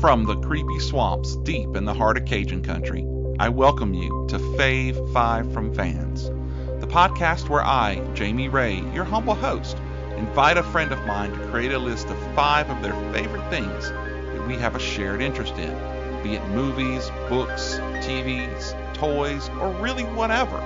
From 0.00 0.24
the 0.24 0.36
creepy 0.36 0.78
swamps 0.78 1.36
deep 1.36 1.76
in 1.76 1.84
the 1.84 1.92
heart 1.92 2.16
of 2.16 2.24
Cajun 2.24 2.62
country, 2.62 3.06
I 3.38 3.50
welcome 3.50 3.92
you 3.92 4.24
to 4.30 4.38
Fave 4.38 5.12
5 5.12 5.52
from 5.52 5.74
Fans, 5.74 6.24
the 6.80 6.86
podcast 6.86 7.50
where 7.50 7.62
I, 7.62 8.00
Jamie 8.14 8.48
Ray, 8.48 8.76
your 8.94 9.04
humble 9.04 9.34
host, 9.34 9.76
invite 10.16 10.56
a 10.56 10.62
friend 10.62 10.90
of 10.90 11.04
mine 11.04 11.32
to 11.32 11.48
create 11.48 11.72
a 11.72 11.78
list 11.78 12.08
of 12.08 12.34
five 12.34 12.70
of 12.70 12.82
their 12.82 12.94
favorite 13.12 13.46
things 13.50 13.90
that 13.90 14.48
we 14.48 14.54
have 14.54 14.74
a 14.74 14.80
shared 14.80 15.20
interest 15.20 15.58
in, 15.58 15.76
be 16.22 16.34
it 16.34 16.48
movies, 16.48 17.10
books, 17.28 17.76
TVs, 18.00 18.94
toys, 18.94 19.50
or 19.60 19.68
really 19.82 20.04
whatever. 20.04 20.60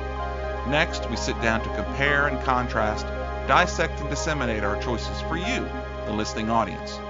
Next, 0.69 1.11
we 1.11 1.16
sit 1.16 1.43
down 1.43 1.61
to 1.61 1.75
compare 1.75 2.29
and 2.29 2.41
contrast, 2.45 3.05
dissect 3.48 3.98
and 3.98 4.09
disseminate 4.09 4.62
our 4.62 4.80
choices 4.80 5.21
for 5.22 5.36
you, 5.36 5.68
the 6.07 6.12
listening 6.12 6.50
audience. 6.50 7.00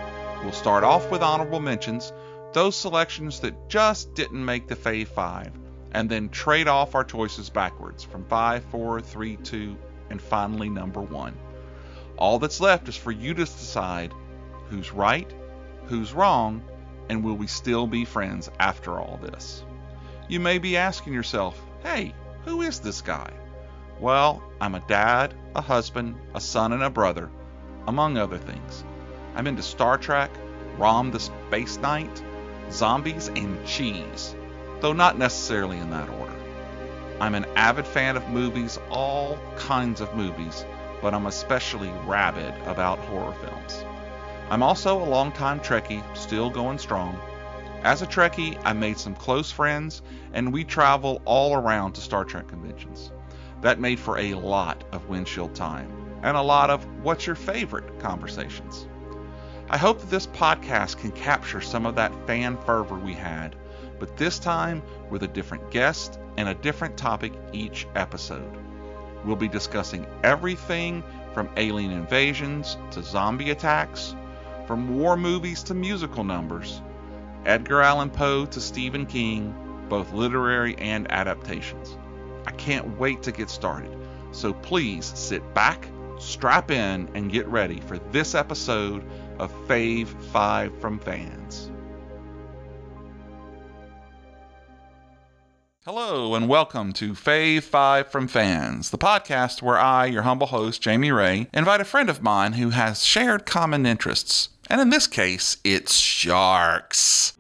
We'll 0.45 0.53
start 0.53 0.85
off 0.85 1.11
with 1.11 1.23
honorable 1.23 1.59
mentions, 1.59 2.13
those 2.55 2.77
selections 2.77 3.41
that 3.41 3.69
just 3.69 4.15
didn't 4.15 4.45
make 4.45 4.69
the 4.69 4.77
Fave 4.77 5.09
5, 5.09 5.51
and 5.93 6.09
then 6.09 6.29
trade 6.29 6.69
off 6.69 6.95
our 6.95 7.05
choices 7.05 7.51
backwards 7.51 8.05
from 8.05 8.25
5, 8.25 8.65
4, 8.65 9.01
3, 9.01 9.37
2, 9.37 9.77
and 10.11 10.23
finally 10.23 10.69
number 10.69 11.01
1. 11.01 11.35
All 12.17 12.39
that's 12.39 12.61
left 12.61 12.89
is 12.89 12.97
for 12.97 13.11
you 13.11 13.35
to 13.35 13.45
decide 13.45 14.15
who's 14.69 14.93
right, 14.93 15.31
who's 15.87 16.15
wrong, 16.15 16.63
and 17.09 17.25
will 17.25 17.35
we 17.35 17.49
still 17.49 17.89
be 17.89 18.05
friends 18.05 18.49
after 18.61 18.99
all 18.99 19.19
this? 19.21 19.65
You 20.29 20.39
may 20.39 20.59
be 20.59 20.77
asking 20.77 21.13
yourself, 21.13 21.61
hey, 21.83 22.15
who 22.45 22.63
is 22.63 22.79
this 22.79 23.03
guy? 23.03 23.33
Well, 23.99 24.43
I'm 24.61 24.77
a 24.77 24.87
dad, 24.87 25.35
a 25.57 25.61
husband, 25.61 26.15
a 26.35 26.41
son, 26.41 26.73
and 26.73 26.85
a 26.85 26.91
brother, 26.91 27.31
among 27.89 28.17
other 28.17 28.39
things. 28.39 28.85
I'm 29.35 29.49
into 29.49 29.63
Star 29.63 29.99
Trek, 29.99 30.31
Rom 30.79 31.11
the 31.11 31.21
Space 31.21 31.79
Knight, 31.79 32.23
zombies, 32.71 33.29
and 33.29 33.65
cheese, 33.67 34.35
though 34.81 34.93
not 34.93 35.19
necessarily 35.19 35.79
in 35.79 35.91
that 35.91 36.09
order. 36.09 36.33
I'm 37.21 37.35
an 37.35 37.47
avid 37.57 37.87
fan 37.87 38.17
of 38.17 38.29
movies, 38.29 38.79
all 38.91 39.39
kinds 39.57 40.01
of 40.01 40.15
movies, 40.15 40.65
but 41.01 41.15
I'm 41.15 41.27
especially 41.27 41.91
rabid 42.07 42.55
about 42.67 42.99
horror 42.99 43.35
films. 43.35 43.85
I'm 44.51 44.63
also 44.63 45.03
a 45.03 45.05
longtime 45.05 45.61
Trekkie, 45.61 46.03
still 46.17 46.51
going 46.51 46.79
strong. 46.79 47.19
As 47.83 48.03
a 48.03 48.07
Trekkie, 48.07 48.61
I 48.65 48.73
made 48.73 48.99
some 48.99 49.15
close 49.15 49.51
friends, 49.51 50.03
and 50.33 50.53
we 50.53 50.65
travel 50.65 51.23
all 51.25 51.55
around 51.55 51.93
to 51.93 52.01
Star 52.01 52.25
Trek 52.25 52.49
conventions. 52.49 53.13
That 53.61 53.81
made 53.81 53.99
for 53.99 54.19
a 54.19 54.35
lot 54.35 54.85
of 54.93 55.09
windshield 55.09 55.55
time 55.55 55.91
and 56.23 56.37
a 56.37 56.43
lot 56.43 56.71
of 56.71 56.85
what's 57.03 57.27
your 57.27 57.37
favorite 57.37 58.01
conversations. 58.01 58.87
I 59.75 59.77
hope 59.77 59.99
that 59.99 60.09
this 60.09 60.29
podcast 60.29 60.99
can 60.99 61.11
capture 61.11 61.61
some 61.61 61.85
of 61.85 61.97
that 61.97 62.13
fan 62.29 62.57
fervor 62.59 62.95
we 62.95 63.13
had, 63.13 63.57
but 63.99 64.17
this 64.17 64.39
time 64.39 64.85
with 65.11 65.25
a 65.25 65.27
different 65.27 65.73
guest 65.73 66.21
and 66.37 66.49
a 66.49 66.55
different 66.55 66.97
topic 66.97 67.33
each 67.53 67.89
episode. 67.97 68.57
We'll 69.25 69.35
be 69.35 69.49
discussing 69.49 70.07
everything 70.23 71.03
from 71.33 71.51
alien 71.57 71.91
invasions 71.91 72.77
to 72.93 73.03
zombie 73.03 73.51
attacks, 73.51 74.15
from 74.69 74.97
war 74.97 75.17
movies 75.17 75.65
to 75.65 75.75
musical 75.75 76.23
numbers, 76.23 76.81
Edgar 77.45 77.83
Allan 77.83 78.11
Poe 78.11 78.47
to 78.47 78.61
Stephen 78.61 79.07
King, 79.07 79.53
both 79.89 80.13
literary 80.13 80.79
and 80.79 81.11
adaptations. 81.11 81.99
I 82.47 82.53
can't 82.53 82.97
wait 82.97 83.25
to 83.25 83.33
get 83.33 83.51
started, 83.51 83.91
so 84.31 84.53
please 84.53 85.05
sit 85.17 85.53
back, 85.53 85.89
strap 86.21 86.71
in, 86.71 87.09
and 87.15 87.33
get 87.33 87.49
ready 87.49 87.81
for 87.81 87.99
this 88.13 88.37
episode 88.37 89.05
of 89.39 89.53
Fave 89.67 90.09
5 90.33 90.81
from 90.81 90.99
Fans. 90.99 91.71
Hello, 95.85 96.35
and 96.35 96.49
welcome 96.49 96.93
to 96.95 97.13
Fave 97.13 97.63
5 97.63 98.09
from 98.09 98.27
Fans, 98.27 98.91
the 98.91 98.99
podcast 98.99 99.61
where 99.61 99.79
I, 99.79 100.07
your 100.07 100.23
humble 100.23 100.47
host, 100.47 100.81
Jamie 100.81 101.13
Ray, 101.13 101.49
invite 101.53 101.81
a 101.81 101.85
friend 101.85 102.09
of 102.09 102.23
mine 102.23 102.55
who 102.55 102.71
has 102.71 103.05
shared 103.05 103.45
common 103.45 103.85
interests. 103.85 104.49
And 104.71 104.81
in 104.81 104.89
this 104.89 105.07
case, 105.07 105.59
it's 105.63 105.95
sharks. 105.95 107.37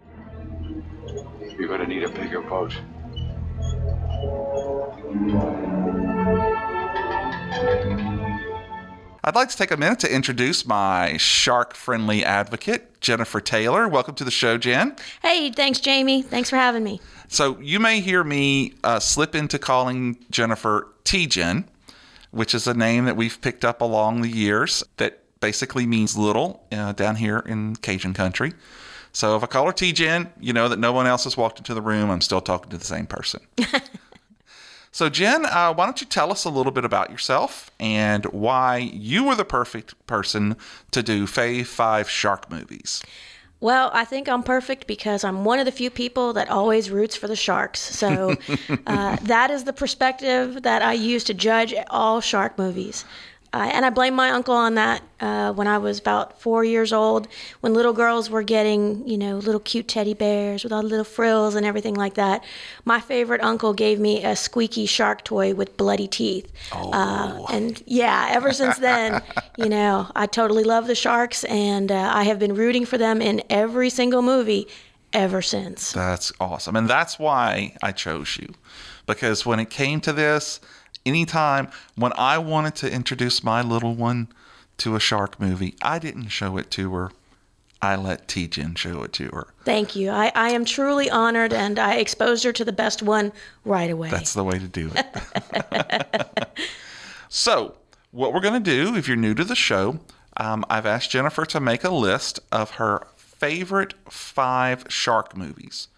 You're 1.59 1.69
gonna 1.69 1.87
need 1.87 2.03
a 2.03 2.10
bigger 2.10 2.43
boat. 2.43 2.75
I'd 9.26 9.34
like 9.34 9.48
to 9.48 9.56
take 9.56 9.70
a 9.70 9.78
minute 9.78 10.00
to 10.00 10.14
introduce 10.14 10.66
my 10.66 11.16
shark 11.16 11.74
friendly 11.74 12.22
advocate, 12.22 13.00
Jennifer 13.00 13.40
Taylor. 13.40 13.88
Welcome 13.88 14.14
to 14.16 14.24
the 14.24 14.30
show, 14.30 14.58
Jen. 14.58 14.96
Hey, 15.22 15.50
thanks, 15.50 15.80
Jamie. 15.80 16.20
Thanks 16.20 16.50
for 16.50 16.56
having 16.56 16.84
me. 16.84 17.00
So, 17.28 17.58
you 17.58 17.80
may 17.80 18.00
hear 18.00 18.22
me 18.22 18.74
uh, 18.84 19.00
slip 19.00 19.34
into 19.34 19.58
calling 19.58 20.18
Jennifer 20.30 20.88
T 21.04 21.26
Jen, 21.26 21.64
which 22.32 22.54
is 22.54 22.66
a 22.66 22.74
name 22.74 23.06
that 23.06 23.16
we've 23.16 23.40
picked 23.40 23.64
up 23.64 23.80
along 23.80 24.20
the 24.20 24.28
years 24.28 24.84
that 24.98 25.20
basically 25.41 25.86
means 25.86 26.18
little 26.18 26.62
uh, 26.70 26.92
down 26.92 27.16
here 27.16 27.38
in 27.38 27.76
Cajun 27.76 28.12
country. 28.12 28.52
So, 29.14 29.36
if 29.36 29.42
I 29.42 29.46
call 29.46 29.64
her 29.64 29.72
T 29.72 29.92
Jen, 29.92 30.34
you 30.38 30.52
know 30.52 30.68
that 30.68 30.78
no 30.78 30.92
one 30.92 31.06
else 31.06 31.24
has 31.24 31.34
walked 31.34 31.56
into 31.56 31.72
the 31.72 31.80
room. 31.80 32.10
I'm 32.10 32.20
still 32.20 32.42
talking 32.42 32.68
to 32.72 32.76
the 32.76 32.84
same 32.84 33.06
person. 33.06 33.41
So, 34.94 35.09
Jen, 35.09 35.44
uh, 35.44 35.75
why 35.75 35.87
don't 35.87 36.00
you 36.00 36.06
tell 36.06 36.31
us 36.31 36.44
a 36.44 36.50
little 36.50 36.71
bit 36.71 36.84
about 36.84 37.10
yourself 37.10 37.69
and 37.81 38.27
why 38.27 38.77
you 38.77 39.25
were 39.25 39.34
the 39.34 39.44
perfect 39.44 39.94
person 40.06 40.55
to 40.93 41.03
do 41.03 41.27
Fave 41.27 41.66
5 41.66 42.09
shark 42.09 42.49
movies? 42.49 43.03
Well, 43.59 43.91
I 43.93 44.04
think 44.04 44.28
I'm 44.28 44.44
perfect 44.44 44.87
because 44.87 45.25
I'm 45.25 45.44
one 45.44 45.59
of 45.59 45.65
the 45.65 45.72
few 45.72 45.91
people 45.91 46.33
that 46.34 46.49
always 46.49 46.93
roots 46.93 47.16
for 47.16 47.27
the 47.27 47.34
Sharks. 47.34 47.81
So 47.81 48.37
uh, 48.87 49.16
that 49.22 49.50
is 49.50 49.65
the 49.65 49.72
perspective 49.72 50.62
that 50.62 50.81
I 50.81 50.93
use 50.93 51.25
to 51.25 51.34
judge 51.34 51.75
all 51.91 52.21
shark 52.21 52.56
movies. 52.56 53.04
Uh, 53.54 53.70
and 53.72 53.84
I 53.87 53.91
blame 53.91 54.15
my 54.15 54.31
uncle 54.31 54.56
on 54.56 54.75
that 54.75 55.00
uh, 55.20 55.53
when 55.53 55.69
I 55.69 55.78
was 55.78 56.00
about 56.00 56.41
four 56.41 56.65
years 56.65 56.92
old, 56.92 57.28
when 57.60 57.72
little 57.72 57.92
girls 57.92 58.28
were 58.28 58.42
getting, 58.42 59.06
you 59.06 59.16
know, 59.16 59.37
little 59.37 59.60
cute 59.60 59.87
teddy 59.87 60.12
bears 60.12 60.65
with 60.65 60.72
all 60.72 60.82
the 60.82 60.88
little 60.88 61.04
frills 61.04 61.54
and 61.54 61.65
everything 61.65 61.94
like 61.94 62.15
that. 62.15 62.42
My 62.84 62.98
favorite 62.98 63.41
uncle 63.42 63.72
gave 63.72 64.00
me 64.00 64.25
a 64.25 64.34
squeaky 64.34 64.87
shark 64.87 65.22
toy 65.22 65.54
with 65.54 65.76
bloody 65.76 66.09
teeth. 66.09 66.50
Oh. 66.72 66.91
Uh, 66.91 67.47
and 67.53 67.81
yeah, 67.87 68.26
ever 68.31 68.53
since 68.53 68.78
then, 68.78 69.22
you 69.56 69.69
know, 69.69 70.10
I 70.16 70.26
totally 70.26 70.65
love 70.65 70.88
the 70.88 70.97
sharks, 70.97 71.44
and 71.44 71.92
uh, 71.92 72.10
I 72.12 72.25
have 72.25 72.41
been 72.41 72.56
rooting 72.56 72.84
for 72.84 72.98
them 72.98 73.22
in 73.22 73.41
every 73.50 73.88
single 73.88 74.22
movie 74.22 74.66
ever 75.12 75.41
since. 75.42 75.92
That's 75.92 76.32
awesome. 76.41 76.75
And 76.75 76.91
that's 76.91 77.21
why 77.21 77.76
I 77.81 77.92
chose 77.92 78.36
you. 78.36 78.53
Because 79.06 79.47
when 79.47 79.60
it 79.60 79.71
came 79.71 80.00
to 80.00 80.12
this, 80.12 80.59
anytime 81.06 81.69
when 81.97 82.12
I 82.16 82.38
wanted 82.38 82.75
to 82.76 82.92
introduce 82.92 83.44
my 83.44 83.62
little 83.62 83.94
one 83.94 84.28
to 84.78 84.97
a 84.97 85.00
shark 85.00 85.41
movie, 85.41 85.75
I 85.82 85.98
didn't 85.98 86.28
show 86.28 86.56
it 86.56 86.70
to 86.72 86.92
her. 86.94 87.10
I 87.81 87.97
let 87.97 88.28
T 88.28 88.48
Jen 88.48 88.75
show 88.76 89.03
it 89.03 89.12
to 89.15 89.28
her. 89.28 89.48
Thank 89.65 89.94
you. 89.94 90.10
I, 90.10 90.32
I 90.34 90.50
am 90.50 90.65
truly 90.65 91.10
honored, 91.10 91.53
and 91.53 91.78
I 91.78 91.97
exposed 91.97 92.42
her 92.44 92.53
to 92.53 92.65
the 92.65 92.72
best 92.72 93.03
one 93.03 93.31
right 93.65 93.91
away. 93.91 94.09
That's 94.10 94.32
the 94.32 94.44
way 94.44 94.59
to 94.59 94.66
do 94.66 94.91
it. 94.94 96.48
so, 97.28 97.75
what 98.10 98.32
we're 98.32 98.41
going 98.41 98.62
to 98.62 98.71
do, 98.71 98.97
if 98.97 99.06
you're 99.06 99.19
new 99.19 99.34
to 99.34 99.44
the 99.44 99.54
show, 99.54 100.00
um, 100.38 100.65
I've 100.71 100.86
asked 100.86 101.10
Jennifer 101.10 101.44
to 101.44 101.60
make 101.60 101.84
a 101.84 101.91
list 101.91 102.41
of 102.50 102.72
her 102.72 103.06
favorite 103.16 103.92
five 104.09 104.86
shark 104.88 105.36
movies. 105.36 105.88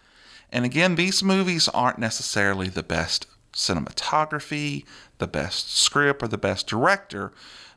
And 0.51 0.65
again, 0.65 0.97
these 0.97 1.23
movies 1.23 1.69
aren't 1.69 1.99
necessarily 1.99 2.69
the 2.69 2.83
best 2.83 3.27
cinematography, 3.57 4.85
the 5.19 5.27
best 5.27 5.77
script, 5.77 6.23
or 6.23 6.29
the 6.29 6.39
best 6.39 6.67
director. 6.67 7.33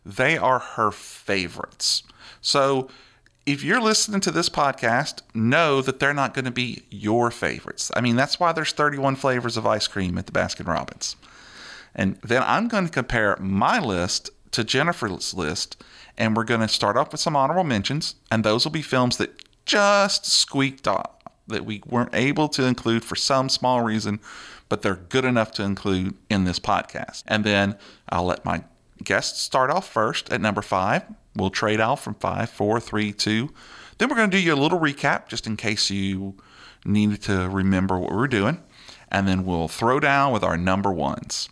They 0.06 0.38
are 0.38 0.60
her 0.60 0.92
favorites. 0.92 2.04
So, 2.42 2.90
if 3.46 3.64
you're 3.64 3.82
listening 3.82 4.20
to 4.22 4.32
this 4.32 4.50
podcast, 4.50 5.22
know 5.34 5.82
that 5.82 6.00
they're 6.00 6.14
not 6.14 6.36
going 6.36 6.46
to 6.46 6.52
be 6.52 6.84
your 6.92 7.32
favorites. 7.32 7.90
I 7.96 8.02
mean, 8.02 8.16
that's 8.16 8.40
why 8.40 8.52
there's 8.52 8.74
31 8.74 9.16
flavors 9.16 9.58
of 9.58 9.66
ice 9.66 9.88
cream 9.88 10.20
at 10.20 10.28
the 10.28 10.32
Baskin 10.32 10.68
Robbins. 10.68 11.16
And 11.96 12.18
then 12.18 12.44
I'm 12.46 12.68
going 12.68 12.86
to 12.86 12.92
compare 12.92 13.36
my 13.40 13.80
list 13.80 14.30
to 14.52 14.64
Jennifer's 14.64 15.34
list, 15.34 15.82
and 16.16 16.36
we're 16.36 16.44
going 16.44 16.62
to 16.62 16.68
start 16.68 16.96
off 16.96 17.12
with 17.12 17.22
some 17.22 17.36
honorable 17.36 17.64
mentions, 17.64 18.16
and 18.30 18.44
those 18.44 18.66
will 18.66 18.72
be 18.72 18.84
films 18.84 19.18
that 19.18 19.44
just 19.66 20.26
squeaked 20.26 20.88
off, 20.88 21.12
that 21.48 21.66
we 21.66 21.82
weren't 21.88 22.14
able 22.14 22.50
to 22.50 22.66
include 22.66 23.04
for 23.04 23.16
some 23.16 23.50
small 23.50 23.82
reason, 23.82 24.20
but 24.70 24.82
they're 24.82 24.96
good 24.96 25.26
enough 25.26 25.52
to 25.54 25.64
include 25.64 26.16
in 26.30 26.46
this 26.46 26.60
podcast. 26.60 27.24
And 27.28 27.44
then 27.44 27.78
I'll 28.08 28.26
let 28.26 28.46
my 28.46 28.64
guests 29.04 29.42
start 29.42 29.70
off 29.70 29.90
first 29.90 30.32
at 30.32 30.40
number 30.40 30.62
five. 30.62 31.04
We'll 31.36 31.50
trade 31.50 31.82
out 31.82 32.00
from 32.00 32.16
five, 32.16 32.50
four, 32.50 32.80
three, 32.80 33.12
two. 33.12 33.54
Then 33.98 34.10
we're 34.10 34.16
going 34.16 34.30
to 34.30 34.38
do 34.38 34.42
you 34.42 34.54
a 34.54 34.56
little 34.56 34.80
recap 34.80 35.28
just 35.28 35.48
in 35.48 35.58
case 35.58 35.90
you 35.90 36.36
needed 36.86 37.22
to 37.24 37.50
remember 37.50 37.98
what 37.98 38.12
we're 38.12 38.28
doing. 38.28 38.64
And 39.12 39.28
then 39.28 39.46
we'll 39.46 39.68
throw 39.68 40.00
down 40.00 40.32
with 40.32 40.44
our 40.44 40.58
number 40.58 40.92
ones. 40.92 41.50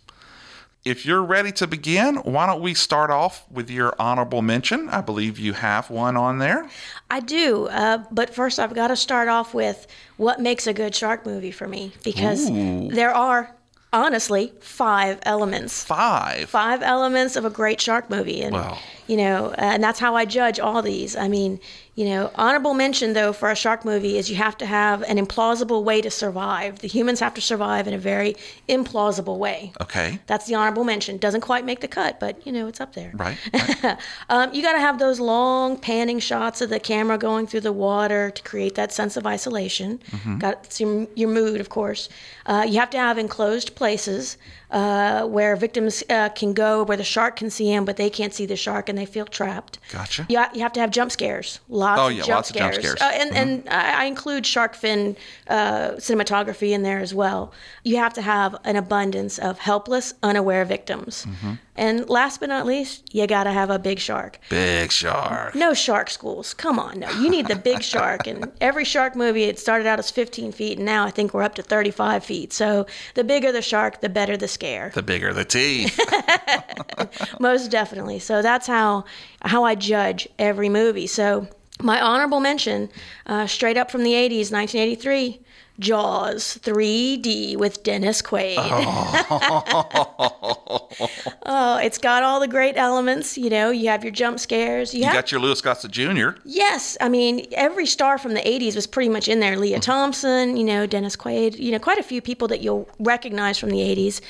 If 0.84 1.04
you're 1.04 1.22
ready 1.22 1.52
to 1.52 1.66
begin, 1.66 2.16
why 2.16 2.46
don't 2.46 2.62
we 2.62 2.72
start 2.72 3.10
off 3.10 3.44
with 3.50 3.68
your 3.68 3.94
honorable 3.98 4.42
mention? 4.42 4.88
I 4.88 5.00
believe 5.00 5.38
you 5.38 5.52
have 5.52 5.90
one 5.90 6.16
on 6.16 6.38
there. 6.38 6.68
I 7.10 7.20
do, 7.20 7.66
uh, 7.68 8.04
but 8.10 8.34
first 8.34 8.58
I've 8.58 8.74
got 8.74 8.88
to 8.88 8.96
start 8.96 9.28
off 9.28 9.52
with 9.52 9.86
what 10.16 10.40
makes 10.40 10.66
a 10.66 10.72
good 10.72 10.94
shark 10.94 11.26
movie 11.26 11.50
for 11.50 11.66
me 11.66 11.92
because 12.04 12.48
Ooh. 12.48 12.88
there 12.90 13.12
are 13.12 13.54
honestly 13.92 14.52
five 14.60 15.18
elements. 15.24 15.82
Five. 15.84 16.48
Five 16.48 16.82
elements 16.82 17.36
of 17.36 17.44
a 17.44 17.50
great 17.50 17.80
shark 17.80 18.08
movie, 18.08 18.42
and 18.42 18.54
Wow. 18.54 18.78
You 19.08 19.16
know, 19.16 19.52
and 19.56 19.82
that's 19.82 19.98
how 19.98 20.14
I 20.14 20.24
judge 20.26 20.60
all 20.60 20.82
these. 20.82 21.16
I 21.16 21.28
mean, 21.28 21.58
you 21.94 22.04
know, 22.04 22.30
honorable 22.36 22.74
mention 22.74 23.14
though 23.14 23.32
for 23.32 23.50
a 23.50 23.56
shark 23.56 23.84
movie 23.84 24.18
is 24.18 24.30
you 24.30 24.36
have 24.36 24.56
to 24.58 24.66
have 24.66 25.02
an 25.02 25.16
implausible 25.16 25.82
way 25.82 26.00
to 26.00 26.10
survive. 26.10 26.78
The 26.78 26.86
humans 26.86 27.18
have 27.18 27.34
to 27.34 27.40
survive 27.40 27.88
in 27.88 27.94
a 27.94 27.98
very 27.98 28.36
implausible 28.68 29.38
way. 29.38 29.72
Okay. 29.80 30.20
That's 30.26 30.46
the 30.46 30.54
honorable 30.54 30.84
mention. 30.84 31.16
Doesn't 31.16 31.40
quite 31.40 31.64
make 31.64 31.80
the 31.80 31.88
cut, 31.88 32.20
but 32.20 32.46
you 32.46 32.52
know, 32.52 32.68
it's 32.68 32.80
up 32.80 32.94
there. 32.94 33.10
Right. 33.14 33.36
right. 33.82 33.98
Um, 34.28 34.52
you 34.54 34.62
got 34.62 34.74
to 34.74 34.80
have 34.80 34.98
those 34.98 35.18
long 35.18 35.76
panning 35.76 36.20
shots 36.20 36.60
of 36.60 36.70
the 36.70 36.78
camera 36.78 37.18
going 37.18 37.46
through 37.48 37.62
the 37.62 37.72
water 37.72 38.30
to 38.30 38.42
create 38.42 38.76
that 38.76 38.92
sense 38.92 39.16
of 39.16 39.26
isolation. 39.26 40.00
Got 40.38 40.78
your, 40.78 41.08
your 41.16 41.30
mood, 41.30 41.60
of 41.60 41.68
course. 41.68 42.08
Uh, 42.46 42.64
you 42.68 42.78
have 42.78 42.90
to 42.90 42.98
have 42.98 43.18
enclosed 43.18 43.74
places 43.74 44.36
uh, 44.70 45.26
where 45.26 45.56
victims 45.56 46.02
uh, 46.10 46.28
can 46.30 46.52
go, 46.52 46.82
where 46.82 46.96
the 46.96 47.04
shark 47.04 47.36
can 47.36 47.50
see 47.50 47.72
them, 47.72 47.84
but 47.84 47.96
they 47.96 48.10
can't 48.10 48.34
see 48.34 48.46
the 48.46 48.56
shark 48.56 48.88
and 48.88 48.97
they 48.98 49.06
feel 49.06 49.24
trapped. 49.24 49.78
Gotcha. 49.92 50.26
You, 50.28 50.44
you 50.52 50.60
have 50.62 50.72
to 50.74 50.80
have 50.80 50.90
jump 50.90 51.10
scares. 51.12 51.60
Lots 51.68 52.00
Oh, 52.00 52.08
of 52.08 52.16
jump 52.16 52.28
lots 52.28 52.50
of 52.50 52.56
jump 52.56 52.74
scares. 52.74 52.98
scares. 52.98 53.12
Mm-hmm. 53.12 53.28
Uh, 53.34 53.38
and 53.38 53.50
and 53.50 53.68
I, 53.68 54.02
I 54.02 54.04
include 54.06 54.44
shark 54.44 54.74
fin 54.74 55.16
uh, 55.48 55.92
cinematography 55.92 56.70
in 56.70 56.82
there 56.82 56.98
as 56.98 57.14
well. 57.14 57.52
You 57.84 57.96
have 57.96 58.12
to 58.14 58.22
have 58.22 58.56
an 58.64 58.76
abundance 58.76 59.38
of 59.38 59.58
helpless, 59.60 60.14
unaware 60.22 60.64
victims. 60.64 61.24
Mm-hmm. 61.28 61.52
And 61.78 62.10
last 62.10 62.40
but 62.40 62.48
not 62.48 62.66
least, 62.66 63.14
you 63.14 63.24
got 63.28 63.44
to 63.44 63.52
have 63.52 63.70
a 63.70 63.78
big 63.78 64.00
shark. 64.00 64.40
Big 64.48 64.90
shark. 64.90 65.54
No 65.54 65.74
shark 65.74 66.10
schools. 66.10 66.52
Come 66.52 66.76
on, 66.76 66.98
no. 66.98 67.10
You 67.12 67.30
need 67.30 67.46
the 67.46 67.54
big 67.54 67.84
shark. 67.84 68.26
And 68.26 68.50
every 68.60 68.84
shark 68.84 69.14
movie, 69.14 69.44
it 69.44 69.60
started 69.60 69.86
out 69.86 70.00
as 70.00 70.10
15 70.10 70.50
feet, 70.50 70.78
and 70.78 70.84
now 70.84 71.04
I 71.06 71.10
think 71.12 71.32
we're 71.32 71.44
up 71.44 71.54
to 71.54 71.62
35 71.62 72.24
feet. 72.24 72.52
So 72.52 72.86
the 73.14 73.22
bigger 73.22 73.52
the 73.52 73.62
shark, 73.62 74.00
the 74.00 74.08
better 74.08 74.36
the 74.36 74.48
scare. 74.48 74.90
The 74.92 75.04
bigger 75.04 75.32
the 75.32 75.44
teeth. 75.44 76.00
Most 77.40 77.70
definitely. 77.70 78.18
So 78.18 78.42
that's 78.42 78.66
how 78.66 79.04
how 79.42 79.62
I 79.62 79.76
judge 79.76 80.28
every 80.36 80.68
movie. 80.68 81.06
So 81.06 81.46
my 81.80 82.00
honorable 82.00 82.40
mention, 82.40 82.90
uh, 83.26 83.46
straight 83.46 83.76
up 83.76 83.88
from 83.88 84.02
the 84.02 84.14
80s, 84.14 84.50
1983. 84.50 85.40
Jaws 85.78 86.58
3D 86.62 87.56
with 87.56 87.82
Dennis 87.82 88.22
Quaid. 88.22 88.58
Oh. 91.50 91.78
it's 91.78 91.98
got 91.98 92.22
all 92.22 92.40
the 92.40 92.48
great 92.48 92.76
elements. 92.76 93.38
You 93.38 93.50
know, 93.50 93.70
you 93.70 93.88
have 93.88 94.04
your 94.04 94.12
jump 94.12 94.38
scares. 94.40 94.92
You, 94.92 95.00
You 95.00 95.04
have 95.06 95.14
got 95.14 95.32
your 95.32 95.40
Louis 95.40 95.60
Gossett 95.60 95.90
Jr. 95.90 96.30
Yes, 96.44 96.96
I 97.00 97.08
mean 97.08 97.46
every 97.52 97.86
star 97.86 98.18
from 98.18 98.34
the 98.34 98.40
'80s 98.40 98.74
was 98.74 98.86
pretty 98.86 99.08
much 99.08 99.28
in 99.28 99.40
there. 99.40 99.56
Lea 99.56 99.78
Thompson, 99.78 100.56
you 100.56 100.64
know, 100.64 100.86
Dennis 100.86 101.16
Quaid, 101.16 101.58
you 101.58 101.72
know, 101.72 101.78
quite 101.78 101.98
a 101.98 102.02
few 102.02 102.20
people 102.20 102.48
that 102.48 102.60
you'll 102.60 102.88
recognize 102.98 103.58
from 103.58 103.70
the 103.70 103.78
'80s, 103.78 104.20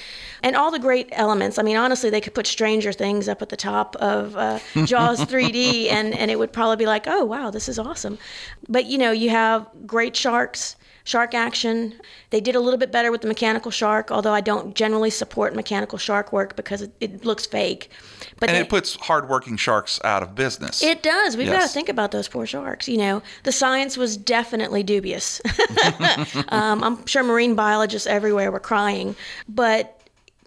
and 0.43 0.57
all 0.57 0.71
the 0.71 0.79
great 0.79 1.09
elements. 1.13 1.59
I 1.59 1.63
mean, 1.63 1.77
honestly, 1.77 2.11
they 2.11 2.21
could 2.21 2.35
put 2.35 2.47
Stranger 2.47 2.93
Things 2.93 3.29
up 3.29 3.43
at 3.43 3.49
the 3.49 3.57
top 3.57 3.97
of 3.97 4.37
uh, 4.37 4.59
Jaws 4.85 5.21
3D, 5.21 5.91
and 5.91 6.15
and 6.15 6.31
it 6.31 6.39
would 6.39 6.53
probably 6.53 6.77
be 6.77 6.87
like, 6.87 7.05
oh 7.07 7.25
wow, 7.25 7.51
this 7.51 7.69
is 7.69 7.79
awesome. 7.79 8.19
But 8.69 8.87
you 8.87 8.99
know, 8.99 9.13
you 9.13 9.31
have 9.31 9.67
great 9.87 10.17
sharks. 10.17 10.77
Shark 11.09 11.33
action. 11.33 11.95
They 12.29 12.41
did 12.43 12.55
a 12.55 12.61
little 12.61 12.77
bit 12.77 12.93
better 12.93 13.11
with 13.11 13.23
the 13.23 13.29
mechanical 13.29 13.71
shark, 13.71 14.11
although 14.11 14.35
I 14.35 14.43
don't 14.43 14.75
generally 14.75 15.09
support 15.09 15.55
mechanical 15.55 15.97
shark 15.97 16.35
work 16.35 16.55
because 16.55 16.83
it, 16.83 16.93
it 17.01 17.25
looks 17.25 17.47
fake. 17.47 17.91
But 18.39 18.51
And 18.51 18.57
they, 18.57 18.61
it 18.61 18.69
puts 18.69 18.95
hardworking 18.97 19.57
sharks 19.57 19.99
out 20.05 20.23
of 20.23 20.35
business. 20.35 20.83
it 20.83 21.03
does. 21.03 21.35
We've 21.35 21.49
got 21.49 21.63
to 21.63 21.69
think 21.69 21.89
about 21.89 22.11
those 22.11 22.29
poor 22.29 22.45
sharks. 22.45 22.89
You 22.89 22.99
know, 22.99 23.23
the 23.45 23.53
science 23.53 23.97
was 23.97 24.19
definitely 24.19 24.83
dubious. 24.83 25.41
um, 26.49 26.85
I'm 26.85 27.07
sure 27.07 27.23
marine 27.23 27.55
biologists 27.55 28.07
everywhere 28.07 28.53
were 28.53 28.61
crying, 28.61 29.17
but 29.49 29.98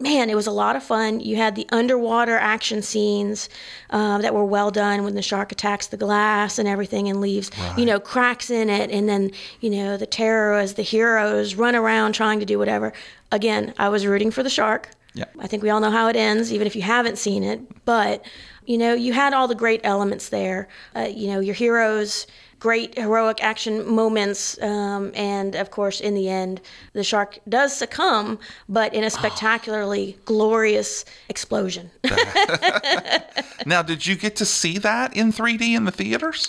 man, 0.01 0.29
it 0.29 0.35
was 0.35 0.47
a 0.47 0.51
lot 0.51 0.75
of 0.75 0.83
fun. 0.83 1.19
You 1.19 1.35
had 1.35 1.55
the 1.55 1.67
underwater 1.71 2.37
action 2.37 2.81
scenes 2.81 3.49
um, 3.91 4.21
that 4.21 4.33
were 4.33 4.45
well 4.45 4.71
done 4.71 5.03
when 5.03 5.15
the 5.15 5.21
shark 5.21 5.51
attacks 5.51 5.87
the 5.87 5.97
glass 5.97 6.59
and 6.59 6.67
everything 6.67 7.07
and 7.07 7.21
leaves, 7.21 7.51
you 7.77 7.85
know, 7.85 7.99
cracks 7.99 8.49
in 8.49 8.69
it. 8.69 8.91
And 8.91 9.07
then, 9.07 9.31
you 9.59 9.69
know, 9.69 9.97
the 9.97 10.05
terror 10.05 10.57
as 10.57 10.73
the 10.73 10.81
heroes 10.81 11.55
run 11.55 11.75
around 11.75 12.13
trying 12.13 12.39
to 12.39 12.45
do 12.45 12.57
whatever. 12.57 12.93
Again, 13.31 13.73
I 13.77 13.89
was 13.89 14.05
rooting 14.05 14.31
for 14.31 14.43
the 14.43 14.49
shark. 14.49 14.89
Yeah. 15.13 15.25
I 15.39 15.47
think 15.47 15.61
we 15.61 15.69
all 15.69 15.81
know 15.81 15.91
how 15.91 16.07
it 16.07 16.15
ends, 16.15 16.53
even 16.53 16.67
if 16.67 16.75
you 16.75 16.81
haven't 16.81 17.17
seen 17.17 17.43
it. 17.43 17.85
But, 17.85 18.25
you 18.65 18.77
know, 18.77 18.93
you 18.93 19.13
had 19.13 19.33
all 19.33 19.47
the 19.47 19.55
great 19.55 19.81
elements 19.83 20.29
there. 20.29 20.67
Uh, 20.95 21.01
you 21.01 21.27
know, 21.27 21.39
your 21.39 21.55
heroes, 21.55 22.27
great 22.61 22.95
heroic 22.97 23.43
action 23.43 23.85
moments. 23.89 24.61
Um, 24.61 25.11
and 25.15 25.55
of 25.55 25.71
course, 25.71 25.99
in 25.99 26.13
the 26.13 26.29
end, 26.29 26.61
the 26.93 27.03
shark 27.03 27.39
does 27.49 27.75
succumb, 27.75 28.39
but 28.69 28.93
in 28.93 29.03
a 29.03 29.09
spectacularly 29.09 30.15
glorious 30.25 31.03
explosion. 31.27 31.89
now, 33.65 33.81
did 33.81 34.05
you 34.05 34.15
get 34.15 34.35
to 34.37 34.45
see 34.45 34.77
that 34.77 35.17
in 35.17 35.33
3D 35.33 35.75
in 35.75 35.85
the 35.85 35.91
theaters? 35.91 36.47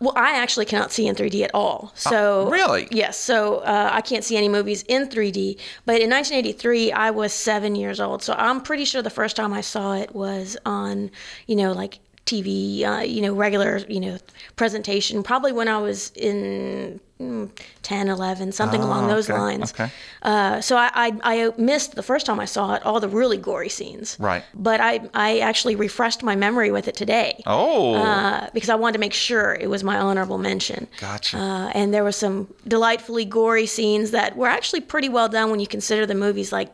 Well, 0.00 0.12
I 0.16 0.38
actually 0.38 0.66
cannot 0.66 0.92
see 0.92 1.06
in 1.06 1.14
3D 1.14 1.42
at 1.42 1.54
all. 1.54 1.92
So 1.94 2.50
really? 2.50 2.88
yes. 2.90 3.18
So 3.18 3.58
uh, 3.58 3.90
I 3.90 4.02
can't 4.02 4.22
see 4.22 4.36
any 4.36 4.50
movies 4.50 4.84
in 4.86 5.08
3D. 5.08 5.58
But 5.86 6.02
in 6.02 6.10
1983, 6.10 6.92
I 6.92 7.10
was 7.10 7.32
seven 7.32 7.74
years 7.74 8.00
old. 8.00 8.22
So 8.22 8.34
I'm 8.36 8.60
pretty 8.60 8.84
sure 8.84 9.00
the 9.00 9.08
first 9.08 9.34
time 9.34 9.54
I 9.54 9.62
saw 9.62 9.94
it 9.94 10.14
was 10.14 10.58
on, 10.66 11.10
you 11.46 11.56
know, 11.56 11.72
like 11.72 12.00
TV, 12.26 12.84
uh, 12.84 13.00
you 13.02 13.20
know, 13.20 13.34
regular, 13.34 13.78
you 13.88 14.00
know, 14.00 14.18
presentation. 14.56 15.22
Probably 15.22 15.52
when 15.52 15.68
I 15.68 15.78
was 15.78 16.10
in 16.16 16.98
mm, 17.20 17.50
10, 17.82 18.08
11, 18.08 18.52
something 18.52 18.80
along 18.80 19.08
those 19.08 19.28
okay, 19.28 19.38
lines. 19.38 19.72
okay. 19.72 19.90
Uh, 20.22 20.60
so 20.62 20.76
I, 20.78 20.90
I, 20.94 21.18
I 21.22 21.50
missed 21.58 21.96
the 21.96 22.02
first 22.02 22.24
time 22.24 22.40
I 22.40 22.46
saw 22.46 22.74
it 22.74 22.86
all 22.86 22.98
the 22.98 23.08
really 23.10 23.36
gory 23.36 23.68
scenes. 23.68 24.16
Right. 24.18 24.42
But 24.54 24.80
I, 24.80 25.00
I 25.12 25.40
actually 25.40 25.76
refreshed 25.76 26.22
my 26.22 26.34
memory 26.34 26.70
with 26.70 26.88
it 26.88 26.96
today 26.96 27.42
Oh, 27.46 27.94
uh, 27.96 28.48
because 28.54 28.70
I 28.70 28.74
wanted 28.74 28.94
to 28.94 29.00
make 29.00 29.12
sure 29.12 29.54
it 29.60 29.68
was 29.68 29.84
my 29.84 29.98
honorable 29.98 30.38
mention. 30.38 30.88
gotcha. 31.00 31.36
Uh, 31.36 31.68
and 31.74 31.92
there 31.92 32.04
were 32.04 32.12
some 32.12 32.48
delightfully 32.66 33.26
gory 33.26 33.66
scenes 33.66 34.12
that 34.12 34.34
were 34.34 34.48
actually 34.48 34.80
pretty 34.80 35.10
well 35.10 35.28
done 35.28 35.50
when 35.50 35.60
you 35.60 35.66
consider 35.66 36.06
the 36.06 36.14
movie's 36.14 36.52
like 36.52 36.72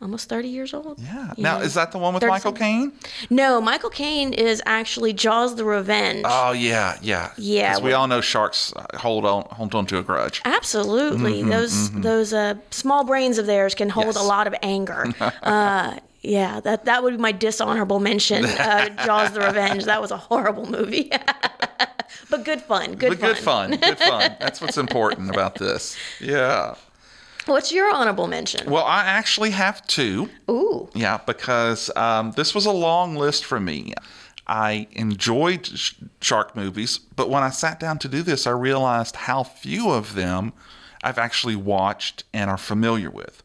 almost 0.00 0.28
30 0.28 0.48
years 0.48 0.72
old. 0.74 0.98
yeah. 1.00 1.32
Now, 1.36 1.58
know. 1.58 1.64
is 1.64 1.74
that 1.74 1.92
the 1.92 1.98
one 1.98 2.14
with 2.14 2.20
30 2.22 2.30
Michael 2.30 2.52
Caine? 2.52 2.92
No, 3.30 3.60
Michael 3.60 3.90
Caine 3.90 4.32
is 4.32 4.62
actually 4.64 5.12
Jaws 5.12 5.56
the 5.56 5.64
Revenge. 5.64 6.22
Oh, 6.24 6.52
yeah, 6.52 6.96
yeah. 7.02 7.32
Yeah, 7.36 7.78
we 7.80 7.92
all 7.92 8.06
know 8.06 8.20
sharks 8.20 8.72
uh, 8.76 8.96
hold 8.98 9.24
on, 9.24 9.44
hold 9.50 9.74
on 9.74 9.86
to 9.86 9.98
a 9.98 10.02
grudge. 10.02 10.40
Absolutely. 10.44 11.42
those 11.42 11.90
those 11.92 12.32
uh, 12.32 12.54
small 12.70 13.04
brains 13.04 13.38
of 13.38 13.46
theirs 13.46 13.74
can 13.74 13.88
hold 13.90 14.06
Mm-hmm, 14.06 14.16
Yes. 14.16 14.24
a 14.24 14.28
lot 14.28 14.46
of 14.46 14.54
anger. 14.62 15.12
uh, 15.42 15.96
yeah, 16.22 16.60
that 16.60 16.84
that 16.86 17.02
would 17.02 17.12
be 17.16 17.20
my 17.20 17.32
dishonorable 17.32 18.00
mention. 18.00 18.44
Uh, 18.44 18.88
Jaws 19.04 19.32
the 19.32 19.40
Revenge. 19.40 19.84
That 19.84 20.00
was 20.00 20.10
a 20.10 20.16
horrible 20.16 20.66
movie. 20.70 21.10
but 22.30 22.44
good 22.44 22.62
fun. 22.62 22.94
Good 22.94 23.18
But 23.20 23.38
fun. 23.38 23.70
good 23.70 23.78
fun. 23.78 23.80
Good 23.80 23.98
fun. 23.98 24.36
That's 24.40 24.60
what's 24.60 24.78
important 24.78 25.30
about 25.30 25.56
this. 25.56 25.96
Yeah. 26.20 26.74
What's 27.48 27.72
your 27.72 27.92
honorable 27.94 28.26
mention? 28.26 28.70
Well, 28.70 28.84
I 28.84 29.04
actually 29.04 29.50
have 29.50 29.86
two. 29.86 30.28
Ooh. 30.50 30.88
Yeah, 30.94 31.18
because 31.26 31.90
um, 31.96 32.32
this 32.32 32.54
was 32.54 32.66
a 32.66 32.72
long 32.72 33.16
list 33.16 33.44
for 33.44 33.58
me. 33.58 33.94
I 34.46 34.86
enjoyed 34.92 35.66
sh- 35.66 35.94
shark 36.20 36.56
movies, 36.56 36.98
but 37.16 37.28
when 37.28 37.42
I 37.42 37.50
sat 37.50 37.80
down 37.80 37.98
to 37.98 38.08
do 38.08 38.22
this, 38.22 38.46
I 38.46 38.50
realized 38.50 39.16
how 39.16 39.42
few 39.42 39.90
of 39.90 40.14
them 40.14 40.52
I've 41.02 41.18
actually 41.18 41.56
watched 41.56 42.24
and 42.32 42.50
are 42.50 42.56
familiar 42.56 43.10
with. 43.10 43.42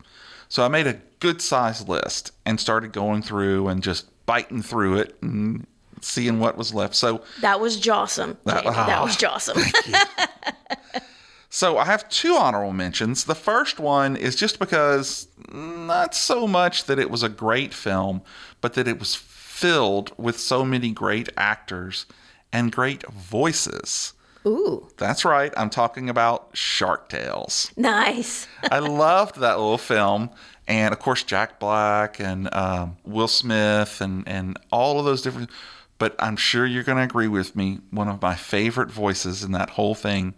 So 0.47 0.63
I 0.63 0.67
made 0.67 0.87
a 0.87 0.99
good 1.19 1.41
sized 1.41 1.89
list 1.89 2.31
and 2.45 2.59
started 2.59 2.91
going 2.93 3.21
through 3.21 3.67
and 3.67 3.83
just 3.83 4.05
biting 4.25 4.61
through 4.61 4.97
it 4.97 5.15
and 5.21 5.65
seeing 6.01 6.39
what 6.39 6.57
was 6.57 6.73
left. 6.73 6.95
So 6.95 7.23
That 7.41 7.59
was 7.59 7.79
Jawsome. 7.79 8.37
That-. 8.45 8.63
That, 8.63 9.01
was 9.01 9.17
Jawsome. 9.23 9.61
So 11.55 11.77
I 11.77 11.85
have 11.85 12.09
two 12.09 12.33
honorable 12.33 12.73
mentions. 12.73 13.25
The 13.25 13.35
first 13.35 13.79
one 13.79 14.15
is 14.15 14.35
just 14.35 14.57
because 14.57 15.27
not 15.51 16.15
so 16.15 16.47
much 16.47 16.85
that 16.85 16.97
it 16.97 17.11
was 17.11 17.21
a 17.21 17.29
great 17.29 17.75
film, 17.75 18.23
but 18.59 18.73
that 18.73 18.87
it 18.87 18.97
was 18.97 19.13
filled 19.13 20.11
with 20.17 20.39
so 20.39 20.65
many 20.65 20.89
great 20.89 21.29
actors 21.37 22.07
and 22.51 22.71
great 22.71 23.05
voices. 23.11 24.13
Ooh, 24.47 24.87
That's 24.97 25.23
right, 25.23 25.53
I'm 25.55 25.69
talking 25.69 26.09
about 26.09 26.49
Shark 26.53 27.07
Tales. 27.07 27.71
nice. 27.77 28.47
I 28.71 28.79
loved 28.79 29.39
that 29.39 29.59
little 29.59 29.77
film. 29.77 30.31
And 30.67 30.91
of 30.91 30.99
course, 30.99 31.21
Jack 31.21 31.59
Black 31.59 32.19
and 32.19 32.51
um, 32.51 32.97
Will 33.05 33.27
Smith 33.27 34.01
and, 34.01 34.27
and 34.27 34.57
all 34.71 34.97
of 34.97 35.05
those 35.05 35.21
different. 35.21 35.51
But 35.99 36.15
I'm 36.17 36.35
sure 36.35 36.65
you're 36.65 36.81
going 36.81 36.97
to 36.97 37.03
agree 37.03 37.27
with 37.27 37.55
me. 37.55 37.77
One 37.91 38.07
of 38.07 38.23
my 38.23 38.33
favorite 38.33 38.89
voices 38.89 39.43
in 39.43 39.51
that 39.51 39.69
whole 39.69 39.93
thing 39.93 40.33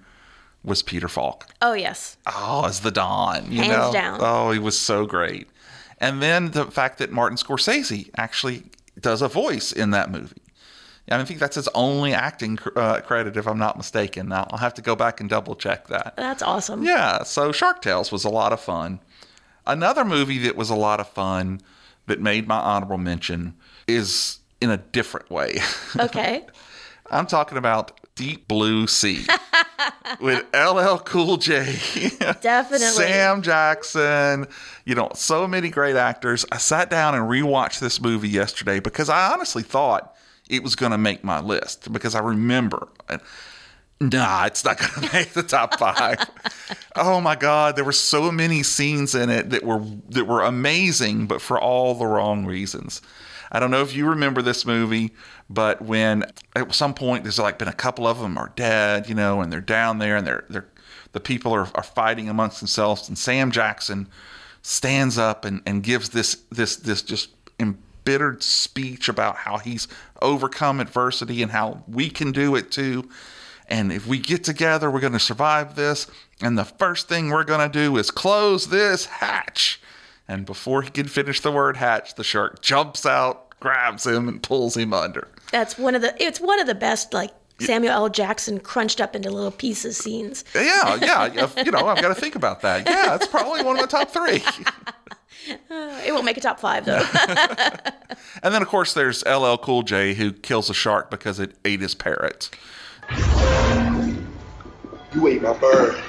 was 0.65 0.81
Peter 0.81 1.07
Falk. 1.07 1.47
Oh 1.61 1.73
yes. 1.73 2.17
Oh, 2.25 2.65
as 2.65 2.81
the 2.81 2.91
Don, 2.91 3.51
you 3.51 3.61
Hands 3.61 3.71
know. 3.87 3.93
down. 3.93 4.17
Oh, 4.21 4.51
he 4.51 4.59
was 4.59 4.77
so 4.77 5.05
great. 5.05 5.47
And 5.99 6.21
then 6.21 6.51
the 6.51 6.65
fact 6.65 6.97
that 6.99 7.11
Martin 7.11 7.37
Scorsese 7.37 8.09
actually 8.17 8.63
does 8.99 9.21
a 9.21 9.27
voice 9.27 9.71
in 9.71 9.91
that 9.91 10.11
movie. 10.11 10.41
I 11.07 11.23
think 11.23 11.39
that's 11.39 11.55
his 11.55 11.69
only 11.75 12.13
acting 12.13 12.57
uh, 12.75 12.99
credit, 13.01 13.37
if 13.37 13.47
I'm 13.47 13.59
not 13.59 13.77
mistaken. 13.77 14.29
Now 14.29 14.47
I'll 14.49 14.57
have 14.57 14.73
to 14.75 14.81
go 14.81 14.95
back 14.95 15.21
and 15.21 15.29
double 15.29 15.55
check 15.55 15.87
that. 15.87 16.15
That's 16.17 16.41
awesome. 16.41 16.83
Yeah, 16.83 17.21
so 17.23 17.51
Shark 17.51 17.81
Tales 17.83 18.11
was 18.11 18.23
a 18.25 18.29
lot 18.29 18.51
of 18.51 18.59
fun. 18.59 18.99
Another 19.67 20.03
movie 20.03 20.39
that 20.39 20.55
was 20.55 20.69
a 20.71 20.75
lot 20.75 20.99
of 20.99 21.07
fun 21.07 21.61
that 22.07 22.19
made 22.19 22.47
my 22.47 22.57
honorable 22.57 22.97
mention 22.97 23.55
is 23.87 24.39
in 24.61 24.69
a 24.71 24.77
different 24.77 25.29
way. 25.29 25.59
Okay. 25.99 26.43
I'm 27.11 27.27
talking 27.27 27.57
about 27.57 27.99
Deep 28.15 28.47
Blue 28.47 28.87
Sea 28.87 29.25
with 30.19 30.45
LL 30.53 30.97
Cool 30.97 31.37
J. 31.37 31.77
Definitely. 32.41 32.87
Sam 32.87 33.41
Jackson, 33.41 34.47
you 34.85 34.95
know, 34.95 35.11
so 35.15 35.47
many 35.47 35.69
great 35.69 35.95
actors. 35.95 36.45
I 36.51 36.57
sat 36.57 36.89
down 36.89 37.15
and 37.15 37.23
rewatched 37.25 37.79
this 37.79 38.01
movie 38.01 38.29
yesterday 38.29 38.79
because 38.79 39.09
I 39.09 39.31
honestly 39.33 39.63
thought 39.63 40.15
it 40.49 40.63
was 40.63 40.75
going 40.75 40.91
to 40.91 40.97
make 40.97 41.23
my 41.23 41.39
list 41.39 41.91
because 41.91 42.15
I 42.15 42.19
remember. 42.19 42.87
Nah, 44.01 44.45
it's 44.45 44.63
not 44.65 44.77
going 44.77 44.91
to 45.07 45.13
make 45.13 45.33
the 45.33 45.43
top 45.43 45.79
five. 45.79 46.19
oh 46.95 47.21
my 47.21 47.35
God, 47.35 47.75
there 47.75 47.85
were 47.85 47.91
so 47.91 48.31
many 48.31 48.63
scenes 48.63 49.15
in 49.15 49.29
it 49.29 49.49
that 49.51 49.63
were 49.63 49.83
that 50.09 50.25
were 50.25 50.41
amazing, 50.41 51.27
but 51.27 51.41
for 51.41 51.59
all 51.59 51.95
the 51.95 52.05
wrong 52.05 52.45
reasons. 52.45 53.01
I 53.51 53.59
don't 53.59 53.71
know 53.71 53.81
if 53.81 53.95
you 53.95 54.09
remember 54.09 54.41
this 54.41 54.65
movie, 54.65 55.13
but 55.49 55.81
when 55.81 56.25
at 56.55 56.73
some 56.73 56.93
point 56.93 57.23
there's 57.23 57.39
like 57.39 57.59
been 57.59 57.67
a 57.67 57.73
couple 57.73 58.07
of 58.07 58.19
them 58.19 58.37
are 58.37 58.51
dead, 58.55 59.07
you 59.07 59.15
know, 59.15 59.41
and 59.41 59.51
they're 59.51 59.61
down 59.61 59.99
there 59.99 60.17
and 60.17 60.25
they're 60.25 60.45
they're 60.49 60.67
the 61.11 61.19
people 61.19 61.53
are, 61.53 61.69
are 61.75 61.83
fighting 61.83 62.27
amongst 62.27 62.59
themselves, 62.59 63.07
and 63.07 63.17
Sam 63.17 63.49
Jackson 63.51 64.09
stands 64.61 65.17
up 65.17 65.45
and, 65.45 65.61
and 65.65 65.83
gives 65.83 66.09
this 66.09 66.35
this 66.51 66.75
this 66.75 67.01
just 67.01 67.29
embittered 67.59 68.43
speech 68.43 69.07
about 69.07 69.37
how 69.37 69.57
he's 69.57 69.87
overcome 70.21 70.79
adversity 70.79 71.41
and 71.41 71.51
how 71.51 71.83
we 71.87 72.09
can 72.09 72.31
do 72.31 72.55
it 72.55 72.71
too. 72.71 73.09
And 73.67 73.91
if 73.91 74.05
we 74.05 74.19
get 74.19 74.43
together, 74.43 74.91
we're 74.91 74.99
going 74.99 75.13
to 75.13 75.19
survive 75.19 75.75
this. 75.75 76.07
And 76.41 76.57
the 76.57 76.65
first 76.65 77.07
thing 77.07 77.29
we're 77.29 77.43
going 77.43 77.71
to 77.71 77.79
do 77.79 77.97
is 77.97 78.11
close 78.11 78.67
this 78.67 79.05
hatch. 79.05 79.81
And 80.27 80.45
before 80.45 80.81
he 80.81 80.89
can 80.89 81.07
finish 81.07 81.39
the 81.39 81.51
word 81.51 81.77
hatch, 81.77 82.15
the 82.15 82.23
shark 82.23 82.61
jumps 82.61 83.05
out, 83.05 83.44
grabs 83.59 84.05
him, 84.05 84.27
and 84.27 84.41
pulls 84.41 84.77
him 84.77 84.93
under. 84.93 85.27
That's 85.51 85.77
one 85.77 85.95
of 85.95 86.01
the. 86.01 86.15
It's 86.21 86.39
one 86.39 86.59
of 86.59 86.67
the 86.67 86.75
best 86.75 87.13
like 87.13 87.31
Samuel 87.59 87.93
L. 87.93 88.09
Jackson 88.09 88.59
crunched 88.59 88.99
up 88.99 89.15
into 89.15 89.29
little 89.29 89.51
pieces 89.51 89.97
scenes. 89.97 90.43
Yeah, 90.53 90.95
yeah. 91.01 91.49
You 91.63 91.71
know, 91.71 91.87
I've 91.87 92.01
got 92.01 92.09
to 92.09 92.15
think 92.15 92.35
about 92.35 92.61
that. 92.61 92.87
Yeah, 92.87 93.15
it's 93.15 93.27
probably 93.27 93.63
one 93.63 93.77
of 93.77 93.81
my 93.81 93.87
top 93.87 94.09
three. 94.09 94.43
It 95.47 96.11
won't 96.11 96.25
make 96.25 96.37
a 96.37 96.41
top 96.41 96.59
five 96.59 96.85
though. 96.85 97.03
and 98.41 98.51
then, 98.51 98.63
of 98.63 98.67
course, 98.67 98.95
there's 98.95 99.23
LL 99.25 99.57
Cool 99.57 99.83
J 99.83 100.15
who 100.15 100.31
kills 100.31 100.71
a 100.71 100.73
shark 100.73 101.11
because 101.11 101.39
it 101.39 101.55
ate 101.63 101.81
his 101.81 101.93
parrot. 101.93 102.49
You 105.13 105.27
ate 105.27 105.43
my 105.43 105.53
bird. 105.53 106.01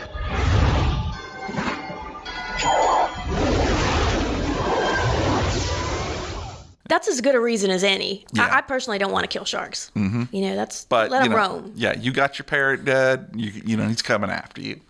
That's 6.89 7.09
as 7.09 7.21
good 7.21 7.35
a 7.35 7.41
reason 7.41 7.71
as 7.71 7.83
any. 7.85 8.25
Yeah. 8.33 8.47
I, 8.47 8.59
I 8.59 8.61
personally 8.63 8.99
don't 8.99 9.13
want 9.13 9.25
to 9.25 9.29
kill 9.29 9.45
sharks. 9.45 9.91
Mm-hmm. 9.97 10.25
You 10.35 10.43
know, 10.43 10.57
that's 10.57 10.85
But 10.85 11.11
let 11.11 11.23
them 11.23 11.33
know, 11.33 11.37
roam. 11.39 11.73
Yeah, 11.75 11.97
you 11.99 12.13
got 12.13 12.39
your 12.39 12.45
parrot 12.45 12.85
dead. 12.85 13.31
You 13.35 13.51
you 13.65 13.77
know 13.77 13.87
he's 13.89 14.03
coming 14.03 14.31
after 14.31 14.61
you. 14.61 14.81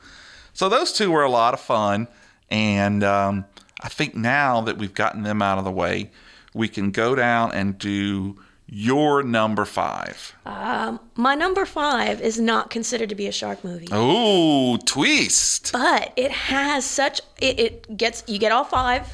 So 0.52 0.68
those 0.68 0.92
two 0.92 1.10
were 1.10 1.22
a 1.24 1.30
lot 1.30 1.54
of 1.54 1.60
fun, 1.60 2.08
and 2.50 3.04
um, 3.04 3.44
I 3.82 3.88
think 3.88 4.14
now 4.14 4.60
that 4.62 4.78
we've 4.78 4.94
gotten 4.94 5.22
them 5.22 5.42
out 5.42 5.58
of 5.58 5.64
the 5.64 5.70
way, 5.70 6.10
we 6.54 6.68
can 6.68 6.90
go 6.90 7.14
down 7.14 7.52
and 7.52 7.78
do 7.78 8.36
your 8.68 9.22
number 9.22 9.64
five. 9.64 10.34
My 10.44 11.34
number 11.36 11.64
five 11.66 12.20
is 12.20 12.40
not 12.40 12.68
considered 12.70 13.10
to 13.10 13.14
be 13.14 13.26
a 13.28 13.32
shark 13.32 13.62
movie, 13.62 13.86
Oh, 13.92 14.76
twist. 14.78 15.70
but 15.72 16.12
it 16.16 16.30
has 16.32 16.84
such 16.84 17.20
it, 17.40 17.60
it 17.60 17.96
gets 17.96 18.24
you 18.26 18.38
get 18.38 18.50
all 18.52 18.64
five 18.64 19.06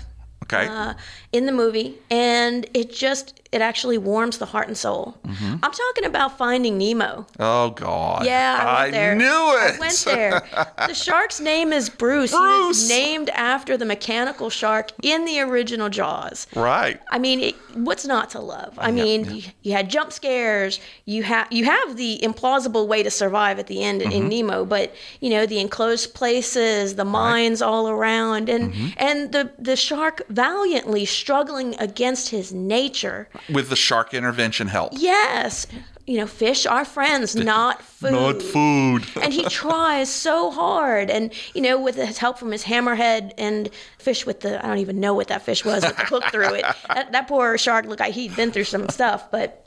Okay. 0.45 0.67
uh, 0.67 0.95
in 1.33 1.47
the 1.47 1.53
movie, 1.53 1.99
and 2.11 2.67
it 2.75 2.93
just 2.93 3.39
it 3.53 3.61
actually 3.61 3.99
warms 3.99 4.39
the 4.39 4.47
heart 4.47 4.67
and 4.69 4.77
soul. 4.77 5.17
Mm-hmm. 5.27 5.57
I'm 5.62 5.73
talking 5.73 6.05
about 6.07 6.39
Finding 6.39 6.79
Nemo. 6.79 7.27
oh 7.39 7.71
God. 7.71 8.25
Yeah, 8.25 8.59
I 8.62 8.83
went 8.85 8.93
there. 8.93 9.15
knew 9.15 9.25
it. 9.25 9.77
I 9.77 9.79
went 9.79 10.03
there. 10.07 10.43
The 10.89 10.95
shark's 10.95 11.39
name 11.41 11.73
is 11.73 11.91
Bruce. 11.91 12.31
He 12.33 12.37
Bruce! 12.39 12.69
was 12.69 12.89
named 12.89 13.29
after 13.31 13.77
the 13.77 13.85
mechanical 13.85 14.49
shark 14.51 14.91
in 15.03 15.25
the 15.27 15.41
original 15.41 15.89
Jaws. 15.91 16.47
Right. 16.57 16.99
I 17.11 17.19
mean, 17.19 17.41
it, 17.41 17.55
what's 17.75 18.07
not 18.07 18.31
to 18.31 18.41
love? 18.41 18.75
I 18.79 18.91
mean, 18.91 19.25
You, 19.35 19.43
you 19.62 19.73
had 19.73 19.91
jump 19.91 20.12
scares. 20.12 20.81
You 21.05 21.23
have 21.25 21.49
you 21.51 21.65
have 21.67 21.97
the 21.97 22.21
implausible 22.23 22.87
way 22.87 23.03
to 23.03 23.11
survive 23.11 23.59
at 23.59 23.67
the 23.67 23.83
end 23.83 24.01
Mm-hmm. 24.03 24.12
in 24.12 24.29
Nemo, 24.29 24.65
but 24.65 24.95
you 25.21 25.29
know 25.31 25.45
the 25.47 25.61
enclosed 25.61 26.15
places, 26.15 26.95
the 26.97 27.05
mines 27.05 27.61
all 27.62 27.89
around, 27.89 28.49
and 28.49 28.73
Mm-hmm. 28.73 28.89
and 28.97 29.33
the 29.33 29.51
the 29.59 29.77
shark 29.77 30.23
valiantly 30.31 31.05
struggling 31.23 31.76
against 31.79 32.31
his 32.31 32.52
nature. 32.52 33.29
With 33.49 33.71
the 33.71 33.76
shark 33.76 34.12
intervention 34.12 34.67
help. 34.67 34.93
Yes, 34.97 35.69
you 36.07 36.19
know, 36.19 36.26
fish 36.26 36.67
are 36.67 36.85
friends, 36.85 37.37
not 37.37 37.81
food. 37.81 38.12
Not 38.12 38.43
food. 38.43 39.07
and 39.23 39.33
he 39.33 39.45
tries 39.49 40.09
so 40.09 40.50
hard 40.50 41.11
and 41.11 41.33
you 41.55 41.62
know 41.62 41.81
with 41.81 41.95
his 41.95 42.19
help 42.19 42.38
from 42.38 42.50
his 42.50 42.64
hammerhead 42.64 43.33
and 43.38 43.71
fish 43.99 44.26
with 44.26 44.41
the 44.41 44.64
i 44.64 44.69
don't 44.69 44.79
even 44.79 44.99
know 44.99 45.14
what 45.14 45.29
that 45.29 45.43
fish 45.43 45.64
was 45.64 45.85
with 45.85 45.97
the 45.97 46.05
hook 46.05 46.25
through 46.33 46.55
it 46.55 46.64
that, 46.88 47.12
that 47.12 47.29
poor 47.29 47.57
shark 47.57 47.87
looked 47.87 48.00
like 48.00 48.14
he'd 48.14 48.35
been 48.35 48.50
through 48.50 48.64
some 48.64 48.88
stuff 48.88 49.31
but 49.31 49.67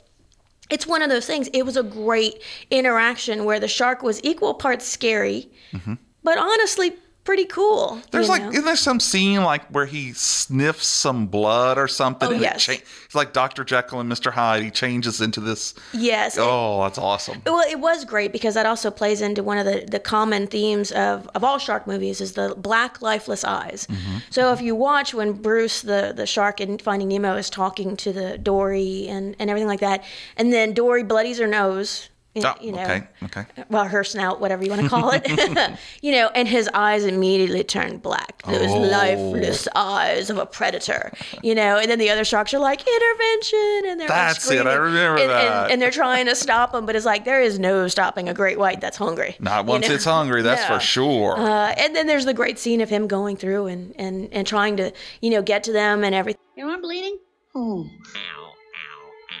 it's 0.68 0.86
one 0.86 1.02
of 1.02 1.08
those 1.08 1.26
things 1.26 1.48
it 1.52 1.64
was 1.64 1.76
a 1.76 1.82
great 1.82 2.42
interaction 2.70 3.44
where 3.44 3.58
the 3.58 3.68
shark 3.68 4.02
was 4.02 4.22
equal 4.22 4.54
parts 4.54 4.86
scary 4.86 5.48
mm-hmm. 5.72 5.94
but 6.22 6.38
honestly 6.38 6.92
pretty 7.26 7.44
cool 7.44 8.00
There's 8.12 8.28
like, 8.28 8.42
know? 8.42 8.50
isn't 8.50 8.64
there 8.64 8.76
some 8.76 9.00
scene 9.00 9.42
like 9.42 9.66
where 9.66 9.84
he 9.84 10.12
sniffs 10.12 10.86
some 10.86 11.26
blood 11.26 11.76
or 11.76 11.88
something? 11.88 12.28
Oh, 12.28 12.32
yes. 12.32 12.64
cha- 12.64 12.72
it's 13.04 13.14
like 13.14 13.32
Dr. 13.32 13.64
Jekyll 13.64 14.00
and 14.00 14.10
Mr. 14.10 14.32
Hyde. 14.32 14.62
He 14.62 14.70
changes 14.70 15.20
into 15.20 15.40
this. 15.40 15.74
yes 15.92 16.38
Oh, 16.38 16.82
that's 16.84 16.98
awesome. 16.98 17.42
Well, 17.44 17.68
it 17.68 17.80
was 17.80 18.04
great 18.04 18.32
because 18.32 18.54
that 18.54 18.64
also 18.64 18.90
plays 18.90 19.20
into 19.20 19.42
one 19.42 19.58
of 19.58 19.66
the, 19.66 19.84
the 19.90 19.98
common 19.98 20.46
themes 20.46 20.92
of, 20.92 21.28
of 21.34 21.42
all 21.42 21.58
shark 21.58 21.86
movies 21.86 22.20
is 22.20 22.34
the 22.34 22.54
black 22.56 23.02
lifeless 23.02 23.44
eyes. 23.44 23.86
Mm-hmm. 23.90 24.18
So 24.30 24.52
if 24.52 24.60
you 24.62 24.74
watch 24.76 25.12
when 25.12 25.32
Bruce 25.32 25.82
the, 25.82 26.12
the 26.16 26.26
shark 26.26 26.60
in 26.60 26.78
Finding 26.78 27.08
Nemo 27.08 27.34
is 27.36 27.50
talking 27.50 27.96
to 27.98 28.12
the 28.12 28.38
Dory 28.38 29.08
and, 29.08 29.34
and 29.38 29.50
everything 29.50 29.68
like 29.68 29.80
that, 29.80 30.04
and 30.36 30.52
then 30.52 30.72
Dory 30.72 31.02
bloodies 31.02 31.38
her 31.38 31.46
nose. 31.48 32.08
You 32.36 32.42
Oh, 32.44 32.54
you 32.60 32.70
know, 32.72 32.82
okay, 32.82 33.02
okay. 33.24 33.44
well, 33.70 33.84
her 33.86 34.04
snout, 34.04 34.40
whatever 34.42 34.62
you 34.62 34.68
want 34.70 34.82
to 34.82 34.88
call 34.90 35.10
it, 35.10 35.26
you 36.02 36.12
know, 36.12 36.28
and 36.34 36.46
his 36.46 36.68
eyes 36.74 37.02
immediately 37.04 37.64
turned 37.64 38.02
black. 38.02 38.42
Those 38.42 38.70
Oh. 38.70 38.78
lifeless 38.80 39.66
eyes 39.74 40.28
of 40.28 40.36
a 40.36 40.44
predator, 40.44 41.12
you 41.42 41.54
know, 41.54 41.78
and 41.78 41.90
then 41.90 41.98
the 41.98 42.10
other 42.10 42.24
sharks 42.24 42.52
are 42.52 42.58
like 42.58 42.80
intervention, 42.86 43.82
and 43.90 44.00
they're 44.00 44.08
like, 44.08 44.16
That's 44.16 44.50
it, 44.50 44.58
I 44.58 44.60
screaming, 44.60 44.78
remember 44.82 45.20
and, 45.22 45.30
that. 45.30 45.62
And, 45.64 45.72
and 45.72 45.82
they're 45.82 45.90
trying 45.90 46.26
to 46.26 46.34
stop 46.36 46.74
him, 46.74 46.84
but 46.84 46.94
it's 46.94 47.06
like 47.06 47.24
there 47.24 47.40
is 47.40 47.58
no 47.58 47.88
stopping 47.88 48.28
a 48.28 48.34
great 48.34 48.58
white 48.58 48.82
that's 48.82 48.98
hungry. 48.98 49.34
Not 49.40 49.64
you 49.64 49.70
once 49.70 49.88
know? 49.88 49.94
it's 49.94 50.04
hungry, 50.04 50.42
that's 50.42 50.60
Yeah. 50.60 50.74
for 50.76 50.80
sure. 50.84 51.38
Uh, 51.38 51.72
and 51.78 51.96
then 51.96 52.06
there's 52.06 52.26
the 52.26 52.34
great 52.34 52.58
scene 52.58 52.82
of 52.82 52.90
him 52.90 53.06
going 53.08 53.36
through 53.38 53.66
and, 53.68 53.94
and, 53.98 54.28
and 54.30 54.46
trying 54.46 54.76
to, 54.76 54.92
you 55.22 55.30
know, 55.30 55.40
get 55.40 55.64
to 55.64 55.72
them 55.72 56.04
and 56.04 56.14
everything. 56.14 56.42
You 56.54 56.66
know 56.66 56.72
I'm 56.74 56.82
bleeding? 56.82 57.18
Oh. 57.54 57.88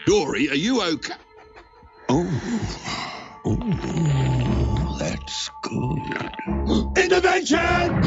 Dory, 0.06 0.48
are 0.48 0.54
you 0.54 0.80
okay? 0.82 1.14
Oh, 2.08 2.30
oh, 3.44 4.96
that's 5.00 5.50
good. 5.62 6.36
Intervention! 6.96 8.02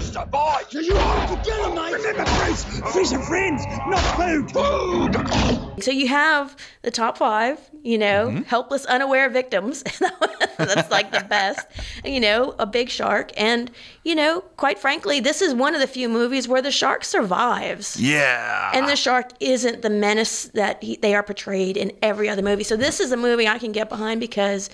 Just 0.00 0.16
a 0.16 0.24
bite. 0.24 0.72
You 0.72 0.94
are 0.96 1.26
to 1.36 1.42
kill 1.44 1.68
him, 1.68 1.74
mate. 1.74 1.92
Remember, 1.92 2.24
Bruce, 2.38 2.64
fish 2.94 3.12
are 3.12 3.22
friends, 3.22 3.62
not 3.86 4.00
food. 4.16 4.50
Food. 4.50 5.82
So 5.84 5.90
you 5.90 6.08
have 6.08 6.56
the 6.80 6.90
top 6.90 7.18
five, 7.18 7.58
you 7.82 7.98
know, 7.98 8.28
Mm-hmm. 8.28 8.42
helpless, 8.44 8.86
unaware 8.86 9.28
victims. 9.28 9.82
That's 10.56 10.90
like 10.90 11.10
the 11.12 11.24
best. 11.28 11.66
You 12.04 12.18
know, 12.20 12.54
a 12.58 12.64
big 12.66 12.88
shark. 12.88 13.30
And, 13.36 13.70
you 14.04 14.14
know, 14.14 14.40
quite 14.56 14.78
frankly, 14.78 15.20
this 15.20 15.42
is 15.42 15.52
one 15.52 15.74
of 15.74 15.82
the 15.82 15.86
few 15.86 16.08
movies 16.08 16.48
where 16.48 16.62
the 16.62 16.70
shark 16.70 17.04
survives. 17.04 18.00
yeah. 18.00 18.70
And 18.74 18.88
the 18.88 18.96
shark 18.96 19.30
isn't 19.40 19.82
the 19.82 19.90
menace 19.90 20.44
that 20.54 20.82
he, 20.82 20.96
they 20.96 21.14
are 21.14 21.22
portrayed 21.22 21.76
in 21.76 21.92
every 22.02 22.28
other 22.28 22.42
movie. 22.42 22.64
So 22.64 22.74
this 22.76 23.00
is 23.00 23.12
a 23.12 23.16
movie 23.18 23.46
I 23.46 23.58
can 23.58 23.72
get 23.72 23.88
behind 23.90 24.18
because, 24.20 24.70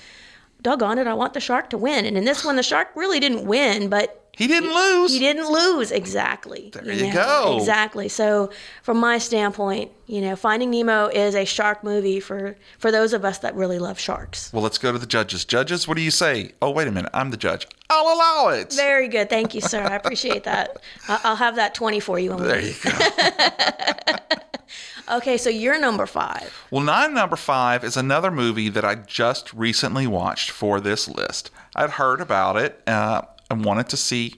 doggone 0.62 0.98
it, 0.98 1.06
I 1.08 1.14
want 1.14 1.34
the 1.34 1.40
shark 1.40 1.70
to 1.70 1.78
win. 1.78 2.04
And 2.04 2.16
in 2.16 2.24
this 2.24 2.44
one, 2.44 2.54
the 2.56 2.62
shark 2.62 2.88
really 2.94 3.18
didn't 3.20 3.44
win, 3.46 3.88
but 3.88 4.22
He 4.36 4.46
didn't 4.46 4.74
lose. 4.74 5.12
He 5.12 5.18
didn't 5.18 5.50
lose 5.50 5.90
exactly. 5.90 6.70
There 6.72 6.92
you 6.92 7.10
go. 7.10 7.56
Exactly. 7.58 8.06
So, 8.08 8.50
from 8.82 8.98
my 8.98 9.16
standpoint, 9.16 9.92
you 10.06 10.20
know, 10.20 10.36
Finding 10.36 10.70
Nemo 10.70 11.06
is 11.06 11.34
a 11.34 11.46
shark 11.46 11.82
movie 11.82 12.20
for 12.20 12.54
for 12.78 12.92
those 12.92 13.14
of 13.14 13.24
us 13.24 13.38
that 13.38 13.54
really 13.54 13.78
love 13.78 13.98
sharks. 13.98 14.52
Well, 14.52 14.62
let's 14.62 14.76
go 14.76 14.92
to 14.92 14.98
the 14.98 15.06
judges. 15.06 15.46
Judges, 15.46 15.88
what 15.88 15.96
do 15.96 16.02
you 16.02 16.10
say? 16.10 16.52
Oh, 16.60 16.70
wait 16.70 16.86
a 16.86 16.92
minute. 16.92 17.10
I'm 17.14 17.30
the 17.30 17.38
judge. 17.38 17.66
I'll 17.88 18.14
allow 18.14 18.48
it. 18.48 18.74
Very 18.74 19.08
good. 19.08 19.30
Thank 19.30 19.54
you, 19.54 19.62
sir. 19.62 19.82
I 19.82 19.94
appreciate 20.02 20.44
that. 20.44 20.82
I'll 21.08 21.36
have 21.36 21.56
that 21.56 21.74
20 21.74 21.98
for 22.00 22.18
you. 22.18 22.36
There 22.36 22.60
you 22.60 22.74
go. 22.82 22.90
Okay, 25.08 25.36
so 25.36 25.48
you're 25.48 25.78
number 25.78 26.04
five. 26.04 26.66
Well, 26.68 26.82
nine 26.82 27.14
number 27.14 27.36
five 27.36 27.84
is 27.84 27.96
another 27.96 28.30
movie 28.32 28.68
that 28.70 28.84
I 28.84 28.96
just 28.96 29.52
recently 29.54 30.04
watched 30.08 30.50
for 30.50 30.80
this 30.80 31.08
list. 31.08 31.52
I'd 31.76 31.90
heard 31.90 32.20
about 32.20 32.56
it 32.56 32.82
uh, 32.88 33.22
and 33.50 33.64
wanted 33.64 33.88
to 33.90 33.96
see 33.96 34.34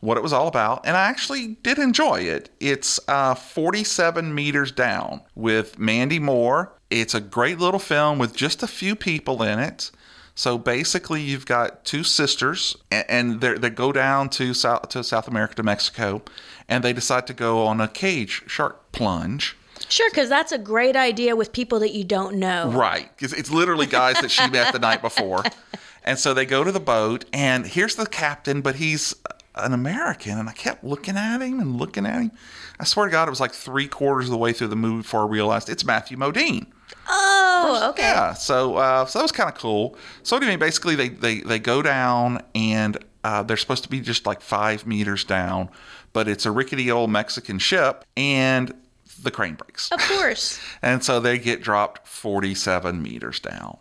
what 0.00 0.16
it 0.16 0.22
was 0.22 0.32
all 0.32 0.46
about, 0.46 0.86
and 0.86 0.96
I 0.96 1.08
actually 1.08 1.56
did 1.62 1.78
enjoy 1.78 2.20
it. 2.20 2.50
It's 2.60 3.00
uh, 3.08 3.34
47 3.34 4.34
meters 4.34 4.70
down 4.70 5.22
with 5.34 5.78
Mandy 5.78 6.18
Moore. 6.18 6.72
It's 6.90 7.14
a 7.14 7.20
great 7.20 7.58
little 7.58 7.80
film 7.80 8.18
with 8.18 8.36
just 8.36 8.62
a 8.62 8.66
few 8.66 8.94
people 8.94 9.42
in 9.42 9.58
it. 9.58 9.90
So 10.34 10.58
basically, 10.58 11.22
you've 11.22 11.46
got 11.46 11.86
two 11.86 12.04
sisters, 12.04 12.76
and 12.90 13.40
they 13.40 13.54
they 13.54 13.70
go 13.70 13.90
down 13.90 14.28
to 14.30 14.52
South 14.52 14.90
to 14.90 15.02
South 15.02 15.26
America 15.28 15.54
to 15.54 15.62
Mexico, 15.62 16.22
and 16.68 16.84
they 16.84 16.92
decide 16.92 17.26
to 17.28 17.32
go 17.32 17.66
on 17.66 17.80
a 17.80 17.88
cage 17.88 18.42
shark 18.46 18.92
plunge. 18.92 19.56
Sure, 19.88 20.10
because 20.10 20.28
that's 20.28 20.52
a 20.52 20.58
great 20.58 20.94
idea 20.94 21.36
with 21.36 21.52
people 21.52 21.78
that 21.80 21.92
you 21.92 22.04
don't 22.04 22.36
know. 22.36 22.70
Right. 22.70 23.10
It's, 23.18 23.32
it's 23.32 23.50
literally 23.50 23.86
guys 23.86 24.20
that 24.20 24.30
she 24.30 24.46
met 24.48 24.72
the 24.72 24.78
night 24.78 25.00
before. 25.00 25.42
And 26.06 26.18
so 26.18 26.32
they 26.32 26.46
go 26.46 26.62
to 26.64 26.70
the 26.72 26.80
boat, 26.80 27.24
and 27.32 27.66
here's 27.66 27.96
the 27.96 28.06
captain, 28.06 28.60
but 28.60 28.76
he's 28.76 29.14
an 29.56 29.72
American. 29.72 30.38
And 30.38 30.48
I 30.48 30.52
kept 30.52 30.84
looking 30.84 31.16
at 31.16 31.40
him 31.40 31.58
and 31.60 31.76
looking 31.76 32.06
at 32.06 32.20
him. 32.20 32.30
I 32.78 32.84
swear 32.84 33.06
to 33.06 33.12
God, 33.12 33.26
it 33.26 33.30
was 33.30 33.40
like 33.40 33.52
three 33.52 33.88
quarters 33.88 34.26
of 34.26 34.30
the 34.30 34.36
way 34.38 34.52
through 34.52 34.68
the 34.68 34.76
movie 34.76 35.02
before 35.02 35.22
I 35.22 35.26
realized 35.26 35.68
it's 35.68 35.84
Matthew 35.84 36.16
Modine. 36.16 36.66
Oh, 37.08 37.88
okay. 37.90 38.02
Yeah. 38.02 38.34
So, 38.34 38.76
uh, 38.76 39.06
so 39.06 39.18
that 39.18 39.24
was 39.24 39.32
kind 39.32 39.48
of 39.48 39.56
cool. 39.56 39.96
So 40.22 40.36
anyway, 40.36 40.56
basically 40.56 40.94
they 40.94 41.08
they 41.08 41.40
they 41.40 41.58
go 41.58 41.82
down 41.82 42.42
and 42.54 42.98
uh, 43.24 43.42
they're 43.42 43.56
supposed 43.56 43.82
to 43.84 43.88
be 43.88 44.00
just 44.00 44.26
like 44.26 44.40
five 44.40 44.86
meters 44.86 45.24
down, 45.24 45.70
but 46.12 46.28
it's 46.28 46.46
a 46.46 46.50
rickety 46.50 46.90
old 46.90 47.10
Mexican 47.10 47.58
ship 47.58 48.04
and 48.16 48.74
the 49.22 49.30
crane 49.30 49.54
breaks. 49.54 49.90
Of 49.90 50.00
course. 50.00 50.60
And 50.82 51.02
so 51.02 51.18
they 51.18 51.38
get 51.38 51.62
dropped 51.62 52.06
47 52.06 53.02
meters 53.02 53.40
down. 53.40 53.78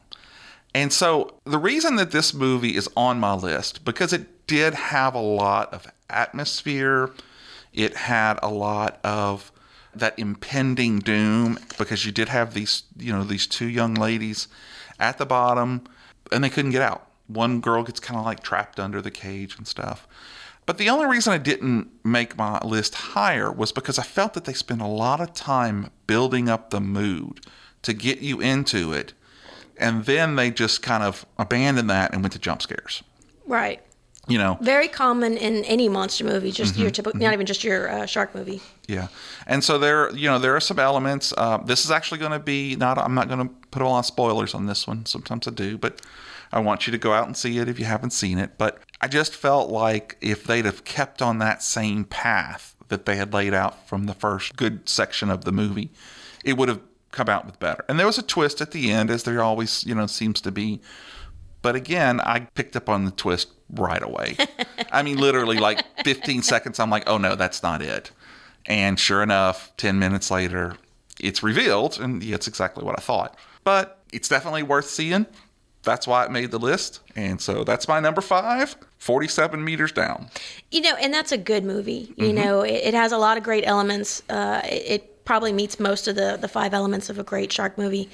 And 0.76 0.92
so 0.92 1.36
the 1.46 1.58
reason 1.58 1.96
that 1.96 2.12
this 2.12 2.34
movie 2.34 2.76
is 2.76 2.90
on 2.98 3.18
my 3.18 3.34
list 3.34 3.86
because 3.86 4.12
it 4.12 4.46
did 4.46 4.74
have 4.74 5.16
a 5.16 5.22
lot 5.22 5.74
of 5.74 5.88
atmosphere. 6.10 7.12
It 7.72 7.96
had 7.96 8.40
a 8.44 8.50
lot 8.50 9.00
of 9.02 9.54
that 9.96 10.20
impending 10.20 11.00
doom 11.00 11.60
because 11.78 12.06
you 12.06 12.12
did 12.12 12.28
have 12.28 12.54
these, 12.54 12.84
you 12.98 13.14
know, 13.14 13.24
these 13.24 13.48
two 13.48 13.68
young 13.68 13.94
ladies 13.94 14.50
at 15.00 15.18
the 15.18 15.26
bottom 15.26 15.86
and 16.30 16.44
they 16.44 16.50
couldn't 16.50 16.72
get 16.72 16.82
out. 16.82 17.08
One 17.28 17.62
girl 17.62 17.84
gets 17.84 18.02
kind 18.02 18.20
of 18.20 18.26
like 18.26 18.44
trapped 18.44 18.78
under 18.78 19.02
the 19.02 19.12
cage 19.12 19.58
and 19.58 19.66
stuff. 19.66 20.06
But 20.66 20.78
the 20.78 20.90
only 20.90 21.06
reason 21.06 21.32
I 21.32 21.38
didn't 21.38 21.88
make 22.04 22.38
my 22.38 22.60
list 22.66 22.96
higher 22.96 23.50
was 23.50 23.72
because 23.72 23.98
I 23.98 24.04
felt 24.04 24.34
that 24.34 24.44
they 24.44 24.52
spent 24.52 24.82
a 24.82 24.88
lot 24.88 25.22
of 25.22 25.34
time 25.34 25.90
building 26.06 26.50
up 26.50 26.72
the 26.72 26.82
mood 26.82 27.40
to 27.84 27.94
get 27.94 28.20
you 28.20 28.42
into 28.42 28.92
it. 28.92 29.14
And 29.78 30.06
then 30.06 30.36
they 30.36 30.52
just 30.52 30.82
kind 30.82 31.04
of 31.04 31.26
abandoned 31.38 31.90
that 31.90 32.14
and 32.14 32.22
went 32.24 32.34
to 32.34 32.40
jump 32.40 32.62
scares. 32.62 33.04
Right. 33.46 33.82
You 34.28 34.40
know, 34.40 34.58
Very 34.60 34.88
common 34.88 35.38
in 35.38 35.64
any 35.66 35.88
monster 35.88 36.24
movie, 36.24 36.52
just 36.52 36.74
Mm-hmm. 36.74 36.82
your 36.82 36.90
typical, 36.92 37.20
not 37.20 37.34
even 37.34 37.46
just 37.46 37.64
your 37.64 37.88
uh, 37.92 38.06
shark 38.08 38.34
movie. 38.34 38.60
Yeah, 38.88 39.10
and 39.46 39.64
so 39.64 39.78
there, 39.78 40.12
you 40.16 40.28
know, 40.28 40.40
there 40.40 40.56
are 40.56 40.60
some 40.60 40.80
elements. 40.80 41.32
Uh, 41.38 41.58
this 41.58 41.86
is 41.86 41.92
actually 41.92 42.18
going 42.18 42.32
to 42.32 42.40
be 42.40 42.76
not. 42.76 42.98
I'm 42.98 43.14
not 43.14 43.28
going 43.28 43.48
to 43.48 43.54
put 43.70 43.84
a 43.84 43.88
lot 43.88 44.00
of 44.00 44.06
spoilers 44.08 44.56
on 44.56 44.66
this 44.66 44.88
one. 44.88 45.06
Sometimes 45.06 45.48
I 45.48 45.52
do, 45.52 45.78
but 45.78 46.02
I 46.52 46.58
want 46.60 46.88
you 46.88 46.92
to 46.92 46.98
go 46.98 47.14
out 47.14 47.28
and 47.28 47.38
see 47.38 47.60
it 47.60 47.68
if 47.70 47.78
you 47.78 47.86
haven't 47.86 48.12
seen 48.14 48.40
it. 48.40 48.58
But 48.58 48.80
I 49.00 49.08
just 49.08 49.36
felt 49.36 49.70
like 49.70 50.18
if 50.22 50.44
they'd 50.44 50.66
have 50.66 50.84
kept 50.86 51.22
on 51.22 51.38
that 51.38 51.62
same 51.62 52.04
path 52.04 52.76
that 52.88 53.06
they 53.06 53.18
had 53.18 53.32
laid 53.32 53.54
out 53.54 53.88
from 53.88 54.08
the 54.08 54.16
first 54.16 54.56
good 54.56 54.90
section 54.90 55.30
of 55.30 55.46
the 55.46 55.52
movie, 55.52 55.92
it 56.44 56.58
would 56.58 56.70
have 56.70 56.82
come 57.16 57.30
out 57.30 57.46
with 57.46 57.60
better. 57.60 57.84
And 57.90 57.98
there 58.00 58.06
was 58.06 58.18
a 58.18 58.24
twist 58.24 58.62
at 58.62 58.72
the 58.72 58.92
end, 58.92 59.10
as 59.10 59.24
there 59.24 59.42
always, 59.42 59.84
you 59.86 59.96
know, 59.96 60.06
seems 60.08 60.42
to 60.42 60.52
be. 60.52 60.82
But 61.62 61.76
again, 61.76 62.20
I 62.22 62.42
picked 62.54 62.76
up 62.76 62.90
on 62.90 63.06
the 63.06 63.12
twist 63.12 63.48
right 63.72 64.04
away. 64.04 64.38
I 64.92 65.02
mean, 65.02 65.18
literally, 65.18 65.58
like 65.58 65.84
15 66.04 66.44
seconds, 66.44 66.80
I'm 66.80 66.90
like, 66.92 67.10
oh 67.10 67.18
no, 67.18 67.36
that's 67.36 67.64
not 67.64 67.82
it. 67.82 68.12
And 68.68 69.00
sure 69.00 69.24
enough, 69.24 69.76
10 69.78 69.98
minutes 69.98 70.30
later, 70.30 70.76
it's 71.20 71.42
revealed, 71.42 72.00
and 72.00 72.22
it's 72.24 72.48
exactly 72.48 72.84
what 72.84 72.96
I 73.00 73.02
thought. 73.02 73.38
But 73.64 74.00
it's 74.14 74.28
definitely 74.30 74.64
worth 74.64 74.88
seeing. 74.90 75.26
That's 75.84 76.08
why 76.08 76.26
it 76.26 76.32
made 76.32 76.50
the 76.52 76.60
list. 76.60 77.00
And 77.16 77.40
so 77.40 77.64
that's 77.64 77.88
my 77.88 78.00
number 78.00 78.22
five 78.22 78.76
47 78.98 79.64
meters 79.64 79.92
down. 79.92 80.28
You 80.72 80.82
know, 80.82 80.96
and 80.96 81.14
that's 81.14 81.32
a 81.32 81.38
good 81.38 81.64
movie. 81.64 82.14
You 82.18 82.28
Mm-hmm. 82.30 82.36
know, 82.36 82.62
it, 82.62 82.74
it 82.74 82.94
has 82.96 83.12
a 83.12 83.18
lot 83.20 83.38
of 83.38 83.44
great 83.44 83.66
elements. 83.68 84.24
Uh, 84.30 84.62
it, 84.66 84.84
it 84.88 85.15
probably 85.26 85.52
meets 85.54 85.80
most 85.80 86.08
of 86.08 86.16
the 86.16 86.38
the 86.40 86.48
five 86.48 86.74
elements 86.74 87.10
of 87.10 87.20
a 87.20 87.24
great 87.24 87.52
shark 87.52 87.78
movie. 87.78 88.10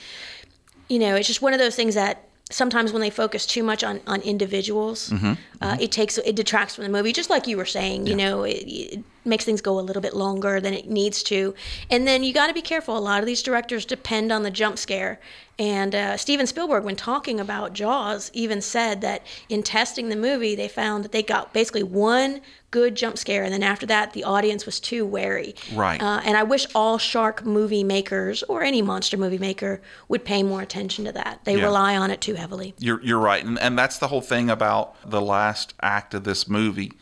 You 0.89 0.99
know, 0.99 1.15
it's 1.15 1.27
just 1.27 1.41
one 1.41 1.53
of 1.53 1.59
those 1.59 1.75
things 1.75 1.95
that 1.95 2.27
sometimes 2.49 2.91
when 2.91 3.01
they 3.01 3.09
focus 3.09 3.45
too 3.45 3.63
much 3.63 3.83
on 3.83 4.01
on 4.07 4.21
individuals, 4.21 5.09
Mm-hmm. 5.09 5.33
uh, 5.61 5.77
it 5.79 5.91
takes 5.91 6.17
it 6.17 6.35
detracts 6.35 6.75
from 6.75 6.83
the 6.83 6.89
movie. 6.89 7.11
Just 7.13 7.29
like 7.29 7.47
you 7.47 7.57
were 7.57 7.65
saying, 7.65 8.07
you 8.07 8.15
know, 8.15 8.43
it, 8.43 8.63
it 8.65 9.03
makes 9.23 9.45
things 9.45 9.61
go 9.61 9.79
a 9.79 9.81
little 9.81 10.01
bit 10.01 10.13
longer 10.15 10.59
than 10.59 10.73
it 10.73 10.89
needs 10.89 11.21
to. 11.23 11.53
And 11.89 12.07
then 12.07 12.23
you 12.23 12.33
got 12.33 12.47
to 12.47 12.53
be 12.53 12.61
careful. 12.61 12.97
A 12.97 12.99
lot 12.99 13.19
of 13.19 13.25
these 13.25 13.43
directors 13.43 13.85
depend 13.85 14.31
on 14.31 14.43
the 14.43 14.51
jump 14.51 14.77
scare. 14.77 15.19
And 15.59 15.93
uh, 15.93 16.17
Steven 16.17 16.47
Spielberg, 16.47 16.83
when 16.83 16.95
talking 16.95 17.39
about 17.39 17.73
Jaws, 17.73 18.31
even 18.33 18.61
said 18.61 19.01
that 19.01 19.23
in 19.47 19.61
testing 19.61 20.09
the 20.09 20.15
movie, 20.15 20.55
they 20.55 20.67
found 20.67 21.03
that 21.03 21.11
they 21.11 21.21
got 21.21 21.53
basically 21.53 21.83
one 21.83 22.41
good 22.71 22.95
jump 22.95 23.17
scare, 23.17 23.43
and 23.43 23.53
then 23.53 23.61
after 23.61 23.85
that, 23.85 24.13
the 24.13 24.23
audience 24.23 24.65
was 24.65 24.79
too 24.79 25.05
wary. 25.05 25.53
Right. 25.73 26.01
Uh, 26.01 26.21
and 26.23 26.37
I 26.37 26.43
wish 26.43 26.65
all 26.73 26.97
shark 26.97 27.45
movie 27.45 27.83
makers 27.83 28.43
or 28.43 28.63
any 28.63 28.81
monster 28.81 29.17
movie 29.17 29.37
maker 29.37 29.81
would 30.07 30.23
pay 30.23 30.41
more 30.41 30.61
attention 30.61 31.03
to 31.05 31.11
that. 31.11 31.41
They 31.43 31.57
Yeah. 31.57 31.65
rely 31.65 31.97
on 31.97 32.09
it 32.09 32.21
too 32.21 32.35
heavily. 32.35 32.73
You're, 32.79 33.03
you're 33.03 33.19
right. 33.19 33.43
And, 33.43 33.59
and 33.59 33.77
that's 33.77 33.97
the 33.99 34.07
whole 34.07 34.21
thing 34.21 34.49
about 34.49 34.95
the 35.07 35.21
last 35.21 35.73
act 35.81 36.13
of 36.13 36.23
this 36.23 36.47
movie 36.47 36.93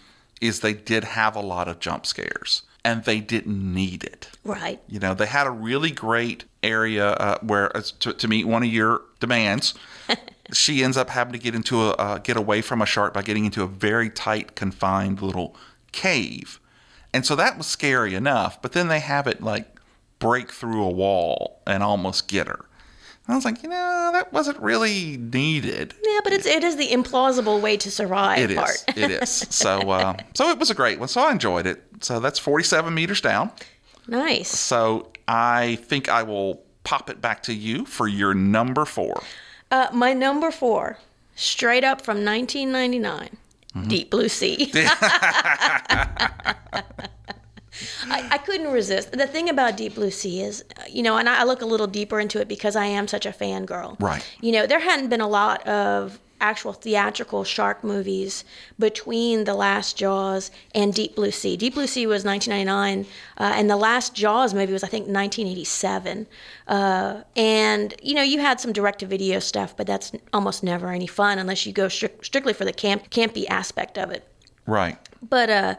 is 0.41 0.59
they 0.59 0.73
did 0.73 1.03
have 1.03 1.35
a 1.35 1.41
lot 1.41 1.67
of 1.67 1.79
jump 1.79 2.05
scares 2.05 2.63
and 2.83 3.03
they 3.03 3.19
didn't 3.19 3.73
need 3.73 4.03
it. 4.03 4.29
Right. 4.43 4.81
You 4.87 4.99
know, 4.99 5.13
they 5.13 5.25
had 5.25 5.47
a 5.47 5.51
really 5.51 5.91
great 5.91 6.45
area 6.63 7.11
uh, 7.11 7.37
where, 7.41 7.75
uh, 7.75 7.81
to, 7.99 8.13
to 8.13 8.27
meet 8.27 8.45
one 8.47 8.63
of 8.63 8.69
your 8.69 9.01
demands, 9.19 9.73
she 10.53 10.83
ends 10.83 10.97
up 10.97 11.09
having 11.09 11.33
to 11.33 11.39
get 11.39 11.55
into 11.55 11.81
a 11.81 11.91
uh, 11.91 12.17
get 12.19 12.37
away 12.37 12.61
from 12.61 12.81
a 12.81 12.85
shark 12.85 13.13
by 13.13 13.21
getting 13.21 13.45
into 13.45 13.63
a 13.63 13.67
very 13.67 14.09
tight, 14.09 14.55
confined 14.55 15.21
little 15.21 15.55
cave, 15.91 16.59
and 17.13 17.25
so 17.25 17.35
that 17.35 17.57
was 17.57 17.67
scary 17.67 18.15
enough. 18.15 18.61
But 18.61 18.71
then 18.71 18.87
they 18.87 18.99
have 18.99 19.27
it 19.27 19.41
like 19.41 19.79
break 20.19 20.51
through 20.51 20.83
a 20.83 20.89
wall 20.89 21.61
and 21.65 21.83
almost 21.83 22.27
get 22.27 22.47
her. 22.47 22.65
I 23.29 23.35
was 23.35 23.45
like, 23.45 23.61
you 23.63 23.69
know, 23.69 24.09
that 24.13 24.33
wasn't 24.33 24.57
really 24.59 25.15
needed. 25.17 25.93
Yeah, 26.03 26.19
but 26.23 26.33
it's 26.33 26.45
it 26.47 26.63
is 26.63 26.77
the 26.77 26.87
implausible 26.87 27.61
way 27.61 27.77
to 27.77 27.91
survive 27.91 28.39
It 28.39 28.51
is. 28.51 28.57
part. 28.57 28.83
It 28.97 29.11
is. 29.11 29.45
So, 29.51 29.79
uh, 29.91 30.15
so 30.33 30.49
it 30.49 30.57
was 30.57 30.69
a 30.71 30.73
great 30.75 30.97
one. 30.99 31.07
So 31.07 31.21
I 31.21 31.31
enjoyed 31.31 31.67
it. 31.67 31.83
So 32.01 32.19
that's 32.19 32.39
47 32.39 32.93
meters 32.93 33.21
down. 33.21 33.51
nice. 34.07 34.49
So 34.49 35.09
I 35.27 35.75
think 35.83 36.09
I 36.09 36.23
will 36.23 36.63
pop 36.83 37.09
it 37.09 37.21
back 37.21 37.43
to 37.43 37.53
you 37.53 37.85
for 37.85 38.07
your 38.07 38.33
number 38.33 38.83
four. 38.85 39.21
Uh, 39.69 39.87
my 39.93 40.13
number 40.13 40.49
four, 40.49 40.97
straight 41.35 41.83
up 41.83 42.01
from 42.01 42.25
1999, 42.25 43.37
Mm-hmm. 43.75 43.87
Deep 43.87 44.09
Blue 44.09 44.27
Sea. 44.29 44.71
I, 48.05 48.27
I 48.31 48.37
couldn't 48.37 48.71
resist. 48.71 49.11
The 49.11 49.27
thing 49.27 49.49
about 49.49 49.77
Deep 49.77 49.95
Blue 49.95 50.11
Sea 50.11 50.41
is, 50.41 50.63
uh, 50.77 50.83
you 50.89 51.03
know, 51.03 51.17
and 51.17 51.27
I 51.29 51.43
look 51.43 51.61
a 51.61 51.65
little 51.65 51.87
deeper 51.87 52.19
into 52.19 52.39
it 52.39 52.47
because 52.47 52.75
I 52.75 52.85
am 52.85 53.07
such 53.07 53.25
a 53.25 53.31
fangirl. 53.31 53.99
Right. 53.99 54.25
You 54.41 54.51
know, 54.51 54.67
there 54.67 54.79
hadn't 54.79 55.09
been 55.09 55.21
a 55.21 55.27
lot 55.27 55.65
of 55.67 56.19
actual 56.41 56.73
theatrical 56.73 57.43
shark 57.43 57.83
movies 57.83 58.43
between 58.77 59.43
The 59.43 59.53
Last 59.53 59.97
Jaws 59.97 60.51
and 60.73 60.93
Deep 60.93 61.15
Blue 61.15 61.31
Sea. 61.31 61.57
Deep 61.57 61.73
Blue 61.73 61.87
Sea 61.87 62.07
was 62.07 62.23
1999, 62.23 63.05
uh, 63.37 63.53
and 63.55 63.69
the 63.69 63.75
last 63.75 64.15
Jaws 64.15 64.53
movie 64.53 64.73
was, 64.73 64.83
I 64.83 64.87
think, 64.87 65.03
1987. 65.03 66.27
Uh, 66.67 67.23
and, 67.35 67.93
you 68.01 68.13
know, 68.15 68.21
you 68.21 68.39
had 68.39 68.59
some 68.59 68.71
direct 68.71 68.99
to 68.99 69.05
video 69.05 69.39
stuff, 69.39 69.75
but 69.75 69.87
that's 69.87 70.11
almost 70.33 70.63
never 70.63 70.89
any 70.89 71.07
fun 71.07 71.39
unless 71.39 71.65
you 71.65 71.73
go 71.73 71.87
stric- 71.87 72.23
strictly 72.23 72.53
for 72.53 72.65
the 72.65 72.73
camp- 72.73 73.09
campy 73.09 73.45
aspect 73.49 73.97
of 73.97 74.11
it. 74.11 74.27
Right. 74.65 74.97
But 75.21 75.49
uh, 75.49 75.75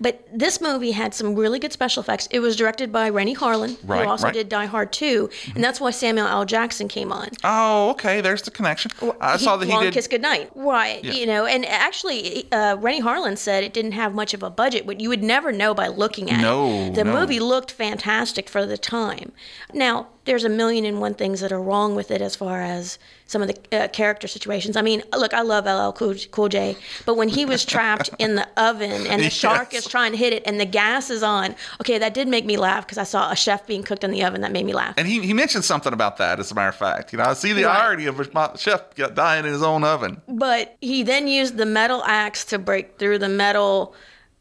But 0.00 0.26
this 0.32 0.60
movie 0.60 0.92
had 0.92 1.12
some 1.12 1.34
really 1.34 1.58
good 1.58 1.72
special 1.72 2.00
effects. 2.02 2.28
It 2.30 2.38
was 2.38 2.54
directed 2.54 2.92
by 2.92 3.08
Renny 3.08 3.34
Harlin, 3.34 3.76
Right, 3.82 4.04
who 4.04 4.08
also 4.10 4.26
right. 4.26 4.34
did 4.34 4.48
Die 4.48 4.66
Hard 4.66 4.92
2, 4.92 5.28
and 5.56 5.64
that's 5.64 5.80
why 5.80 5.90
Samuel 5.90 6.28
L. 6.28 6.44
Jackson 6.44 6.86
came 6.86 7.12
on. 7.12 7.30
Oh, 7.42 7.90
okay. 7.90 8.20
There's 8.20 8.42
the 8.42 8.52
connection. 8.52 8.92
I 9.20 9.36
He- 9.36 9.44
saw 9.44 9.56
that 9.56 9.66
he 9.66 9.72
Long 9.72 9.82
did. 9.82 9.94
Kiss 9.94 10.06
Goodnight. 10.06 10.50
Right. 10.54 11.04
Yeah. 11.04 11.12
You 11.14 11.26
know, 11.26 11.46
and 11.46 11.66
actually, 11.66 12.46
uh, 12.52 12.76
Renny 12.78 13.02
Harlin 13.02 13.36
said 13.36 13.64
it 13.64 13.72
didn't 13.72 13.92
have 13.92 14.14
much 14.14 14.34
of 14.34 14.42
a 14.44 14.50
budget, 14.50 14.86
but 14.86 15.00
you 15.00 15.08
would 15.08 15.22
never 15.24 15.50
know 15.50 15.74
by 15.74 15.88
looking 15.88 16.30
at 16.30 16.40
No, 16.40 16.68
it. 16.70 16.94
The 16.94 17.02
no. 17.04 17.12
movie 17.12 17.40
looked 17.40 17.72
fantastic 17.72 18.48
for 18.48 18.64
the 18.64 18.78
time. 18.78 19.32
Now, 19.74 20.08
there's 20.28 20.44
a 20.44 20.48
million 20.48 20.84
and 20.84 21.00
one 21.00 21.14
things 21.14 21.40
that 21.40 21.50
are 21.52 21.60
wrong 21.60 21.94
with 21.96 22.10
it 22.10 22.20
as 22.20 22.36
far 22.36 22.60
as 22.62 22.98
some 23.26 23.42
of 23.42 23.48
the 23.48 23.56
uh, 23.84 23.88
character 23.88 24.28
situations. 24.28 24.76
I 24.76 24.82
mean, 24.82 25.02
look, 25.16 25.32
I 25.34 25.40
love 25.42 25.64
LL 25.66 25.92
Cool, 25.92 26.14
cool 26.30 26.48
J, 26.48 26.76
but 27.06 27.16
when 27.16 27.28
he 27.28 27.44
was 27.46 27.64
trapped 27.64 28.10
in 28.18 28.34
the 28.36 28.46
oven 28.56 29.06
and 29.06 29.22
the 29.22 29.30
shark 29.30 29.72
is 29.74 29.86
trying 29.86 30.12
to 30.12 30.18
hit 30.18 30.32
it 30.34 30.42
and 30.46 30.60
the 30.60 30.66
gas 30.66 31.08
is 31.10 31.22
on, 31.22 31.54
okay, 31.80 31.98
that 31.98 32.12
did 32.14 32.28
make 32.28 32.44
me 32.44 32.56
laugh 32.56 32.84
because 32.86 32.98
I 32.98 33.04
saw 33.04 33.30
a 33.30 33.36
chef 33.36 33.66
being 33.66 33.82
cooked 33.82 34.04
in 34.04 34.10
the 34.10 34.22
oven. 34.22 34.42
That 34.42 34.52
made 34.52 34.66
me 34.66 34.74
laugh. 34.74 34.94
and 34.98 35.08
he, 35.08 35.20
he 35.26 35.32
mentioned 35.32 35.64
something 35.64 35.92
about 35.92 36.18
that, 36.18 36.38
as 36.38 36.50
a 36.52 36.54
matter 36.54 36.68
of 36.68 36.76
fact. 36.76 37.12
You 37.12 37.18
know, 37.18 37.24
I 37.24 37.32
see 37.32 37.52
the 37.54 37.64
Right. 37.64 37.80
irony 37.80 38.06
of 38.06 38.20
a 38.20 38.58
chef 38.58 38.94
dying 39.14 39.44
in 39.46 39.52
his 39.52 39.62
own 39.62 39.82
oven. 39.82 40.20
But 40.28 40.76
he 40.80 41.02
then 41.02 41.26
used 41.26 41.56
the 41.56 41.66
metal 41.66 42.02
axe 42.04 42.44
to 42.46 42.58
break 42.58 42.98
through 42.98 43.18
the 43.18 43.28
metal 43.28 43.94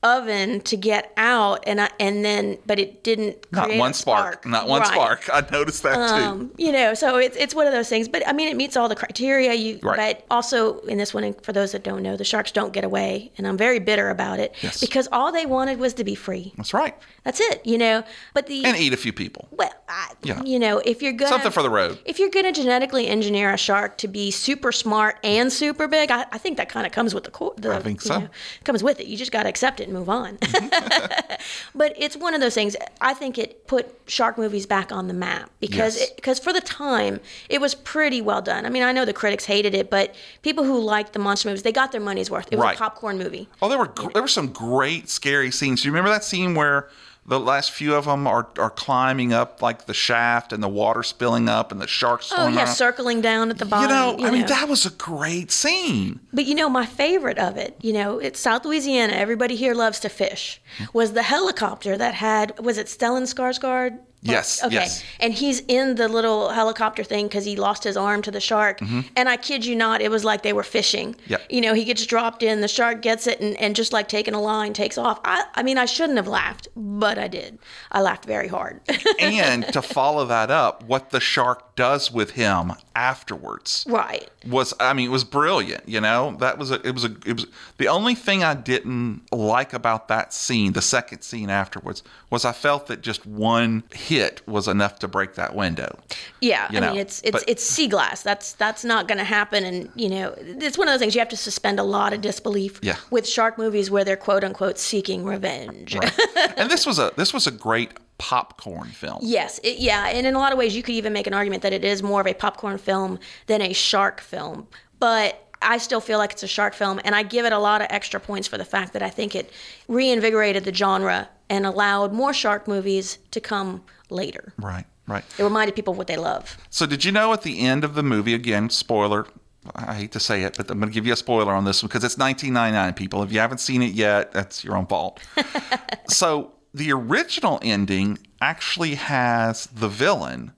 oven 0.07 0.61
to 0.61 0.77
get 0.77 1.11
out, 1.17 1.63
and 1.67 1.81
I, 1.81 1.89
and 1.99 2.23
then 2.23 2.57
but 2.65 2.79
it 2.79 3.03
didn't 3.03 3.45
Not 3.51 3.69
one 3.75 3.91
a 3.91 3.93
spark. 3.93 4.45
Not 4.45 4.67
one 4.67 4.81
Right. 4.81 4.91
spark. 4.91 5.29
I 5.33 5.43
noticed 5.51 5.83
that 5.83 5.95
too. 5.95 6.15
Um, 6.25 6.51
you 6.57 6.71
know, 6.71 6.93
so 6.93 7.17
it's 7.17 7.35
it's 7.37 7.53
one 7.55 7.67
of 7.67 7.73
those 7.73 7.89
things. 7.89 8.07
But 8.07 8.27
I 8.27 8.33
mean, 8.33 8.47
it 8.47 8.55
meets 8.55 8.77
all 8.77 8.89
the 8.89 8.95
criteria. 8.95 9.53
You, 9.53 9.79
Right. 9.83 9.97
but 9.97 10.25
also 10.35 10.79
in 10.81 10.97
this 10.97 11.13
one, 11.13 11.23
and 11.23 11.41
for 11.43 11.53
those 11.53 11.71
that 11.73 11.83
don't 11.83 12.01
know, 12.03 12.15
the 12.17 12.23
sharks 12.23 12.51
don't 12.51 12.73
get 12.73 12.83
away, 12.83 13.31
and 13.37 13.47
I'm 13.47 13.57
very 13.57 13.79
bitter 13.79 14.09
about 14.09 14.39
it 14.39 14.55
Yes. 14.61 14.79
because 14.79 15.07
all 15.11 15.31
they 15.31 15.45
wanted 15.45 15.79
was 15.79 15.93
to 15.95 16.03
be 16.03 16.15
free. 16.15 16.53
That's 16.57 16.73
right. 16.73 16.95
That's 17.23 17.39
it. 17.41 17.61
You 17.65 17.77
know, 17.77 18.03
but 18.33 18.47
the 18.47 18.63
And 18.65 18.77
eat 18.77 18.93
a 18.93 18.97
few 18.97 19.11
people. 19.13 19.47
well, 19.51 19.71
I, 19.89 20.11
Yeah. 20.23 20.41
you 20.43 20.59
know, 20.59 20.79
if 20.79 21.01
you're 21.01 21.11
gonna 21.13 21.29
Something 21.31 21.51
for 21.51 21.63
the 21.63 21.69
road. 21.69 21.99
if 22.05 22.19
you're 22.19 22.29
gonna 22.29 22.51
genetically 22.51 23.07
engineer 23.07 23.51
a 23.53 23.57
shark 23.57 23.97
to 23.99 24.07
be 24.07 24.31
super 24.31 24.71
smart 24.71 25.17
and 25.23 25.51
super 25.51 25.87
big, 25.87 26.11
I, 26.11 26.25
I 26.31 26.37
think 26.37 26.57
that 26.57 26.69
kind 26.69 26.85
of 26.85 26.91
comes 26.93 27.13
with 27.13 27.23
the, 27.25 27.71
I 27.73 27.79
think 27.79 28.01
so. 28.01 28.19
know, 28.19 28.27
comes 28.63 28.83
with 28.83 28.99
it. 28.99 29.07
You 29.07 29.17
just 29.17 29.31
got 29.31 29.43
to 29.43 29.49
accept 29.49 29.79
it 29.79 29.87
and 29.87 29.96
move 29.97 30.09
on. 30.09 30.37
Mm-hmm. 30.37 31.35
but 31.75 31.93
it's 31.97 32.15
one 32.15 32.33
of 32.33 32.41
those 32.41 32.53
things. 32.53 32.75
I 33.01 33.13
think 33.13 33.37
it 33.37 33.67
put 33.67 33.93
shark 34.07 34.37
movies 34.37 34.65
back 34.65 34.91
on 34.91 35.07
the 35.07 35.13
map 35.13 35.49
because 35.59 35.97
Yes. 35.99 36.11
because 36.11 36.39
for 36.39 36.53
the 36.53 36.61
time 36.61 37.19
it 37.49 37.59
was 37.61 37.75
pretty 37.75 38.21
well 38.21 38.41
done. 38.41 38.65
I 38.65 38.69
mean, 38.69 38.83
I 38.83 38.91
know 38.91 39.05
the 39.05 39.13
critics 39.13 39.45
hated 39.45 39.73
it, 39.73 39.89
but 39.89 40.15
people 40.41 40.63
who 40.63 40.79
liked 40.79 41.13
the 41.13 41.19
monster 41.19 41.49
movies, 41.49 41.63
they 41.63 41.71
got 41.71 41.91
their 41.91 42.01
money's 42.01 42.29
worth. 42.29 42.47
It 42.51 42.55
was 42.57 42.63
Right. 42.63 42.75
a 42.75 42.79
popcorn 42.79 43.17
movie. 43.17 43.47
Oh, 43.61 43.69
there 43.69 43.77
were 43.77 43.87
gr- 43.87 44.11
there 44.13 44.21
were 44.21 44.27
some 44.27 44.47
great 44.47 45.09
scary 45.09 45.51
scenes. 45.51 45.81
Do 45.81 45.87
you 45.87 45.91
remember 45.91 46.09
that 46.11 46.23
scene 46.23 46.55
where 46.55 46.89
the 47.27 47.39
last 47.39 47.71
few 47.71 47.93
of 47.93 48.05
them 48.05 48.25
are, 48.25 48.47
are 48.57 48.69
climbing 48.69 49.33
up 49.33 49.61
like 49.61 49.85
the 49.85 49.93
shaft 49.93 50.53
and 50.53 50.63
the 50.63 50.69
water 50.69 51.03
spilling 51.03 51.49
up 51.49 51.71
and 51.73 51.81
the 51.81 51.87
sharks 51.87 52.31
Oh 52.35 52.47
yeah, 52.47 52.65
circling 52.65 53.19
down 53.19 53.49
at 53.49 53.57
the 53.57 53.65
bottom. 53.65 53.89
You 53.89 54.23
know, 54.23 54.27
I 54.27 54.31
mean, 54.31 54.45
that 54.47 54.69
was 54.69 54.85
a 54.85 54.91
great 54.91 55.51
scene. 55.51 56.21
But 56.31 56.45
you 56.45 56.55
know, 56.55 56.69
my 56.69 56.85
favorite 56.85 57.37
of 57.37 57.57
it, 57.57 57.77
you 57.81 57.91
know, 57.91 58.19
it's 58.19 58.39
South 58.39 58.63
Louisiana. 58.63 59.13
Everybody 59.13 59.57
here 59.57 59.73
loves 59.73 59.99
to 60.01 60.09
fish. 60.09 60.61
Hmm. 60.77 60.85
Was 60.93 61.13
the 61.13 61.23
helicopter 61.23 61.97
that 61.97 62.13
had 62.13 62.57
was 62.59 62.77
it 62.77 62.87
Stellan 62.87 63.23
Skarsgård? 63.23 63.99
Yes, 64.31 64.63
Okay. 64.63 64.75
yes. 64.75 65.03
And 65.19 65.33
he's 65.33 65.61
in 65.67 65.95
the 65.95 66.07
little 66.07 66.49
helicopter 66.49 67.03
thing 67.03 67.27
because 67.27 67.45
he 67.45 67.55
lost 67.55 67.83
his 67.83 67.97
arm 67.97 68.21
to 68.23 68.31
the 68.31 68.39
shark. 68.41 68.79
And 69.15 69.29
I 69.29 69.37
kid 69.37 69.65
you 69.65 69.75
not, 69.75 70.01
it 70.01 70.11
was 70.11 70.23
like 70.23 70.43
they 70.43 70.53
were 70.53 70.63
fishing. 70.63 71.13
Mm-hmm. 71.13 71.31
Yep. 71.31 71.41
You 71.49 71.61
know, 71.61 71.73
he 71.73 71.83
gets 71.83 72.05
dropped 72.05 72.43
in, 72.43 72.61
the 72.61 72.67
shark 72.67 73.01
gets 73.01 73.27
it, 73.27 73.39
and, 73.39 73.55
and 73.57 73.75
just 73.75 73.93
like 73.93 74.07
taking 74.07 74.33
a 74.33 74.41
line, 74.41 74.73
takes 74.73 74.97
off. 74.97 75.19
I, 75.23 75.45
I 75.55 75.63
mean, 75.63 75.77
I 75.77 75.85
shouldn't 75.85 76.17
have 76.17 76.27
laughed, 76.27 76.67
but 76.75 77.17
I 77.17 77.27
did. 77.27 77.59
I 77.91 78.01
laughed 78.01 78.25
very 78.25 78.47
hard. 78.47 78.81
and 79.19 79.65
to 79.73 79.81
follow 79.81 80.25
that 80.25 80.51
up, 80.51 80.83
what 80.83 81.09
the 81.11 81.19
shark 81.19 81.75
does 81.75 82.11
with 82.11 82.31
him 82.31 82.73
afterwards 82.95 83.85
right. 83.87 84.29
was, 84.47 84.73
I 84.79 84.93
mean, 84.93 85.07
it 85.07 85.11
was 85.11 85.23
brilliant. 85.23 85.87
You 85.87 86.01
know, 86.01 86.35
that 86.39 86.57
was 86.57 86.71
a, 86.71 86.85
it 86.87 86.93
was 86.93 87.05
a, 87.05 87.15
it 87.25 87.33
was 87.33 87.45
the 87.77 87.87
only 87.87 88.15
thing 88.15 88.43
I 88.43 88.53
didn't 88.55 89.21
like 89.31 89.73
about 89.73 90.07
that 90.07 90.33
scene, 90.33 90.73
the 90.73 90.81
second 90.81 91.21
scene 91.21 91.49
afterwards, 91.49 92.03
was 92.29 92.45
I 92.45 92.51
felt 92.51 92.87
that 92.87 93.01
just 93.01 93.25
one 93.25 93.83
hit 93.93 94.16
was 94.47 94.67
enough 94.67 94.99
to 94.99 95.07
break 95.07 95.35
that 95.35 95.55
window. 95.55 95.97
Yeah, 96.41 96.67
you 96.71 96.77
I 96.77 96.81
know, 96.81 96.91
mean 96.91 96.99
it's 97.01 97.21
it's 97.21 97.31
but- 97.31 97.43
it's 97.47 97.63
sea 97.63 97.87
glass. 97.87 98.21
That's 98.23 98.53
that's 98.53 98.83
not 98.83 99.07
going 99.07 99.17
to 99.17 99.23
happen, 99.23 99.63
and 99.63 99.89
you 99.95 100.09
know 100.09 100.33
it's 100.37 100.77
one 100.77 100.87
of 100.87 100.93
those 100.93 100.99
things 100.99 101.15
you 101.15 101.19
have 101.19 101.29
to 101.29 101.37
suspend 101.37 101.79
a 101.79 101.83
lot 101.83 102.13
of 102.13 102.21
disbelief 102.21 102.79
Yeah. 102.81 102.97
with 103.11 103.27
shark 103.27 103.57
movies 103.57 103.89
where 103.91 104.03
they're 104.03 104.17
quote 104.17 104.43
unquote 104.43 104.77
seeking 104.77 105.23
revenge. 105.25 105.95
and 106.57 106.69
this 106.69 106.85
was 106.85 106.99
a 106.99 107.11
this 107.15 107.33
was 107.33 107.47
a 107.47 107.51
great 107.51 107.91
popcorn 108.19 108.89
film. 108.89 109.19
yes, 109.21 109.59
it, 109.63 109.77
yeah, 109.79 110.07
and 110.07 110.25
in 110.25 110.33
a 110.35 110.39
lot 110.39 110.51
of 110.51 110.57
ways 110.57 110.75
you 110.75 110.81
could 110.83 110.95
even 110.95 111.13
make 111.13 111.27
an 111.27 111.33
argument 111.33 111.61
that 111.63 111.73
it 111.73 111.85
is 111.85 112.01
more 112.01 112.19
of 112.21 112.27
a 112.27 112.33
popcorn 112.33 112.77
film 112.77 113.19
than 113.47 113.61
a 113.61 113.73
shark 113.73 114.21
film, 114.21 114.67
but. 114.99 115.43
I 115.59 115.79
still 115.79 116.01
feel 116.01 116.19
like 116.19 116.33
it's 116.33 116.43
a 116.43 116.47
shark 116.47 116.75
film, 116.75 117.01
and 117.03 117.15
I 117.15 117.23
give 117.23 117.43
it 117.43 117.51
a 117.51 117.57
lot 117.57 117.81
of 117.81 117.87
extra 117.89 118.19
points 118.19 118.47
for 118.47 118.59
the 118.59 118.63
fact 118.63 118.93
that 118.93 119.01
I 119.01 119.09
think 119.09 119.33
it 119.33 119.51
reinvigorated 119.87 120.65
the 120.65 120.73
genre 120.73 121.29
and 121.49 121.65
allowed 121.65 122.13
more 122.13 122.31
shark 122.31 122.67
movies 122.67 123.17
to 123.31 123.39
come 123.41 123.83
later. 124.09 124.53
Right, 124.57 124.85
right. 125.07 125.23
It 125.37 125.43
reminded 125.43 125.75
people 125.75 125.91
of 125.91 125.97
what 125.97 126.07
they 126.07 126.17
love. 126.17 126.57
So 126.69 126.85
did 126.85 127.05
you 127.05 127.11
know 127.11 127.33
at 127.33 127.43
the 127.43 127.59
end 127.59 127.83
of 127.83 127.95
the 127.95 128.03
movie 128.03 128.33
again, 128.33 128.69
spoiler, 128.69 129.27
I 129.75 129.95
hate 129.95 130.11
to 130.13 130.19
say 130.19 130.43
it, 130.43 130.57
but 130.57 130.69
I'm 130.71 130.79
going 130.79 130.89
to 130.89 130.93
give 130.93 131.05
you 131.05 131.13
a 131.13 131.17
spoiler 131.17 131.53
on 131.53 131.65
this 131.65 131.83
one 131.83 131.87
because 131.87 132.03
it's 132.03 132.17
1999 132.17 132.93
people. 132.93 133.23
If 133.23 133.31
you 133.31 133.39
haven't 133.39 133.59
seen 133.59 133.81
it 133.81 133.93
yet, 133.93 134.31
that's 134.31 134.63
your 134.63 134.75
own 134.77 134.85
fault. 134.85 135.19
so 136.07 136.53
the 136.73 136.91
original 136.91 137.59
ending 137.61 138.19
actually 138.41 138.95
has 138.95 139.67
the 139.67 139.89
villain, 139.89 140.53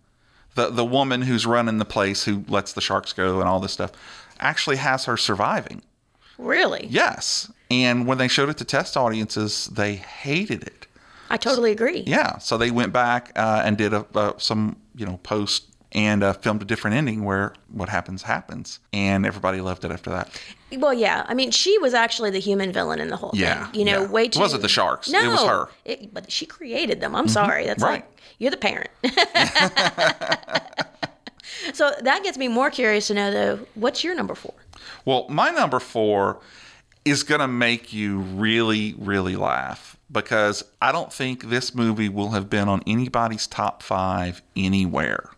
the 0.55 0.69
the 0.69 0.85
woman 0.85 1.23
who's 1.23 1.45
running 1.45 1.77
the 1.77 1.85
place 1.85 2.25
who 2.25 2.43
lets 2.47 2.73
the 2.73 2.81
sharks 2.81 3.13
go 3.13 3.39
and 3.39 3.47
all 3.47 3.59
this 3.59 3.73
stuff, 3.73 3.91
actually 4.39 4.77
has 4.77 5.05
her 5.05 5.17
surviving. 5.17 5.81
Really? 6.38 6.88
Yes. 6.89 7.51
And 7.69 8.07
when 8.07 8.17
they 8.17 8.27
showed 8.27 8.49
it 8.49 8.57
to 8.57 8.65
test 8.65 8.97
audiences, 8.97 9.67
they 9.67 9.95
hated 9.95 10.63
it. 10.63 10.88
I 11.29 11.37
totally 11.37 11.71
agree. 11.71 12.03
Yeah, 12.07 12.37
so 12.39 12.57
they 12.57 12.71
went 12.71 12.91
back 12.93 13.31
uh, 13.35 13.61
and 13.63 13.77
did 13.77 13.93
a, 13.93 14.05
uh, 14.15 14.33
some, 14.37 14.77
you 14.95 15.05
know, 15.05 15.17
post 15.23 15.65
and 15.91 16.23
uh, 16.23 16.33
filmed 16.33 16.61
a 16.61 16.65
different 16.65 16.95
ending 16.97 17.23
where 17.23 17.53
what 17.71 17.89
happens 17.89 18.21
happens, 18.21 18.79
and 18.93 19.25
everybody 19.25 19.59
loved 19.61 19.83
it 19.85 19.91
after 19.91 20.09
that. 20.11 20.29
Well, 20.77 20.93
yeah. 20.93 21.25
I 21.27 21.33
mean, 21.33 21.49
she 21.51 21.77
was 21.79 21.93
actually 21.95 22.29
the 22.29 22.37
human 22.39 22.71
villain 22.71 22.99
in 22.99 23.07
the 23.07 23.15
whole 23.15 23.31
Yeah, 23.33 23.65
thing. 23.67 23.79
You 23.79 23.85
know, 23.85 24.01
yeah. 24.03 24.07
way 24.07 24.25
It 24.25 24.33
too. 24.33 24.39
wasn't 24.39 24.61
the 24.61 24.69
sharks. 24.69 25.09
No, 25.09 25.19
It 25.19 25.27
was 25.29 25.41
her. 25.41 25.65
Mm-hmm. 25.65 25.89
It- 26.03 26.13
but 26.13 26.31
she 26.31 26.45
created 26.45 27.01
them. 27.01 27.15
I'm 27.15 27.27
sorry. 27.27 27.65
That's 27.65 27.81
Right. 27.81 28.01
like 28.03 28.21
you're 28.37 28.51
the 28.51 28.57
parent. 28.57 28.89
so 31.73 31.91
that 32.01 32.23
gets 32.23 32.37
me 32.37 32.47
more 32.47 32.69
curious 32.69 33.07
to 33.07 33.13
know, 33.13 33.31
though, 33.31 33.59
what's 33.75 34.03
your 34.03 34.15
number 34.15 34.35
four? 34.35 34.53
Well, 35.05 35.25
my 35.29 35.49
number 35.51 35.79
four 35.79 36.39
is 37.05 37.23
going 37.23 37.41
to 37.41 37.47
make 37.47 37.91
you 37.93 38.19
really, 38.19 38.93
really 38.97 39.35
laugh 39.35 39.88
because 40.11 40.63
I 40.81 40.91
don't 40.91 41.11
think 41.13 41.49
this 41.49 41.73
movie 41.75 42.09
will 42.09 42.31
have 42.31 42.49
been 42.49 42.67
on 42.67 42.81
anybody's 42.87 43.47
top 43.47 43.83
five 43.83 44.41
anywhere. 44.55 45.29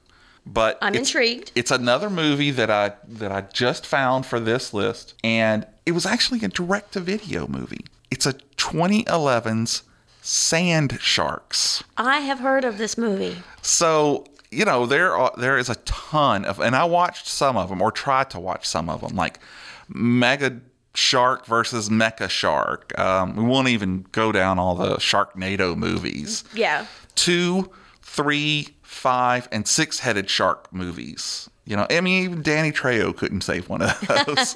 But 0.46 0.78
I'm 0.82 0.94
it's- 0.94 1.08
intrigued. 1.10 1.52
It's 1.56 1.72
another 1.72 2.10
movie 2.10 2.52
that 2.52 2.72
I 2.72 2.94
that 3.08 3.32
I 3.32 3.42
just 3.42 3.86
found 3.86 4.26
for 4.26 4.40
this 4.40 4.74
list, 4.74 5.14
and 5.24 5.68
it 5.86 5.92
was 5.92 6.06
actually 6.06 6.40
a 6.44 6.48
direct-to-video 6.48 7.48
movie. 7.48 7.86
It's 8.10 8.26
a 8.26 8.34
2011's 8.34 9.84
Sand 10.24 10.98
Sharks. 11.00 11.84
I 11.98 12.20
have 12.20 12.40
heard 12.40 12.64
of 12.66 12.78
this 12.78 12.98
movie. 12.98 13.38
So 13.62 14.26
you 14.52 14.66
know 14.66 14.86
there 14.88 15.16
are 15.16 15.32
there 15.38 15.58
is 15.60 15.70
a 15.70 15.76
ton 15.76 16.44
of, 16.46 16.60
and 16.60 16.76
I 16.76 16.86
watched 16.86 17.28
some 17.28 17.56
of 17.56 17.70
them 17.70 17.82
or 17.82 17.92
tried 17.92 18.30
to 18.32 18.40
watch 18.40 18.68
some 18.68 18.90
of 18.90 19.02
them, 19.02 19.16
like 19.16 19.40
Mega 19.88 20.60
Shark 20.94 21.46
versus 21.46 21.90
Mecha 21.90 22.30
Shark. 22.30 22.98
Um, 23.00 23.36
we 23.36 23.44
won't 23.44 23.68
even 23.70 24.06
go 24.12 24.32
down 24.32 24.60
all 24.60 24.76
the 24.76 24.96
Sharknado 24.98 25.76
movies. 25.76 26.44
Yeah. 26.54 26.86
Two, 27.16 27.72
three, 28.02 28.68
five, 28.82 29.48
and 29.52 29.68
six-headed 29.68 30.30
shark 30.30 30.72
movies. 30.74 31.50
You 31.66 31.78
know, 31.78 31.88
I 31.90 32.02
mean, 32.02 32.24
even 32.24 32.42
Danny 32.42 32.72
Trejo 32.72 33.16
couldn't 33.16 33.42
save 33.42 33.70
one 33.70 33.82
of 33.84 34.00
those. 34.26 34.56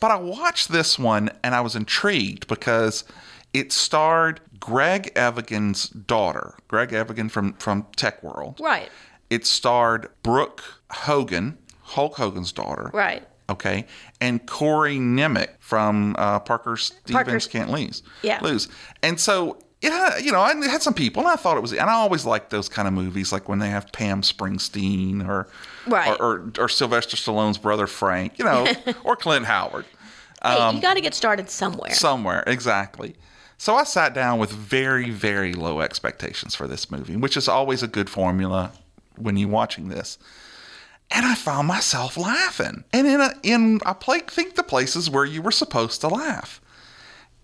but 0.00 0.10
I 0.10 0.16
watched 0.16 0.70
this 0.70 0.98
one 0.98 1.30
and 1.42 1.54
I 1.54 1.60
was 1.62 1.74
intrigued 1.76 2.46
because 2.46 3.04
it 3.54 3.72
starred 3.72 4.40
Greg 4.60 5.10
Evigan's 5.16 5.88
daughter, 5.88 6.54
Greg 6.68 6.92
Evigan 6.92 7.30
from 7.30 7.54
from 7.54 7.84
TekWar. 7.96 8.58
Right. 8.60 8.90
It 9.30 9.46
starred 9.46 10.08
Brooke 10.22 10.62
Hogan, 10.90 11.56
Hulk 11.82 12.16
Hogan's 12.16 12.52
daughter. 12.52 12.90
Right. 12.92 13.26
Okay, 13.50 13.86
and 14.20 14.44
Corey 14.46 14.98
Nemec 14.98 15.48
from 15.60 16.14
uh, 16.18 16.38
Parker 16.40 16.76
Stevens 16.76 17.46
Can't 17.46 17.70
Lose. 17.70 18.02
Yeah. 18.22 18.40
Lose. 18.42 18.68
And 19.02 19.18
so 19.18 19.58
you 19.80 20.32
know, 20.32 20.40
I 20.40 20.54
had 20.66 20.82
some 20.82 20.92
people, 20.94 21.22
and 21.22 21.30
I 21.30 21.36
thought 21.36 21.56
it 21.56 21.60
was, 21.60 21.72
and 21.72 21.82
I 21.88 21.92
always 21.92 22.26
like 22.26 22.50
those 22.50 22.68
kind 22.68 22.88
of 22.88 22.94
movies, 22.94 23.30
like 23.32 23.48
when 23.48 23.60
they 23.60 23.68
have 23.68 23.92
Pam 23.92 24.22
Springsteen 24.22 25.24
or, 25.26 25.46
Right. 25.86 26.18
or, 26.20 26.24
or, 26.24 26.52
or 26.58 26.68
Sylvester 26.68 27.16
Stallone's 27.16 27.58
brother 27.58 27.86
Frank, 27.86 28.40
you 28.40 28.44
know, 28.44 28.66
or 29.04 29.14
Clint 29.14 29.46
Howard 29.46 29.84
Hey, 30.42 30.74
you 30.74 30.80
got 30.82 30.94
to 30.94 31.00
get 31.00 31.14
started 31.14 31.48
somewhere. 31.48 31.92
somewhere 31.92 32.42
exactly 32.46 33.14
So 33.56 33.74
I 33.76 33.84
sat 33.84 34.14
down 34.14 34.38
with 34.40 34.50
very, 34.50 35.10
very 35.10 35.52
low 35.52 35.80
expectations 35.80 36.54
for 36.56 36.66
this 36.66 36.90
movie, 36.90 37.16
which 37.16 37.36
is 37.36 37.48
always 37.48 37.82
a 37.82 37.88
good 37.88 38.10
formula 38.10 38.72
when 39.16 39.36
you're 39.36 39.48
watching 39.48 39.88
this. 39.90 40.18
And 41.10 41.24
I 41.24 41.34
found 41.34 41.66
myself 41.68 42.16
laughing. 42.16 42.84
And 42.92 43.06
in 43.06 43.20
a, 43.20 43.32
in 43.42 43.80
I 43.86 43.94
play, 43.94 44.20
think 44.20 44.56
the 44.56 44.62
places 44.62 45.08
where 45.08 45.24
you 45.24 45.40
were 45.40 45.50
supposed 45.50 46.00
to 46.02 46.08
laugh. 46.08 46.60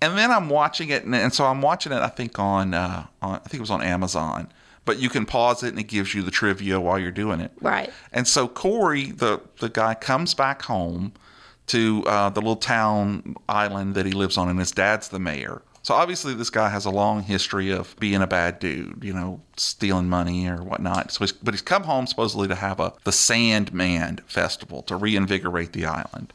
And 0.03 0.19
then 0.19 0.31
I'm 0.31 0.51
watching 0.51 0.91
it, 0.91 1.05
and, 1.05 1.15
and 1.15 1.33
so 1.33 1.47
I'm 1.47 1.63
watching 1.63 1.91
it. 1.91 1.97
I 1.97 2.09
think 2.09 2.39
on, 2.39 2.75
uh, 2.75 3.07
on 3.23 3.37
I 3.37 3.39
think 3.39 3.55
it 3.55 3.61
was 3.61 3.71
on 3.71 3.81
Amazon, 3.81 4.53
but 4.85 4.99
you 4.99 5.09
can 5.09 5.25
pause 5.25 5.63
it 5.63 5.69
and 5.69 5.79
it 5.79 5.85
gives 5.85 6.15
you 6.15 6.21
the 6.23 6.31
trivia 6.31 6.79
while 6.79 6.99
you're 6.99 7.11
doing 7.11 7.41
it. 7.41 7.53
Right. 7.61 7.91
And 8.13 8.29
so 8.29 8.47
Corey, 8.47 9.13
the 9.13 9.41
the 9.61 9.71
guy, 9.71 9.95
comes 9.95 10.35
back 10.35 10.63
home 10.63 11.15
to 11.69 12.05
uh, 12.07 12.29
the 12.29 12.41
little 12.41 12.57
town 12.57 13.37
island 13.49 13.95
that 13.95 14.05
he 14.05 14.13
lives 14.13 14.37
on, 14.37 14.51
and 14.51 14.59
his 14.59 14.73
dad's 14.73 15.09
the 15.09 15.19
mayor. 15.19 15.63
So 15.85 15.95
obviously, 15.95 16.33
this 16.33 16.49
guy 16.49 16.71
has 16.71 16.87
a 16.87 16.91
long 16.91 17.23
history 17.23 17.71
of 17.71 17.95
being 18.01 18.23
a 18.23 18.27
bad 18.27 18.59
dude, 18.59 19.05
you 19.05 19.13
know, 19.13 19.43
stealing 19.59 20.09
money 20.09 20.49
or 20.49 20.57
whatnot. 20.57 21.13
So, 21.13 21.21
he's, 21.21 21.33
but 21.33 21.53
he's 21.53 21.61
come 21.61 21.83
home 21.83 22.07
supposedly 22.07 22.49
to 22.49 22.55
have 22.55 22.81
a 22.81 22.95
the 23.05 23.13
Sandman 23.13 24.21
festival 24.27 24.83
to 24.85 24.97
reinvigorate 24.97 25.75
the 25.75 25.85
island. 25.85 26.33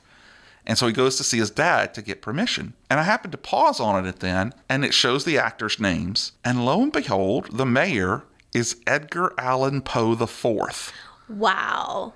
And 0.68 0.78
so 0.78 0.86
he 0.86 0.94
goes 0.94 1.18
to 1.18 1.24
see 1.24 1.40
his 1.40 1.50
dad 1.50 1.96
to 1.96 2.04
get 2.04 2.22
permission. 2.22 2.74
And 2.92 3.00
I 3.00 3.04
happened 3.04 3.32
to 3.32 3.40
pause 3.40 3.80
on 3.80 4.06
it 4.06 4.20
then, 4.20 4.54
and 4.70 4.86
it 4.86 4.94
shows 4.94 5.26
the 5.26 5.40
actors' 5.40 5.80
names. 5.80 6.34
And 6.46 6.64
lo 6.64 6.84
and 6.84 6.94
behold, 6.94 7.50
the 7.52 7.66
mayor 7.66 8.26
is 8.54 8.78
Edgar 8.86 9.34
Allan 9.40 9.82
Poe 9.82 10.14
the 10.14 10.28
Fourth. 10.28 10.94
Wow. 11.28 12.14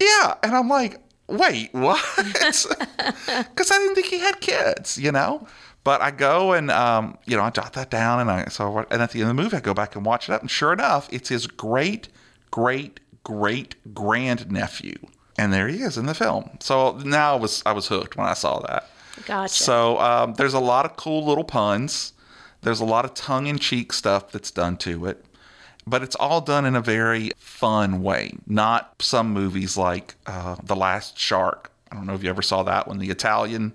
Yeah, 0.00 0.34
and 0.44 0.54
I'm 0.54 0.68
like, 0.68 1.00
wait, 1.26 1.74
what? 1.74 2.00
Because 2.96 3.70
I 3.70 3.78
didn't 3.78 3.94
think 3.94 4.06
he 4.06 4.20
had 4.20 4.40
kids, 4.40 4.96
you 4.96 5.12
know. 5.12 5.46
But 5.88 6.02
I 6.02 6.10
go 6.10 6.52
and 6.52 6.70
um, 6.70 7.16
you 7.24 7.34
know 7.34 7.42
I 7.42 7.48
jot 7.48 7.72
that 7.72 7.88
down, 7.88 8.20
and 8.20 8.30
I 8.30 8.44
so 8.50 8.84
and 8.90 9.00
at 9.00 9.12
the 9.12 9.22
end 9.22 9.30
of 9.30 9.36
the 9.38 9.42
movie 9.42 9.56
I 9.56 9.60
go 9.60 9.72
back 9.72 9.96
and 9.96 10.04
watch 10.04 10.28
it 10.28 10.34
up, 10.34 10.42
and 10.42 10.50
sure 10.50 10.70
enough, 10.70 11.08
it's 11.10 11.30
his 11.30 11.46
great 11.46 12.08
great 12.50 13.00
great 13.24 13.74
grand 13.94 14.52
nephew, 14.52 14.98
and 15.38 15.50
there 15.50 15.66
he 15.66 15.78
is 15.78 15.96
in 15.96 16.04
the 16.04 16.12
film. 16.12 16.58
So 16.60 16.98
now 16.98 17.32
I 17.32 17.38
was 17.38 17.62
I 17.64 17.72
was 17.72 17.86
hooked 17.86 18.18
when 18.18 18.26
I 18.26 18.34
saw 18.34 18.60
that. 18.66 18.90
Gotcha. 19.24 19.54
So 19.54 19.98
um, 19.98 20.34
there's 20.34 20.52
a 20.52 20.60
lot 20.60 20.84
of 20.84 20.94
cool 20.96 21.24
little 21.24 21.42
puns. 21.42 22.12
There's 22.60 22.80
a 22.80 22.84
lot 22.84 23.06
of 23.06 23.14
tongue 23.14 23.46
in 23.46 23.58
cheek 23.58 23.94
stuff 23.94 24.30
that's 24.30 24.50
done 24.50 24.76
to 24.88 25.06
it, 25.06 25.24
but 25.86 26.02
it's 26.02 26.16
all 26.16 26.42
done 26.42 26.66
in 26.66 26.76
a 26.76 26.82
very 26.82 27.30
fun 27.38 28.02
way. 28.02 28.34
Not 28.46 28.96
some 29.00 29.32
movies 29.32 29.78
like 29.78 30.16
uh, 30.26 30.56
The 30.62 30.76
Last 30.76 31.18
Shark. 31.18 31.72
I 31.90 31.94
don't 31.94 32.04
know 32.04 32.12
if 32.12 32.22
you 32.22 32.28
ever 32.28 32.42
saw 32.42 32.62
that 32.64 32.88
one, 32.88 32.98
the 32.98 33.08
Italian 33.08 33.72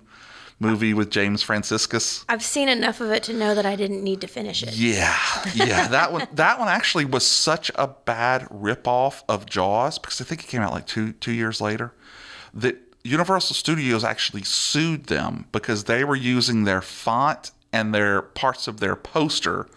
movie 0.58 0.94
with 0.94 1.10
James 1.10 1.42
Franciscus. 1.42 2.24
I've 2.28 2.42
seen 2.42 2.68
enough 2.68 3.00
of 3.00 3.10
it 3.10 3.22
to 3.24 3.32
know 3.32 3.54
that 3.54 3.66
I 3.66 3.76
didn't 3.76 4.02
need 4.02 4.20
to 4.22 4.26
finish 4.26 4.62
it. 4.62 4.74
Yeah, 4.74 5.16
yeah, 5.54 5.88
that 5.88 6.12
one. 6.12 6.28
That 6.34 6.58
one 6.58 6.68
actually 6.68 7.04
was 7.04 7.26
such 7.26 7.70
a 7.76 7.86
bad 7.88 8.42
ripoff 8.48 9.22
of 9.28 9.46
Jaws 9.46 9.98
because 9.98 10.20
I 10.20 10.24
think 10.24 10.42
it 10.42 10.46
came 10.46 10.62
out 10.62 10.72
like 10.72 10.86
two 10.86 11.12
two 11.12 11.32
years 11.32 11.60
later. 11.60 11.92
That 12.52 12.76
Universal 13.02 13.54
Studios 13.54 14.04
actually 14.04 14.42
sued 14.42 15.06
them 15.06 15.46
because 15.52 15.84
they 15.84 16.04
were 16.04 16.16
using 16.16 16.64
their 16.64 16.80
font 16.80 17.50
and 17.72 17.94
their 17.94 18.22
parts 18.22 18.66
of 18.66 18.80
their 18.80 18.96
poster 18.96 19.68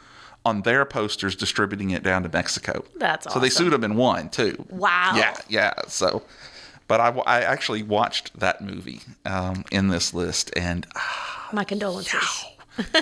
on 0.45 0.61
their 0.61 0.85
posters, 0.85 1.35
distributing 1.35 1.89
it 1.89 2.03
down 2.03 2.23
to 2.23 2.29
Mexico. 2.29 2.85
That's 2.95 3.31
So 3.31 3.39
they 3.39 3.49
sued 3.49 3.73
them 3.73 3.83
and 3.83 3.97
won 3.97 4.29
too. 4.29 4.65
Wow. 4.69 5.13
Yeah, 5.15 5.35
yeah. 5.49 5.73
So, 5.87 6.23
but 6.87 6.99
I, 6.99 7.09
I 7.25 7.41
actually 7.41 7.83
watched 7.83 8.39
that 8.39 8.61
movie 8.61 9.01
um, 9.25 9.63
in 9.71 9.87
this 9.89 10.13
list 10.13 10.51
and 10.55 10.85
My 11.51 11.63
condolences. 11.63 12.45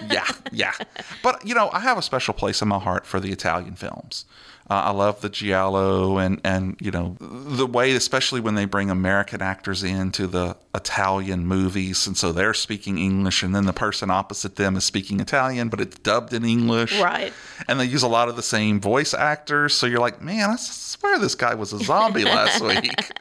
yeah, 0.10 0.26
yeah. 0.52 0.71
But 1.24 1.45
you 1.45 1.54
know, 1.56 1.69
I 1.74 1.80
have 1.80 1.98
a 1.98 2.02
special 2.02 2.34
place 2.34 2.62
in 2.62 2.67
my 2.67 2.80
heart 2.80 3.06
for 3.06 3.19
the 3.19 3.32
Italian 3.32 3.76
films. 3.76 4.26
Uh, 4.67 4.86
I 4.86 4.91
love 4.91 5.21
the 5.21 5.30
giallo 5.30 6.17
and 6.17 6.41
and 6.43 6.76
you 6.80 6.89
know 6.89 7.17
the 7.19 7.67
way, 7.67 7.91
especially 7.91 8.39
when 8.41 8.56
they 8.56 8.65
bring 8.65 8.89
American 8.89 9.39
actors 9.41 9.84
into 9.84 10.26
the 10.26 10.58
Italian 10.74 11.45
movies, 11.45 12.08
and 12.08 12.17
so 12.17 12.32
they're 12.32 12.54
speaking 12.56 12.98
English, 12.98 13.43
and 13.43 13.54
then 13.54 13.65
the 13.65 13.74
person 13.74 14.10
opposite 14.10 14.56
them 14.56 14.76
is 14.76 14.84
speaking 14.84 15.19
Italian, 15.19 15.69
but 15.69 15.82
it's 15.82 16.00
dubbed 16.00 16.34
in 16.34 16.43
English, 16.45 17.00
Right. 17.00 17.32
And 17.67 17.80
they 17.80 17.86
use 17.86 18.02
a 18.02 18.08
lot 18.08 18.28
of 18.28 18.38
the 18.38 18.41
same 18.43 18.80
voice 18.82 19.13
actors, 19.13 19.76
so 19.76 19.86
you're 19.86 20.00
like, 20.00 20.19
man, 20.21 20.50
I 20.50 20.56
swear 20.56 21.19
this 21.19 21.36
guy 21.36 21.54
was 21.54 21.71
a 21.74 21.80
zombie 21.84 22.24
last 22.26 22.60
week. 22.69 23.12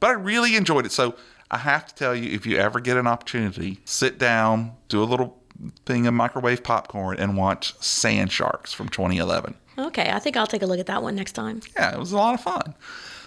But 0.00 0.10
I 0.10 0.12
really 0.14 0.56
enjoyed 0.56 0.86
it. 0.86 0.92
So 0.92 1.14
I 1.50 1.58
have 1.58 1.86
to 1.86 1.94
tell 1.94 2.14
you, 2.14 2.30
if 2.32 2.46
you 2.46 2.56
ever 2.56 2.80
get 2.80 2.96
an 2.96 3.06
opportunity, 3.06 3.80
sit 3.84 4.18
down, 4.18 4.72
do 4.88 5.02
a 5.02 5.04
little 5.04 5.42
thing 5.86 6.06
of 6.06 6.14
microwave 6.14 6.62
popcorn, 6.62 7.18
and 7.18 7.36
watch 7.36 7.74
Sand 7.80 8.30
Sharks 8.30 8.72
from 8.72 8.88
2011. 8.88 9.54
Okay, 9.78 10.10
I 10.10 10.18
think 10.18 10.36
I'll 10.36 10.46
take 10.46 10.62
a 10.62 10.66
look 10.66 10.80
at 10.80 10.86
that 10.86 11.02
one 11.02 11.14
next 11.14 11.32
time. 11.32 11.60
Yeah, 11.76 11.94
it 11.94 11.98
was 11.98 12.12
a 12.12 12.16
lot 12.16 12.34
of 12.34 12.40
fun. 12.40 12.74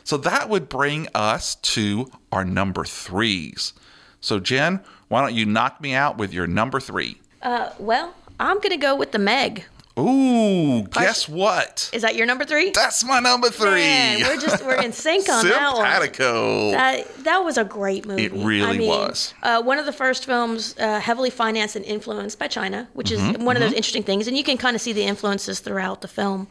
So 0.03 0.17
that 0.17 0.49
would 0.49 0.67
bring 0.67 1.07
us 1.13 1.55
to 1.55 2.11
our 2.31 2.43
number 2.43 2.85
threes. 2.85 3.73
So, 4.19 4.39
Jen, 4.39 4.81
why 5.07 5.21
don't 5.21 5.33
you 5.33 5.45
knock 5.45 5.81
me 5.81 5.93
out 5.93 6.17
with 6.17 6.33
your 6.33 6.47
number 6.47 6.79
three? 6.79 7.19
Uh, 7.41 7.71
well, 7.79 8.13
I'm 8.39 8.59
gonna 8.59 8.77
go 8.77 8.95
with 8.95 9.11
the 9.11 9.19
Meg. 9.19 9.65
Ooh, 9.99 10.83
guess 10.83 11.27
what? 11.27 11.89
Is 11.93 12.01
that 12.03 12.15
your 12.15 12.25
number 12.25 12.45
three? 12.45 12.71
That's 12.71 13.03
my 13.03 13.19
number 13.19 13.49
three. 13.49 13.71
Man, 13.81 14.21
we're 14.21 14.39
just 14.39 14.63
we're 14.65 14.81
in 14.81 14.93
sync 14.93 15.27
on 15.29 15.45
that 15.45 15.73
one. 15.73 15.85
Simpatico. 15.85 16.71
That 16.71 17.15
that 17.23 17.37
was 17.43 17.57
a 17.57 17.63
great 17.65 18.05
movie. 18.05 18.25
It 18.25 18.31
really 18.31 18.63
I 18.63 18.77
mean, 18.77 18.87
was. 18.89 19.33
Uh, 19.43 19.61
one 19.61 19.79
of 19.79 19.85
the 19.85 19.91
first 19.93 20.25
films 20.25 20.75
uh, 20.79 20.99
heavily 20.99 21.29
financed 21.29 21.75
and 21.75 21.83
influenced 21.85 22.39
by 22.39 22.47
China, 22.47 22.87
which 22.93 23.11
is 23.11 23.19
Mm-hmm, 23.21 23.43
one 23.43 23.55
of 23.55 23.61
those 23.61 23.73
interesting 23.73 24.03
things, 24.03 24.27
and 24.27 24.35
you 24.37 24.43
can 24.43 24.57
kind 24.57 24.75
of 24.75 24.81
see 24.81 24.93
the 24.93 25.03
influences 25.03 25.59
throughout 25.59 26.01
the 26.01 26.07
film, 26.07 26.47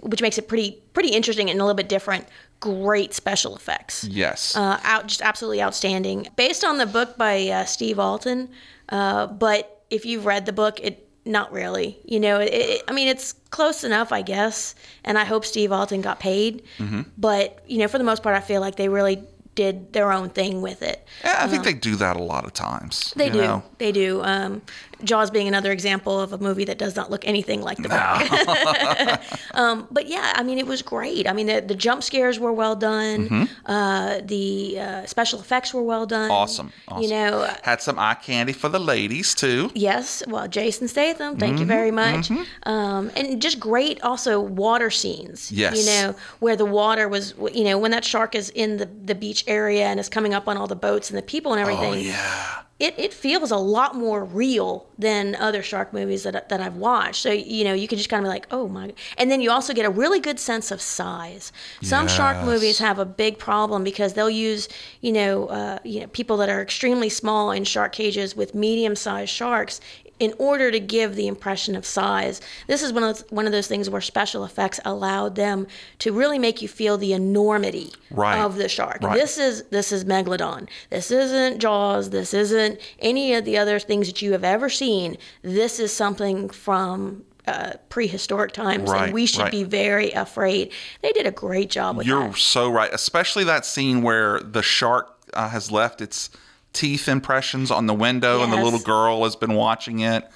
which 0.00 0.22
makes 0.22 0.38
it 0.38 0.46
pretty 0.46 0.82
pretty 0.92 1.08
interesting 1.08 1.50
and 1.50 1.58
a 1.60 1.64
little 1.64 1.74
bit 1.74 1.88
different. 1.88 2.26
Great 2.60 3.12
special 3.12 3.54
effects. 3.56 4.04
yes. 4.04 4.56
Uh, 4.56 4.78
out 4.84 5.06
just 5.08 5.20
absolutely 5.22 5.60
outstanding. 5.62 6.26
Based 6.36 6.64
on 6.64 6.78
the 6.78 6.86
book 6.86 7.16
by 7.18 7.48
uh, 7.48 7.64
Steve 7.64 7.98
Alten, 7.98 8.48
uh, 8.88 9.26
but 9.26 9.82
if 9.90 10.04
you've 10.06 10.24
read 10.26 10.46
the 10.46 10.52
book, 10.52 10.80
it 10.80 11.05
not 11.26 11.52
really. 11.52 11.98
You 12.04 12.20
know, 12.20 12.40
it, 12.40 12.52
it, 12.52 12.82
I 12.88 12.92
mean, 12.92 13.08
it's 13.08 13.32
close 13.50 13.84
enough, 13.84 14.12
I 14.12 14.22
guess. 14.22 14.74
And 15.04 15.18
I 15.18 15.24
hope 15.24 15.44
Steve 15.44 15.72
Alten 15.72 16.00
got 16.00 16.20
paid. 16.20 16.62
Mm-hmm. 16.78 17.02
But 17.18 17.62
you 17.66 17.78
know, 17.78 17.88
for 17.88 17.98
the 17.98 18.04
most 18.04 18.22
part, 18.22 18.36
I 18.36 18.40
feel 18.40 18.60
like 18.60 18.76
they 18.76 18.88
really 18.88 19.22
did 19.56 19.92
their 19.94 20.12
own 20.12 20.28
thing 20.28 20.60
with 20.62 20.82
it. 20.82 21.04
yeah, 21.24 21.38
I 21.40 21.48
think 21.48 21.64
they 21.64 21.72
do 21.72 21.96
that 21.96 22.16
a 22.16 22.22
lot 22.22 22.44
of 22.44 22.52
times. 22.52 23.12
They 23.16 23.30
do. 23.30 23.38
know? 23.38 23.62
They 23.78 23.90
do. 23.90 24.22
Um, 24.22 24.62
Jaws 25.04 25.30
being 25.30 25.46
another 25.48 25.72
example 25.72 26.18
of 26.20 26.32
a 26.32 26.38
movie 26.38 26.64
that 26.64 26.78
does 26.78 26.96
not 26.96 27.10
look 27.10 27.26
anything 27.26 27.60
like 27.62 27.78
the 27.78 27.88
book. 27.88 29.20
um, 29.54 29.86
but 29.90 30.06
yeah, 30.08 30.32
I 30.36 30.42
mean, 30.42 30.58
it 30.58 30.66
was 30.66 30.82
great. 30.82 31.28
I 31.28 31.32
mean, 31.32 31.46
the, 31.46 31.60
the 31.60 31.74
jump 31.74 32.02
scares 32.02 32.38
were 32.38 32.52
well 32.52 32.76
done. 32.76 33.48
Uh, 33.66 34.20
the 34.24 34.78
uh, 34.80 35.06
special 35.06 35.40
effects 35.40 35.74
were 35.74 35.82
well 35.82 36.06
done. 36.06 36.30
Mm-hmm. 36.30 36.32
Awesome. 36.32 36.72
awesome. 36.88 37.02
You 37.02 37.10
know, 37.10 37.40
uh, 37.42 37.54
had 37.62 37.80
some 37.82 37.98
eye 37.98 38.14
candy 38.14 38.52
for 38.52 38.68
the 38.68 38.78
ladies 38.80 39.34
too. 39.34 39.70
yes. 39.74 40.22
Well, 40.26 40.48
Jason 40.48 40.88
Statham, 40.88 41.36
thank 41.36 41.54
Mm-hmm, 41.54 41.60
you 41.60 41.66
very 41.66 41.90
much. 41.90 42.30
Um, 42.64 43.10
and 43.16 43.40
just 43.40 43.60
great 43.60 44.00
also 44.02 44.40
water 44.40 44.90
scenes. 44.90 45.50
Yes. 45.52 45.78
You 45.78 45.86
know, 45.86 46.14
where 46.40 46.56
the 46.56 46.64
water 46.66 47.08
was, 47.08 47.34
you 47.52 47.64
know, 47.64 47.78
when 47.78 47.90
that 47.92 48.04
shark 48.04 48.34
is 48.34 48.50
in 48.50 48.76
the, 48.78 48.86
the 48.86 49.14
beach 49.14 49.44
area 49.46 49.86
and 49.86 49.98
is 50.00 50.08
coming 50.08 50.34
up 50.34 50.48
on 50.48 50.56
all 50.56 50.66
the 50.66 50.76
boats 50.76 51.08
and 51.10 51.16
the 51.18 51.22
people 51.22 51.52
and 51.52 51.60
everything. 51.60 51.92
Oh 51.94 51.96
yeah. 51.96 52.62
It, 52.78 52.98
it 52.98 53.14
feels 53.14 53.50
a 53.50 53.56
lot 53.56 53.94
more 53.94 54.22
real 54.22 54.86
than 54.98 55.34
other 55.36 55.62
shark 55.62 55.94
movies 55.94 56.24
that, 56.24 56.50
that 56.50 56.60
I've 56.60 56.76
watched. 56.76 57.22
So, 57.22 57.30
you 57.30 57.64
know, 57.64 57.72
you 57.72 57.88
can 57.88 57.96
just 57.96 58.10
kind 58.10 58.20
of 58.20 58.24
be 58.24 58.28
like, 58.28 58.46
oh 58.50 58.68
my. 58.68 58.92
And 59.16 59.30
then 59.30 59.40
you 59.40 59.50
also 59.50 59.72
get 59.72 59.86
a 59.86 59.90
really 59.90 60.20
good 60.20 60.38
sense 60.38 60.70
of 60.70 60.82
size. 60.82 61.52
Some 61.82 62.06
shark 62.06 62.44
movies 62.44 62.78
have 62.78 62.98
a 62.98 63.06
big 63.06 63.38
problem 63.38 63.82
because 63.82 64.12
they'll 64.12 64.28
use, 64.28 64.68
you 65.00 65.12
know, 65.12 65.46
uh, 65.46 65.78
you 65.84 66.00
know, 66.00 66.06
people 66.08 66.36
that 66.36 66.50
are 66.50 66.60
extremely 66.60 67.08
small 67.08 67.50
in 67.50 67.64
shark 67.64 67.92
cages 67.92 68.36
with 68.36 68.54
medium 68.54 68.94
sized 68.94 69.30
sharks 69.30 69.80
in 70.18 70.32
order 70.38 70.70
to 70.70 70.80
give 70.80 71.14
the 71.14 71.26
impression 71.26 71.76
of 71.76 71.84
size. 71.84 72.40
This 72.66 72.82
is 72.82 72.92
one 72.92 73.02
of 73.02 73.16
those, 73.18 73.24
one 73.30 73.46
of 73.46 73.52
those 73.52 73.66
things 73.66 73.90
where 73.90 74.00
special 74.00 74.44
effects 74.44 74.80
allowed 74.84 75.34
them 75.34 75.66
to 75.98 76.12
really 76.12 76.38
make 76.38 76.62
you 76.62 76.68
feel 76.68 76.96
the 76.96 77.12
enormity 77.12 77.92
Right. 78.10 78.38
of 78.40 78.56
the 78.56 78.68
shark. 78.68 79.02
Right. 79.02 79.14
This 79.18 79.36
is 79.36 79.64
this 79.64 79.92
is 79.92 80.04
Megalodon. 80.04 80.68
This 80.90 81.10
isn't 81.10 81.58
Jaws. 81.60 82.10
This 82.10 82.32
isn't 82.32 82.80
any 83.00 83.34
of 83.34 83.44
the 83.44 83.58
other 83.58 83.78
things 83.78 84.06
that 84.06 84.22
you 84.22 84.32
have 84.32 84.44
ever 84.44 84.68
seen. 84.70 85.18
This 85.42 85.78
is 85.78 85.92
something 85.92 86.48
from 86.48 87.24
uh, 87.46 87.74
prehistoric 87.90 88.52
times, 88.52 88.90
Right, 88.90 89.04
and 89.04 89.12
we 89.12 89.24
should 89.26 89.42
right. 89.42 89.52
be 89.52 89.62
very 89.64 90.10
afraid. 90.12 90.72
They 91.02 91.12
did 91.12 91.26
a 91.26 91.30
great 91.30 91.70
job 91.70 91.96
with 91.96 92.06
You're 92.06 92.28
that. 92.28 92.36
so 92.38 92.68
right, 92.70 92.92
especially 92.92 93.44
that 93.44 93.64
scene 93.64 94.02
where 94.02 94.40
the 94.40 94.62
shark 94.62 95.16
uh, 95.34 95.48
has 95.50 95.70
left 95.70 96.00
its 96.00 96.30
teeth 96.76 97.08
impressions 97.08 97.70
on 97.70 97.86
the 97.86 97.94
window 97.94 98.42
and 98.42 98.52
the 98.52 98.62
little 98.62 98.80
girl 98.80 99.24
has 99.24 99.36
been 99.36 99.54
watching 99.54 100.00
it. 100.00 100.28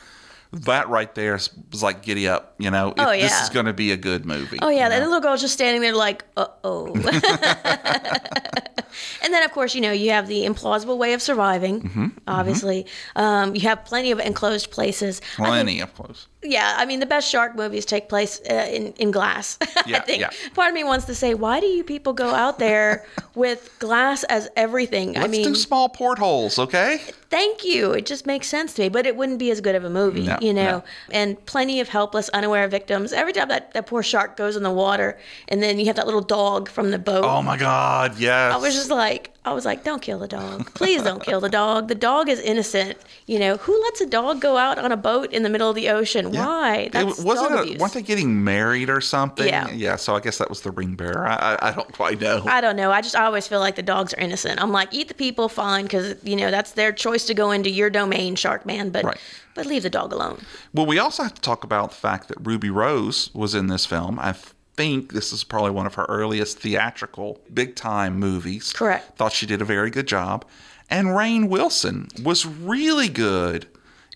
That 0.52 0.88
right 0.88 1.14
there 1.14 1.36
is- 1.36 1.48
was 1.70 1.80
like 1.80 2.02
giddy 2.02 2.26
up, 2.26 2.54
you 2.58 2.72
know. 2.72 2.92
Oh, 2.98 3.12
This 3.12 3.30
yeah. 3.30 3.42
is 3.44 3.50
going 3.50 3.66
to 3.66 3.72
be 3.72 3.92
a 3.92 3.96
good 3.96 4.26
movie. 4.26 4.58
Oh 4.60 4.68
yeah, 4.68 4.88
you 4.88 4.94
the 4.98 5.06
little 5.06 5.20
girl's 5.20 5.40
just 5.40 5.54
standing 5.54 5.80
there 5.80 5.94
like, 5.94 6.24
uh 6.36 6.46
oh. 6.64 6.92
and 9.22 9.32
then 9.32 9.44
of 9.44 9.52
course 9.52 9.74
you 9.76 9.80
know, 9.80 9.92
you 9.92 10.10
have 10.10 10.26
the 10.26 10.42
implausible 10.44 10.98
way 10.98 11.12
of 11.12 11.22
surviving. 11.22 11.82
Mm-hmm, 11.82 12.06
Obviously, 12.26 12.86
um, 13.16 13.54
you 13.54 13.60
have 13.62 13.84
plenty 13.84 14.10
of 14.10 14.18
enclosed 14.18 14.70
places. 14.72 15.20
I 15.22 15.26
think- 15.36 15.46
Plenty 15.48 15.80
of 15.80 15.94
clothes. 15.94 16.26
Yeah, 16.42 16.74
I 16.78 16.86
mean, 16.86 17.00
the 17.00 17.06
best 17.06 17.30
shark 17.30 17.54
movies 17.54 17.84
take 17.84 18.08
place 18.08 18.40
uh, 18.50 18.54
in 18.70 18.92
in 18.94 19.10
glass. 19.10 19.58
I 19.86 19.98
think 20.00 20.20
yeah. 20.22 20.30
part 20.54 20.68
of 20.68 20.74
me 20.74 20.84
wants 20.84 21.04
to 21.06 21.14
say, 21.14 21.34
why 21.34 21.60
do 21.60 21.66
you 21.66 21.84
people 21.84 22.12
go 22.12 22.34
out 22.34 22.58
there 22.58 23.04
with 23.34 23.74
glass 23.78 24.24
as 24.24 24.48
everything? 24.56 25.16
I 25.16 25.22
Let's 25.22 25.32
mean, 25.32 25.44
do 25.44 25.54
small 25.54 25.88
portholes, 25.88 26.58
okay? 26.58 27.00
thank 27.30 27.64
you. 27.64 27.92
It 27.92 28.06
just 28.06 28.26
makes 28.26 28.48
sense 28.48 28.74
to 28.74 28.82
me, 28.82 28.88
but 28.88 29.06
it 29.06 29.14
wouldn't 29.16 29.38
be 29.38 29.50
as 29.52 29.60
good 29.60 29.76
of 29.76 29.84
a 29.84 29.90
movie, 29.90 30.22
No, 30.26 30.36
you 30.40 30.52
know. 30.52 30.78
no. 30.78 30.84
And 31.12 31.44
plenty 31.46 31.78
of 31.78 31.88
helpless, 31.88 32.28
unaware 32.30 32.66
victims. 32.66 33.12
Every 33.12 33.32
time 33.32 33.46
that, 33.48 33.72
that 33.72 33.86
poor 33.86 34.02
shark 34.02 34.36
goes 34.36 34.56
in 34.56 34.64
the 34.64 34.70
water, 34.70 35.16
and 35.46 35.62
then 35.62 35.78
you 35.78 35.86
have 35.86 35.94
that 35.96 36.06
little 36.06 36.22
dog 36.22 36.68
from 36.68 36.90
the 36.90 36.98
boat. 36.98 37.24
Oh 37.24 37.40
my 37.40 37.56
God, 37.56 38.18
yes. 38.18 38.52
I 38.52 38.56
was 38.56 38.74
just 38.74 38.90
like, 38.90 39.30
I 39.44 39.52
was 39.52 39.64
like, 39.64 39.84
don't 39.84 40.02
kill 40.02 40.18
the 40.18 40.26
dog. 40.28 40.74
Please 40.74 41.02
don't 41.02 41.22
kill 41.22 41.40
the 41.40 41.48
dog. 41.48 41.86
The 41.88 41.94
dog 41.94 42.28
is 42.28 42.40
innocent. 42.40 42.98
You 43.26 43.38
know, 43.38 43.56
who 43.58 43.80
lets 43.84 44.00
a 44.00 44.06
dog 44.06 44.40
go 44.40 44.56
out 44.56 44.78
on 44.78 44.90
a 44.90 44.96
boat 44.96 45.32
in 45.32 45.44
the 45.44 45.48
middle 45.48 45.70
of 45.70 45.76
the 45.76 45.88
ocean? 45.88 46.29
Yeah. 46.32 46.46
Why? 46.46 46.76
It 46.76 46.92
That's 46.92 47.18
wasn't 47.20 47.50
dog 47.50 47.58
a, 47.58 47.62
abuse. 47.62 47.78
weren't 47.80 47.92
they 47.94 48.02
getting 48.02 48.42
married 48.44 48.88
or 48.90 49.00
something? 49.00 49.46
Yeah. 49.46 49.70
Yeah. 49.70 49.96
So 49.96 50.14
I 50.14 50.20
guess 50.20 50.38
that 50.38 50.48
was 50.48 50.60
the 50.62 50.70
ring 50.70 50.94
bearer. 50.94 51.26
I, 51.26 51.34
I, 51.54 51.68
I 51.68 51.72
don't 51.72 51.92
quite 51.92 52.20
know. 52.20 52.42
I 52.46 52.60
don't 52.60 52.76
know. 52.76 52.90
I 52.90 53.00
just 53.00 53.16
I 53.16 53.24
always 53.24 53.46
feel 53.48 53.60
like 53.60 53.76
the 53.76 53.82
dogs 53.82 54.14
are 54.14 54.20
innocent. 54.20 54.60
I'm 54.60 54.72
like, 54.72 54.92
eat 54.94 55.08
the 55.08 55.14
people, 55.14 55.48
fine, 55.48 55.84
because 55.84 56.16
you 56.24 56.36
know 56.36 56.50
that's 56.50 56.72
their 56.72 56.92
choice 56.92 57.24
to 57.26 57.34
go 57.34 57.50
into 57.50 57.70
your 57.70 57.90
domain, 57.90 58.34
Shark 58.36 58.66
Man. 58.66 58.90
But 58.90 59.04
Right. 59.04 59.18
but 59.54 59.66
leave 59.66 59.82
the 59.82 59.90
dog 59.90 60.12
alone. 60.12 60.40
Well, 60.74 60.86
we 60.86 60.98
also 60.98 61.22
have 61.22 61.34
to 61.34 61.40
talk 61.40 61.64
about 61.64 61.90
the 61.90 61.96
fact 61.96 62.28
that 62.28 62.36
Ruby 62.40 62.70
Rose 62.70 63.30
was 63.34 63.54
in 63.54 63.66
this 63.68 63.86
film. 63.86 64.18
I 64.18 64.34
think 64.76 65.12
this 65.12 65.32
is 65.32 65.44
probably 65.44 65.72
one 65.72 65.86
of 65.86 65.94
her 65.94 66.06
earliest 66.08 66.58
theatrical, 66.58 67.40
big 67.52 67.76
time 67.76 68.18
movies. 68.18 68.72
Correct. 68.72 69.16
Thought 69.18 69.32
she 69.32 69.44
did 69.46 69.60
a 69.60 69.64
very 69.64 69.90
good 69.90 70.06
job. 70.06 70.44
And 70.88 71.08
Rainn 71.08 71.48
Wilson 71.48 72.08
was 72.22 72.44
really 72.46 73.08
good 73.08 73.66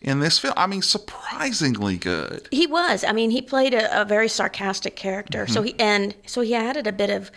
in 0.04 0.20
this 0.20 0.38
film. 0.38 0.54
I 0.56 0.66
mean, 0.66 0.82
surprisingly 0.82 1.96
good. 1.96 2.48
He 2.50 2.66
was. 2.66 3.04
I 3.04 3.12
mean, 3.12 3.30
he 3.30 3.42
played 3.42 3.74
a, 3.74 4.02
a 4.02 4.04
very 4.04 4.28
sarcastic 4.28 4.96
character. 4.96 5.46
So 5.46 5.60
Mm-hmm. 5.60 5.66
he 5.66 5.74
and 5.80 6.14
so 6.26 6.40
he 6.42 6.54
added 6.54 6.86
a 6.86 6.92
bit 6.92 7.10
of. 7.10 7.30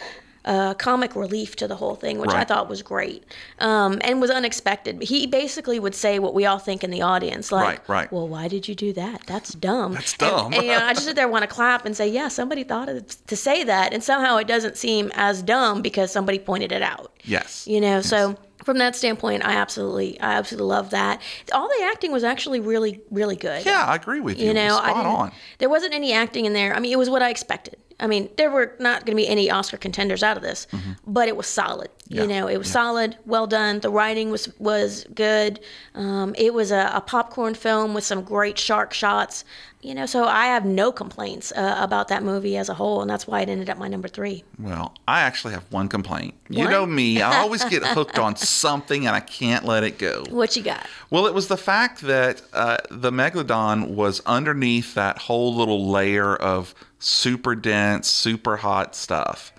Uh, 0.45 0.73
comic 0.75 1.13
relief 1.13 1.57
to 1.57 1.67
the 1.67 1.75
whole 1.75 1.95
thing, 1.95 2.19
which 2.19 2.29
I 2.31 2.45
thought 2.45 2.69
was 2.69 2.81
great 2.81 3.25
um, 3.59 3.99
and 4.01 4.21
was 4.21 4.29
unexpected. 4.31 5.01
He 5.01 5.27
basically 5.27 5.77
would 5.77 5.93
say 5.93 6.19
what 6.19 6.33
we 6.33 6.45
all 6.45 6.57
think 6.57 6.85
in 6.85 6.89
the 6.89 7.01
audience, 7.01 7.51
like, 7.51 7.65
Right, 7.67 7.89
right. 7.89 8.11
"Well, 8.13 8.29
why 8.29 8.47
did 8.47 8.65
you 8.65 8.73
do 8.73 8.93
that? 8.93 9.23
That's 9.27 9.51
dumb." 9.53 9.95
That's 9.95 10.15
dumb. 10.15 10.53
And, 10.53 10.63
you 10.63 10.69
know, 10.71 10.85
I 10.85 10.93
just 10.93 11.05
sit 11.05 11.17
there 11.17 11.27
want 11.27 11.43
to 11.43 11.47
clap 11.49 11.85
and 11.85 11.97
say, 11.97 12.07
"Yeah, 12.07 12.29
somebody 12.29 12.63
thought 12.63 12.87
of, 12.87 13.25
to 13.27 13.35
say 13.35 13.65
that," 13.65 13.91
and 13.93 14.01
somehow 14.01 14.37
it 14.37 14.47
doesn't 14.47 14.77
seem 14.77 15.11
as 15.15 15.41
dumb 15.43 15.81
because 15.81 16.13
somebody 16.13 16.39
pointed 16.39 16.71
it 16.71 16.81
out. 16.81 17.11
Yes. 17.25 17.67
You 17.67 17.81
know, 17.81 17.99
so 17.99 18.37
from 18.67 18.79
that 18.79 18.97
standpoint, 18.97 19.45
I 19.45 19.53
absolutely, 19.53 20.19
I 20.19 20.33
absolutely 20.33 20.67
love 20.67 20.89
that. 20.89 21.21
All 21.53 21.69
the 21.69 21.85
acting 21.85 22.11
was 22.11 22.25
actually 22.25 22.59
really, 22.59 22.99
really 23.09 23.37
good. 23.37 23.65
Yeah, 23.65 23.85
I 23.87 23.95
agree 23.95 24.19
with 24.19 24.41
you. 24.41 24.47
You 24.47 24.53
know, 24.53 24.75
Spot 24.75 25.05
on. 25.05 25.31
there 25.59 25.69
wasn't 25.69 25.93
any 25.93 26.11
acting 26.11 26.43
in 26.43 26.51
there. 26.51 26.75
I 26.75 26.81
mean, 26.81 26.91
it 26.91 26.97
was 26.97 27.09
what 27.09 27.21
I 27.21 27.29
expected. 27.29 27.77
I 27.99 28.07
mean, 28.07 28.29
there 28.37 28.51
were 28.51 28.75
not 28.79 29.05
going 29.05 29.15
to 29.17 29.21
be 29.21 29.27
any 29.27 29.49
Oscar 29.49 29.77
contenders 29.77 30.21
out 30.21 30.37
of 30.37 30.43
this, 30.43 30.67
but 31.05 31.27
it 31.27 31.35
was 31.35 31.47
solid. 31.47 31.89
Mm-hmm. 31.89 32.13
Yeah, 32.13 32.21
You 32.21 32.27
know, 32.27 32.47
it 32.47 32.57
was 32.57 32.69
solid, 32.69 33.17
well 33.25 33.47
done. 33.47 33.79
The 33.79 33.89
writing 33.89 34.29
was 34.29 34.47
was 34.59 35.05
good. 35.13 35.59
Um, 35.95 36.33
it 36.37 36.53
was 36.53 36.71
a, 36.71 36.91
a 36.93 37.01
popcorn 37.01 37.53
film 37.55 37.93
with 37.93 38.03
some 38.03 38.23
great 38.23 38.57
shark 38.59 38.93
shots. 38.93 39.43
You 39.81 39.93
know, 39.93 40.05
so 40.05 40.25
I 40.25 40.45
have 40.47 40.65
no 40.65 40.91
complaints 40.91 41.51
uh, 41.55 41.75
about 41.79 42.07
that 42.07 42.23
movie 42.23 42.57
as 42.57 42.67
a 42.67 42.73
whole, 42.73 43.01
and 43.01 43.09
that's 43.09 43.27
why 43.27 43.41
it 43.41 43.49
ended 43.49 43.69
up 43.69 43.77
my 43.77 43.87
number 43.87 44.07
three. 44.07 44.43
Well, 44.59 44.93
I 45.07 45.21
actually 45.21 45.53
have 45.53 45.65
one 45.71 45.87
complaint. 45.87 46.33
You 46.49 46.67
know 46.67 46.85
me, 46.85 47.21
I 47.21 47.37
always 47.41 47.63
get 47.65 47.85
hooked 47.85 48.17
on 48.17 48.35
something 48.35 49.05
and 49.05 49.15
I 49.15 49.19
can't 49.19 49.65
let 49.65 49.83
it 49.83 49.97
go. 49.99 50.23
What 50.29 50.55
you 50.55 50.63
got? 50.63 50.87
Well, 51.09 51.27
it 51.27 51.33
was 51.33 51.47
the 51.47 51.57
fact 51.57 52.01
that 52.01 52.41
uh, 52.53 52.77
the 52.89 53.11
megalodon 53.11 53.89
was 53.89 54.19
underneath 54.25 54.93
that 54.95 55.19
whole 55.19 55.53
little 55.55 55.89
layer 55.89 56.35
of 56.35 56.73
super 56.99 57.55
dense, 57.55 58.07
super 58.07 58.57
hot 58.57 58.95
stuff. 58.95 59.53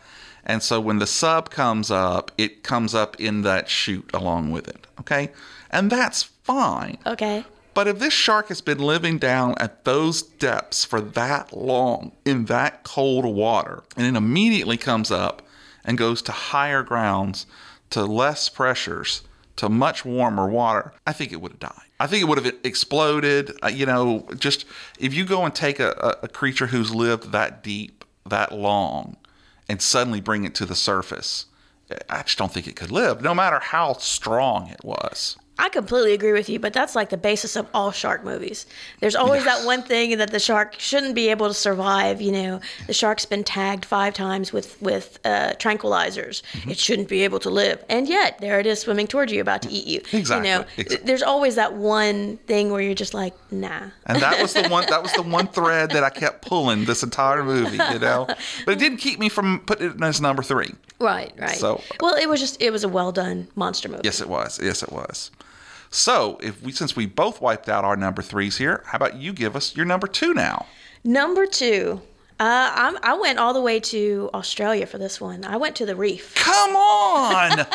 And 0.45 0.63
so 0.63 0.81
when 0.81 0.99
the 0.99 1.07
sub 1.07 1.51
comes 1.51 1.91
up, 1.91 2.33
it 2.39 2.63
comes 2.63 2.95
up 2.95 3.21
in 3.21 3.43
that 3.43 3.69
chute 3.69 4.11
along 4.15 4.51
with 4.51 4.67
it. 4.69 4.87
Okay? 5.01 5.31
And 5.71 5.91
that's 5.91 6.23
fine. 6.23 6.99
Okay. 7.07 7.45
But 7.75 7.87
if 7.87 7.99
this 7.99 8.15
shark 8.15 8.49
has 8.49 8.61
been 8.61 8.79
living 8.79 9.19
down 9.19 9.55
at 9.59 9.85
those 9.85 10.23
depths 10.23 10.85
for 10.85 11.01
that 11.01 11.57
long 11.57 12.13
in 12.25 12.47
that 12.47 12.83
cold 12.83 13.25
water 13.25 13.85
and 13.97 14.05
it 14.07 14.19
immediately 14.19 14.77
comes 14.77 15.11
up 15.11 15.43
and 15.85 15.97
goes 15.97 16.21
to 16.23 16.33
higher 16.33 16.83
grounds, 16.83 17.47
to 17.91 18.05
less 18.05 18.49
pressures, 18.49 19.23
to 19.59 19.69
much 19.69 20.05
warmer 20.05 20.49
water, 20.49 20.93
I 21.07 21.13
think 21.13 21.33
it 21.33 21.41
would 21.41 21.53
have 21.53 21.61
died. 21.61 21.83
I 22.01 22.07
think 22.07 22.23
it 22.23 22.27
would 22.27 22.39
have 22.39 22.55
exploded. 22.65 23.53
Uh, 23.63 23.69
you 23.69 23.87
know, 23.87 24.27
just 24.37 24.65
if 24.99 25.15
you 25.15 25.25
go 25.25 25.45
and 25.45 25.55
take 25.55 25.81
a, 25.81 25.91
a, 25.91 26.25
a 26.25 26.29
creature 26.29 26.69
who's 26.69 26.95
lived 26.95 27.33
that 27.33 27.63
deep, 27.63 28.05
that 28.27 28.53
long, 28.53 29.17
and 29.69 29.83
suddenly 29.83 30.21
bring 30.21 30.45
it 30.45 30.55
to 30.57 30.65
the 30.65 30.75
surface, 30.75 31.47
I 32.09 32.23
just 32.23 32.39
don't 32.39 32.53
think 32.53 32.67
it 32.67 32.77
could 32.77 32.91
live, 32.91 33.23
no 33.23 33.35
matter 33.35 33.59
how 33.59 33.95
strong 33.95 34.69
it 34.69 34.85
was. 34.85 35.37
I 35.61 35.69
completely 35.71 36.13
agree 36.15 36.33
with 36.33 36.49
you, 36.49 36.61
but 36.61 36.73
that's 36.73 36.95
like 36.95 37.11
the 37.11 37.17
basis 37.17 37.57
of 37.57 37.67
all 37.75 37.91
shark 37.91 38.23
movies. 38.23 38.65
There's 39.01 39.17
always 39.17 39.45
that 39.45 39.67
one 39.67 39.83
thing 39.83 40.17
that 40.19 40.31
the 40.31 40.39
shark 40.39 40.77
shouldn't 40.79 41.17
be 41.17 41.29
able 41.31 41.49
to 41.49 41.55
survive. 41.55 42.21
You 42.23 42.31
know, 42.31 42.61
the 42.87 42.93
shark's 42.93 43.25
been 43.25 43.43
tagged 43.43 43.85
five 43.85 44.15
times 44.15 44.53
with 44.53 44.81
with 44.81 45.19
uh, 45.25 45.55
tranquilizers. 45.59 46.43
Mm-hmm. 46.53 46.71
It 46.71 46.79
shouldn't 46.79 47.09
be 47.09 47.25
able 47.25 47.41
to 47.41 47.51
live, 47.51 47.85
and 47.89 48.09
yet 48.09 48.39
there 48.39 48.61
it 48.61 48.67
is 48.67 48.81
swimming 48.81 49.09
towards 49.09 49.33
you, 49.33 49.41
about 49.41 49.63
to 49.63 49.71
eat 49.71 49.87
you. 49.87 50.01
Exactly, 50.17 50.49
You 50.49 50.59
know, 50.59 50.65
exactly. 50.77 51.07
there's 51.07 51.23
always 51.25 51.57
that 51.57 51.75
one 51.75 52.37
thing 52.47 52.71
where 52.71 52.81
you're 52.81 52.95
just 52.95 53.15
like, 53.15 53.35
nah. 53.51 53.81
And 54.07 54.23
that 54.23 54.41
was 54.41 54.53
the 54.53 54.69
one 54.69 54.87
that 54.89 55.03
was 55.03 55.13
the 55.15 55.23
one 55.23 55.49
thread 55.49 55.91
that 55.91 56.05
I 56.05 56.11
kept 56.11 56.43
pulling 56.47 56.85
this 56.85 57.03
entire 57.03 57.43
movie, 57.43 57.79
you 57.93 57.99
know. 57.99 58.27
But 58.65 58.73
it 58.75 58.79
didn't 58.79 58.99
keep 58.99 59.19
me 59.19 59.29
from 59.29 59.61
putting 59.67 59.91
it 59.91 60.03
as 60.03 60.21
number 60.21 60.43
three. 60.45 60.73
Right, 61.01 61.33
right. 61.37 61.57
So- 61.57 61.83
well, 62.01 62.15
it 62.15 62.29
was 62.29 62.39
just 62.39 62.63
it 62.63 62.71
was 62.71 62.85
a 62.85 62.89
well 62.89 63.11
done 63.11 63.49
monster 63.57 63.89
movie. 63.89 64.03
Yes, 64.05 64.21
it 64.21 64.29
was. 64.29 64.61
Yes, 64.63 64.83
it 64.85 64.93
was. 64.93 65.31
So 65.91 66.39
if 66.43 66.63
we 66.63 66.73
since 66.73 66.95
we 66.95 67.07
both 67.07 67.41
wiped 67.41 67.69
out 67.69 67.85
our 67.85 67.97
number 67.97 68.23
threes 68.23 68.57
here, 68.59 68.83
how 68.87 68.97
about 68.97 69.17
you 69.17 69.33
give 69.33 69.57
us 69.57 69.77
your 69.77 69.87
number 69.87 70.07
two 70.07 70.35
now? 70.35 70.67
Number 71.05 71.47
two. 71.47 72.03
Uh, 72.41 72.71
I'm, 72.73 72.99
I 73.03 73.15
went 73.15 73.41
all 73.41 73.53
the 73.53 73.61
way 73.61 73.81
to 73.81 74.31
Australia 74.33 74.87
for 74.87 74.97
this 74.99 75.21
one. 75.21 75.45
I 75.45 75.57
went 75.57 75.75
to 75.77 75.87
the 75.87 75.97
reef. 75.97 76.37
Come 76.37 76.77
on, 76.77 77.59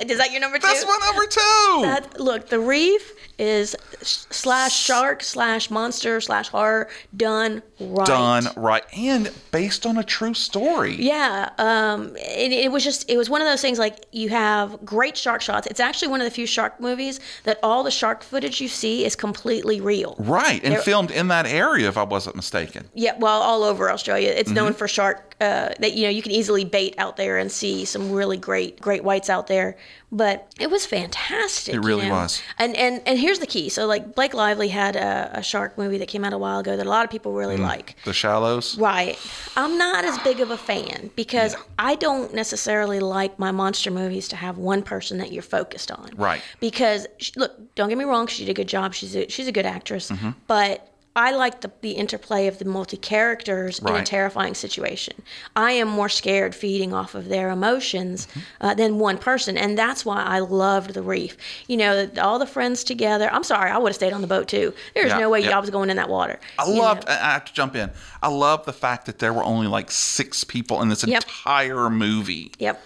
Is 0.00 0.18
that 0.18 0.32
your 0.32 0.40
number 0.40 0.58
two? 0.58 0.66
that's 0.66 0.84
my 0.84 0.98
number 1.06 1.26
two. 1.26 1.82
That 1.82 2.18
look, 2.18 2.48
the 2.48 2.58
reef 2.58 3.12
is 3.42 3.74
slash 4.02 4.72
shark 4.74 5.22
slash 5.22 5.70
monster 5.70 6.20
slash 6.20 6.48
horror 6.48 6.88
done 7.16 7.62
right. 7.80 8.06
Done 8.06 8.44
right 8.56 8.84
and 8.96 9.30
based 9.50 9.84
on 9.84 9.98
a 9.98 10.04
true 10.04 10.34
story. 10.34 10.94
Yeah, 10.94 11.50
um, 11.58 12.14
it, 12.16 12.52
it 12.52 12.70
was 12.70 12.84
just 12.84 13.10
it 13.10 13.16
was 13.16 13.28
one 13.28 13.40
of 13.40 13.46
those 13.48 13.60
things 13.60 13.78
like 13.78 14.06
you 14.12 14.28
have 14.28 14.84
great 14.84 15.16
shark 15.16 15.40
shots. 15.42 15.66
It's 15.66 15.80
actually 15.80 16.08
one 16.08 16.20
of 16.20 16.24
the 16.24 16.30
few 16.30 16.46
shark 16.46 16.80
movies 16.80 17.18
that 17.44 17.58
all 17.62 17.82
the 17.82 17.90
shark 17.90 18.22
footage 18.22 18.60
you 18.60 18.68
see 18.68 19.04
is 19.04 19.16
completely 19.16 19.80
real. 19.80 20.14
Right, 20.18 20.60
and 20.62 20.74
There- 20.74 20.80
filmed 20.82 21.10
in 21.10 21.28
that 21.28 21.46
area, 21.46 21.88
if 21.88 21.96
I 21.96 22.04
wasn't 22.04 22.36
mistaken. 22.36 22.88
Yeah, 22.94 23.16
well, 23.18 23.40
all 23.40 23.64
over 23.64 23.90
Australia, 23.90 24.30
it's 24.30 24.48
Mm-hmm. 24.48 24.54
known 24.54 24.72
for 24.74 24.86
shark. 24.86 25.31
Uh, 25.42 25.74
that 25.80 25.92
you 25.94 26.04
know 26.04 26.08
you 26.10 26.22
can 26.22 26.30
easily 26.32 26.64
bait 26.64 26.94
out 26.98 27.16
there 27.16 27.36
and 27.36 27.50
see 27.50 27.84
some 27.84 28.12
really 28.12 28.36
great 28.36 28.80
great 28.80 29.02
whites 29.02 29.28
out 29.28 29.48
there. 29.48 29.76
But 30.14 30.52
it 30.60 30.70
was 30.70 30.84
fantastic. 30.86 31.72
It 31.74 31.78
you 31.78 31.82
really 31.82 32.06
know? 32.06 32.14
was. 32.14 32.40
And 32.58 32.76
and 32.76 33.00
and 33.06 33.18
here's 33.18 33.38
the 33.40 33.46
key. 33.46 33.68
So 33.70 33.86
like 33.86 34.14
Blake 34.14 34.34
Lively 34.34 34.68
had 34.68 34.94
a, 34.94 35.30
a 35.38 35.42
shark 35.42 35.76
movie 35.78 35.98
that 35.98 36.06
came 36.08 36.22
out 36.24 36.32
a 36.32 36.38
while 36.38 36.58
ago 36.60 36.76
that 36.76 36.86
a 36.86 36.88
lot 36.88 37.04
of 37.04 37.10
people 37.10 37.32
really 37.32 37.56
Mm. 37.56 37.60
like. 37.72 37.96
The 38.04 38.12
Shallows. 38.12 38.78
Right. 38.78 39.18
I'm 39.56 39.76
not 39.78 40.04
as 40.04 40.16
big 40.18 40.38
of 40.40 40.50
a 40.50 40.56
fan 40.58 41.10
because 41.16 41.56
I 41.78 41.94
don't 41.96 42.32
necessarily 42.34 43.00
like 43.00 43.38
my 43.38 43.50
monster 43.50 43.90
movies 43.90 44.28
to 44.28 44.36
have 44.36 44.58
one 44.58 44.82
person 44.82 45.18
that 45.18 45.32
you're 45.32 45.42
focused 45.42 45.90
on. 45.90 46.10
Right. 46.16 46.42
Because 46.60 47.06
sh- 47.18 47.32
look, 47.36 47.52
don't 47.74 47.88
get 47.88 47.98
me 47.98 48.04
wrong, 48.04 48.26
she 48.28 48.44
did 48.44 48.50
a 48.50 48.54
good 48.54 48.68
job. 48.68 48.94
She's 48.94 49.16
a, 49.16 49.28
she's 49.28 49.48
a 49.48 49.52
good 49.52 49.66
actress, 49.66 50.10
Mm-hmm. 50.10 50.30
but 50.46 50.91
I 51.14 51.32
like 51.32 51.60
the, 51.60 51.70
the 51.82 51.90
interplay 51.92 52.46
of 52.46 52.58
the 52.58 52.64
multi 52.64 52.96
characters 52.96 53.78
in 53.80 53.88
a 53.88 54.02
terrifying 54.02 54.54
situation. 54.54 55.20
I 55.54 55.72
am 55.72 55.88
more 55.88 56.08
scared 56.08 56.54
feeding 56.54 56.94
off 56.94 57.14
of 57.14 57.28
their 57.28 57.50
emotions 57.50 58.26
Mm-hmm. 58.26 58.40
uh, 58.66 58.74
than 58.74 58.98
one 58.98 59.18
person, 59.18 59.58
and 59.58 59.76
that's 59.76 60.04
why 60.06 60.22
I 60.22 60.38
loved 60.38 60.94
the 60.94 61.02
reef. 61.02 61.36
You 61.68 61.76
know, 61.76 62.08
all 62.20 62.38
the 62.38 62.46
friends 62.46 62.82
together. 62.84 63.28
I'm 63.30 63.44
sorry, 63.44 63.70
I 63.70 63.76
would 63.78 63.90
have 63.90 63.96
stayed 63.96 64.12
on 64.14 64.22
the 64.22 64.26
boat 64.26 64.48
too. 64.48 64.72
There's 64.94 65.08
Yeah, 65.10 65.18
no 65.18 65.28
way 65.30 65.40
yeah. 65.40 65.50
y'all 65.50 65.60
was 65.60 65.70
going 65.70 65.90
in 65.90 65.96
that 65.96 66.08
water. 66.08 66.40
I 66.58 66.66
you 66.68 66.76
know. 66.76 66.82
I 66.84 67.00
I 67.08 67.32
have 67.34 67.44
to 67.44 67.52
jump 67.52 67.76
in. 67.76 67.90
I 68.22 68.28
love 68.28 68.64
the 68.64 68.72
fact 68.72 69.04
that 69.06 69.18
there 69.18 69.32
were 69.34 69.44
only 69.44 69.66
like 69.66 69.90
six 69.90 70.44
people 70.44 70.80
in 70.82 70.88
this 70.88 71.04
Yep. 71.04 71.24
entire 71.24 71.90
movie. 71.90 72.52
Yep. 72.58 72.80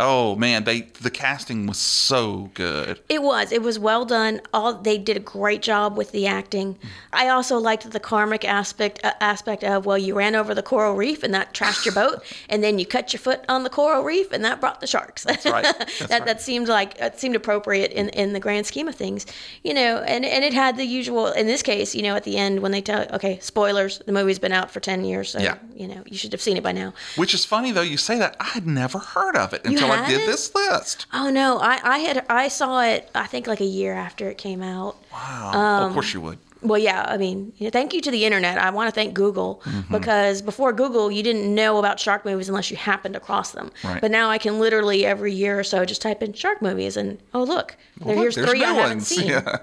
Oh 0.00 0.36
man, 0.36 0.64
they 0.64 0.82
the 1.00 1.10
casting 1.10 1.66
was 1.66 1.78
so 1.78 2.50
good. 2.54 3.00
It 3.08 3.22
was. 3.22 3.50
It 3.52 3.62
was 3.62 3.78
well 3.78 4.04
done. 4.04 4.40
All 4.54 4.74
they 4.74 4.96
did 4.98 5.16
a 5.16 5.20
great 5.20 5.60
job 5.62 5.96
with 5.96 6.12
the 6.12 6.26
acting. 6.26 6.78
I 7.12 7.28
also 7.28 7.58
liked 7.58 7.90
the 7.90 7.98
karmic 8.00 8.44
aspect 8.44 9.00
uh, 9.04 9.12
aspect 9.20 9.64
of 9.64 9.86
well, 9.86 9.98
you 9.98 10.14
ran 10.14 10.34
over 10.36 10.54
the 10.54 10.62
coral 10.62 10.94
reef 10.94 11.22
and 11.22 11.34
that 11.34 11.52
trashed 11.52 11.84
your 11.84 11.94
boat, 11.94 12.22
and 12.48 12.62
then 12.62 12.78
you 12.78 12.86
cut 12.86 13.12
your 13.12 13.18
foot 13.20 13.44
on 13.48 13.64
the 13.64 13.70
coral 13.70 14.04
reef 14.04 14.30
and 14.32 14.44
that 14.44 14.60
brought 14.60 14.80
the 14.80 14.86
sharks. 14.86 15.24
That's 15.24 15.44
right. 15.44 15.64
That's 15.78 15.98
that 15.98 16.10
right. 16.10 16.24
that 16.26 16.40
seemed 16.42 16.68
like 16.68 16.98
it 17.00 17.18
seemed 17.18 17.34
appropriate 17.36 17.90
in 17.92 18.08
in 18.10 18.32
the 18.34 18.40
grand 18.40 18.66
scheme 18.66 18.86
of 18.88 18.94
things, 18.94 19.26
you 19.64 19.74
know. 19.74 19.98
And 19.98 20.24
and 20.24 20.44
it 20.44 20.54
had 20.54 20.76
the 20.76 20.84
usual. 20.84 21.26
In 21.28 21.46
this 21.46 21.62
case, 21.62 21.94
you 21.94 22.02
know, 22.02 22.14
at 22.14 22.24
the 22.24 22.36
end 22.36 22.60
when 22.60 22.70
they 22.72 22.80
tell 22.80 23.06
okay, 23.14 23.38
spoilers, 23.40 23.98
the 24.06 24.12
movie's 24.12 24.38
been 24.38 24.52
out 24.52 24.70
for 24.70 24.80
ten 24.80 25.04
years, 25.04 25.30
so 25.30 25.40
Yeah. 25.40 25.56
you 25.74 25.88
know 25.88 26.02
you 26.06 26.16
should 26.16 26.32
have 26.32 26.40
seen 26.40 26.56
it 26.56 26.62
by 26.62 26.72
now. 26.72 26.94
Which 27.16 27.34
is 27.34 27.44
funny 27.44 27.72
though. 27.72 27.82
You 27.82 27.96
say 27.96 28.16
that 28.18 28.36
I 28.38 28.44
had 28.48 28.66
never 28.66 28.98
heard 28.98 29.36
of 29.36 29.52
it 29.52 29.64
until 29.64 29.87
I 29.90 30.08
did 30.08 30.28
this 30.28 30.54
list. 30.54 31.06
Oh 31.12 31.30
no, 31.30 31.58
I 31.58 31.80
I 31.82 31.98
had 31.98 32.24
I 32.28 32.48
saw 32.48 32.80
it 32.82 33.10
I 33.14 33.26
think 33.26 33.46
like 33.46 33.60
a 33.60 33.64
year 33.64 33.92
after 33.94 34.28
it 34.28 34.38
came 34.38 34.62
out. 34.62 34.96
Wow. 35.12 35.50
Well, 35.52 35.86
of 35.88 35.92
course 35.92 36.12
you 36.14 36.20
would. 36.22 36.38
Well, 36.60 36.78
yeah, 36.78 37.04
I 37.06 37.18
mean, 37.18 37.52
you 37.58 37.66
know, 37.66 37.70
thank 37.70 37.92
you 37.94 38.00
to 38.00 38.10
the 38.10 38.24
internet. 38.24 38.58
I 38.58 38.70
want 38.70 38.88
to 38.88 38.92
thank 38.92 39.14
Google 39.14 39.62
Mm-hmm. 39.64 39.92
because 39.92 40.42
before 40.42 40.72
Google, 40.72 41.08
you 41.12 41.22
didn't 41.22 41.54
know 41.54 41.78
about 41.78 42.00
shark 42.00 42.24
movies 42.24 42.48
unless 42.48 42.68
you 42.68 42.76
happened 42.76 43.14
across 43.14 43.52
them. 43.52 43.70
Right. 43.84 44.00
But 44.00 44.10
now 44.10 44.28
I 44.28 44.38
can 44.38 44.58
literally 44.58 45.06
every 45.06 45.32
year 45.32 45.56
or 45.58 45.62
so 45.62 45.84
just 45.84 46.02
type 46.02 46.20
in 46.20 46.32
shark 46.32 46.60
movies 46.60 46.96
and 46.96 47.18
oh 47.32 47.44
look, 47.44 47.76
there, 47.98 48.08
look, 48.08 48.16
here's 48.22 48.34
there's 48.34 48.48
three 48.50 48.64
I 48.64 48.72
haven't 48.72 49.02
seen. 49.02 49.28
Yeah. 49.30 49.58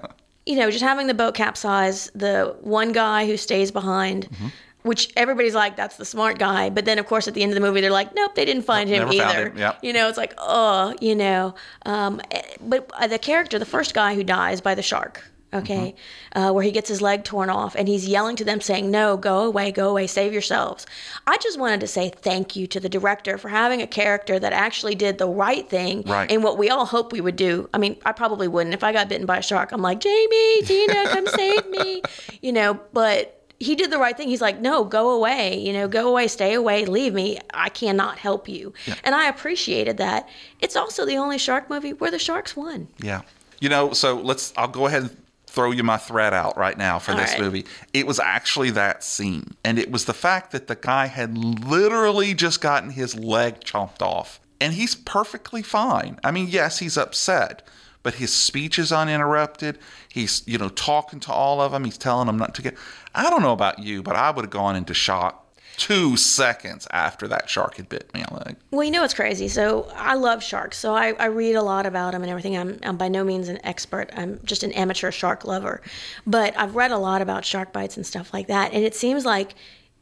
You 0.46 0.54
know, 0.54 0.70
just 0.70 0.84
having 0.84 1.08
the 1.08 1.12
boat 1.14 1.34
capsize, 1.34 2.08
the 2.14 2.54
one 2.60 2.92
guy 2.92 3.26
who 3.26 3.36
stays 3.36 3.72
behind. 3.72 4.28
Mm-hmm. 4.30 4.46
Which 4.86 5.12
everybody's 5.16 5.54
like, 5.54 5.76
that's 5.76 5.96
the 5.96 6.04
smart 6.04 6.38
guy. 6.38 6.70
But 6.70 6.84
then, 6.84 6.98
of 6.98 7.06
course, 7.06 7.26
at 7.28 7.34
the 7.34 7.42
end 7.42 7.52
of 7.52 7.54
the 7.54 7.60
movie, 7.60 7.80
they're 7.80 7.90
like, 7.90 8.14
nope, 8.14 8.34
they 8.34 8.44
didn't 8.44 8.62
find 8.64 8.88
him 8.88 9.10
either. 9.12 9.50
him, 9.50 9.58
yep. 9.58 9.78
You 9.82 9.92
know, 9.92 10.08
it's 10.08 10.18
like, 10.18 10.34
oh, 10.38 10.94
you 11.00 11.14
know. 11.14 11.54
Um, 11.84 12.20
eh, 12.30 12.42
but 12.60 12.90
uh, 12.94 13.06
the 13.08 13.18
character, 13.18 13.58
the 13.58 13.66
first 13.66 13.94
guy 13.94 14.14
who 14.14 14.22
dies 14.24 14.60
by 14.60 14.74
the 14.74 14.82
shark, 14.82 15.24
okay, 15.54 15.94
uh, 16.34 16.50
where 16.52 16.62
he 16.62 16.70
gets 16.70 16.88
his 16.88 17.00
leg 17.00 17.24
torn 17.24 17.48
off 17.48 17.74
and 17.76 17.88
he's 17.88 18.06
yelling 18.06 18.36
to 18.36 18.44
them, 18.44 18.60
saying, 18.60 18.90
no, 18.90 19.16
go 19.16 19.44
away, 19.44 19.72
go 19.72 19.88
away, 19.88 20.06
save 20.06 20.32
yourselves. 20.32 20.84
I 21.26 21.38
just 21.38 21.58
wanted 21.58 21.80
to 21.80 21.86
say 21.86 22.10
thank 22.14 22.56
you 22.56 22.66
to 22.66 22.78
the 22.80 22.88
director 22.88 23.38
for 23.38 23.48
having 23.48 23.80
a 23.80 23.86
character 23.86 24.38
that 24.38 24.52
actually 24.52 24.94
did 24.94 25.16
the 25.18 25.28
right 25.28 25.66
thing 25.68 26.02
Right. 26.02 26.30
and 26.30 26.42
what 26.44 26.58
we 26.58 26.68
all 26.68 26.84
hope 26.84 27.10
we 27.12 27.20
would 27.22 27.36
do. 27.36 27.68
I 27.72 27.78
mean, 27.78 27.96
I 28.04 28.12
probably 28.12 28.48
wouldn't. 28.48 28.74
If 28.74 28.84
I 28.84 28.92
got 28.92 29.08
bitten 29.08 29.26
by 29.26 29.38
a 29.38 29.42
shark, 29.42 29.72
I'm 29.72 29.82
like, 29.82 30.00
Jamie, 30.00 30.62
Tina, 30.62 31.04
come 31.08 31.26
save 31.26 31.66
me, 31.70 32.02
you 32.42 32.52
know, 32.52 32.78
but 32.92 33.32
he 33.58 33.74
did 33.74 33.90
the 33.90 33.98
right 33.98 34.16
thing. 34.16 34.28
He's 34.28 34.40
like, 34.40 34.60
no, 34.60 34.84
go 34.84 35.10
away, 35.10 35.58
you 35.58 35.72
know, 35.72 35.88
go 35.88 36.08
away, 36.08 36.28
stay 36.28 36.54
away, 36.54 36.84
leave 36.84 37.14
me. 37.14 37.38
I 37.54 37.68
cannot 37.68 38.18
help 38.18 38.48
you. 38.48 38.74
And 39.02 39.14
I 39.14 39.28
appreciated 39.28 39.96
that. 39.98 40.28
It's 40.60 40.76
also 40.76 41.06
the 41.06 41.16
only 41.16 41.38
shark 41.38 41.70
movie 41.70 41.92
where 41.92 42.10
the 42.10 42.18
sharks 42.18 42.56
won. 42.56 42.88
Yeah. 42.98 43.22
You 43.60 43.68
know, 43.68 43.92
so 43.92 44.16
let's 44.16 44.52
I'll 44.56 44.68
go 44.68 44.86
ahead 44.86 45.02
and 45.02 45.16
throw 45.46 45.70
you 45.70 45.82
my 45.82 45.96
thread 45.96 46.34
out 46.34 46.58
right 46.58 46.76
now 46.76 46.98
for 46.98 47.12
All 47.12 47.16
this 47.16 47.32
right. 47.32 47.40
movie. 47.40 47.64
It 47.94 48.06
was 48.06 48.20
actually 48.20 48.70
that 48.70 49.02
scene. 49.02 49.56
And 49.64 49.78
it 49.78 49.90
was 49.90 50.04
the 50.04 50.12
fact 50.12 50.52
that 50.52 50.66
the 50.66 50.76
guy 50.76 51.06
had 51.06 51.38
literally 51.38 52.34
just 52.34 52.60
gotten 52.60 52.90
his 52.90 53.14
leg 53.18 53.60
chomped 53.60 54.02
off. 54.02 54.38
And 54.60 54.74
he's 54.74 54.94
perfectly 54.94 55.62
fine. 55.62 56.18
I 56.22 56.30
mean, 56.30 56.48
yes, 56.48 56.78
he's 56.78 56.98
upset, 56.98 57.66
but 58.06 58.14
his 58.14 58.32
speech 58.32 58.78
is 58.78 58.92
uninterrupted. 58.92 59.80
He's, 60.08 60.44
you 60.46 60.58
know, 60.58 60.68
talking 60.68 61.18
to 61.18 61.32
all 61.32 61.60
of 61.60 61.72
them. 61.72 61.84
He's 61.84 61.98
telling 61.98 62.28
them 62.28 62.38
not 62.38 62.54
to 62.54 62.62
get. 62.62 62.76
I 63.16 63.28
don't 63.30 63.42
know 63.42 63.50
about 63.50 63.80
you, 63.80 64.00
but 64.00 64.14
I 64.14 64.30
would 64.30 64.44
have 64.44 64.50
gone 64.52 64.76
into 64.76 64.94
shock 64.94 65.44
two 65.76 66.16
seconds 66.16 66.86
after 66.92 67.26
that 67.26 67.50
shark 67.50 67.78
had 67.78 67.88
bit 67.88 68.14
me 68.14 68.22
the 68.22 68.44
leg. 68.44 68.56
Well, 68.70 68.84
you 68.84 68.92
know 68.92 69.00
what's 69.00 69.12
crazy? 69.12 69.48
So 69.48 69.90
I 69.96 70.14
love 70.14 70.40
sharks. 70.40 70.78
So 70.78 70.94
I, 70.94 71.14
I 71.18 71.24
read 71.24 71.56
a 71.56 71.62
lot 71.62 71.84
about 71.84 72.12
them 72.12 72.22
and 72.22 72.30
everything. 72.30 72.56
I'm, 72.56 72.78
I'm 72.84 72.96
by 72.96 73.08
no 73.08 73.24
means 73.24 73.48
an 73.48 73.58
expert. 73.66 74.12
I'm 74.16 74.38
just 74.44 74.62
an 74.62 74.70
amateur 74.70 75.10
shark 75.10 75.44
lover. 75.44 75.82
But 76.28 76.56
I've 76.56 76.76
read 76.76 76.92
a 76.92 76.98
lot 76.98 77.22
about 77.22 77.44
shark 77.44 77.72
bites 77.72 77.96
and 77.96 78.06
stuff 78.06 78.32
like 78.32 78.46
that. 78.46 78.72
And 78.72 78.84
it 78.84 78.94
seems 78.94 79.24
like 79.24 79.56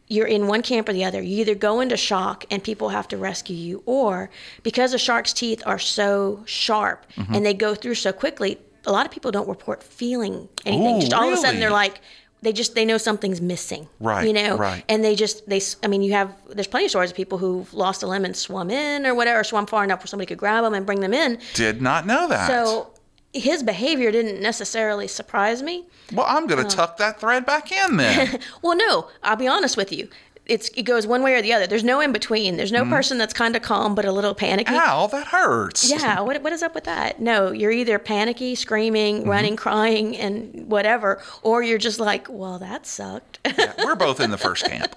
you're 0.08 0.26
in 0.26 0.46
one 0.46 0.62
camp 0.62 0.88
or 0.88 0.92
the 0.92 1.04
other. 1.04 1.22
You 1.22 1.38
either 1.40 1.54
go 1.54 1.80
into 1.80 1.96
shock 1.96 2.44
and 2.50 2.62
people 2.62 2.90
have 2.90 3.08
to 3.08 3.16
rescue 3.16 3.56
you, 3.56 3.82
or 3.86 4.30
because 4.62 4.92
a 4.92 4.98
shark's 4.98 5.32
teeth 5.32 5.62
are 5.66 5.78
so 5.78 6.42
sharp 6.46 7.06
Mm-hmm. 7.16 7.34
and 7.34 7.46
they 7.46 7.54
go 7.54 7.74
through 7.74 7.94
so 7.94 8.12
quickly, 8.12 8.58
a 8.86 8.92
lot 8.92 9.06
of 9.06 9.12
people 9.12 9.30
don't 9.30 9.48
report 9.48 9.82
feeling 9.82 10.48
anything. 10.66 10.96
Ooh, 10.96 11.00
just 11.00 11.12
all 11.14 11.26
of 11.26 11.32
a 11.32 11.36
sudden 11.38 11.58
they're 11.60 11.70
like, 11.70 12.00
they 12.42 12.52
just 12.52 12.74
they 12.74 12.84
know 12.84 12.98
something's 12.98 13.40
missing, 13.40 13.88
Right, 14.00 14.26
You 14.26 14.34
know, 14.34 14.58
right. 14.58 14.84
and 14.90 15.02
they 15.02 15.14
just 15.14 15.48
they 15.48 15.56
s- 15.56 15.76
i 15.82 15.86
mean 15.86 16.02
you 16.02 16.12
have 16.12 16.34
there's 16.50 16.66
plenty 16.66 16.84
of 16.84 16.90
stories 16.90 17.08
of 17.10 17.16
people 17.16 17.38
who've 17.38 17.72
lost 17.72 18.02
a 18.02 18.06
limb 18.06 18.26
and 18.26 18.36
swum 18.36 18.70
in 18.70 19.06
or 19.06 19.14
whatever 19.14 19.42
swum 19.42 19.64
far 19.64 19.82
enough 19.82 20.00
where 20.00 20.06
somebody 20.08 20.26
could 20.26 20.36
grab 20.36 20.62
them 20.62 20.74
and 20.74 20.84
bring 20.84 21.00
them 21.00 21.14
in 21.14 21.38
Did 21.54 21.80
not 21.80 22.04
know 22.06 22.28
that. 22.28 22.46
so 22.48 22.90
his 23.34 23.62
behavior 23.62 24.10
didn't 24.10 24.40
necessarily 24.40 25.06
surprise 25.08 25.62
me 25.62 25.84
Well, 26.12 26.26
I'm 26.28 26.46
going 26.46 26.66
to 26.66 26.76
tuck 26.76 26.96
that 26.98 27.20
thread 27.20 27.44
back 27.44 27.70
in 27.72 27.96
then. 27.96 28.40
well 28.62 28.76
no 28.76 29.08
i'll 29.22 29.36
be 29.36 29.48
honest 29.48 29.76
with 29.76 29.92
you 29.92 30.08
it's 30.46 30.68
it 30.76 30.82
goes 30.82 31.06
one 31.06 31.22
way 31.22 31.32
or 31.34 31.40
the 31.42 31.52
other 31.54 31.66
there's 31.66 31.82
no 31.84 32.00
in 32.00 32.12
between 32.12 32.56
there's 32.58 32.70
no 32.72 32.82
Mm-hmm. 32.82 32.92
person 32.92 33.16
that's 33.18 33.32
kind 33.32 33.56
of 33.56 33.62
calm 33.62 33.94
but 33.94 34.04
a 34.04 34.12
little 34.12 34.34
panicky 34.34 34.74
Ow, 34.74 35.06
that 35.08 35.28
hurts. 35.28 35.90
yeah 35.90 36.20
what, 36.26 36.42
what 36.42 36.52
is 36.52 36.62
up 36.62 36.74
with 36.74 36.84
that 36.84 37.18
no 37.20 37.50
you're 37.50 37.70
either 37.72 37.98
panicky 37.98 38.54
screaming 38.54 39.20
Mm-hmm. 39.20 39.30
running 39.30 39.56
crying 39.56 40.16
and 40.16 40.68
whatever 40.70 41.22
or 41.42 41.62
you're 41.62 41.78
just 41.78 41.98
like 41.98 42.26
well 42.28 42.58
that 42.58 42.86
sucked 42.86 43.38
Yeah, 43.58 43.72
we're 43.84 43.94
both 43.96 44.20
in 44.20 44.30
the 44.30 44.38
first 44.38 44.64
camp. 44.70 44.94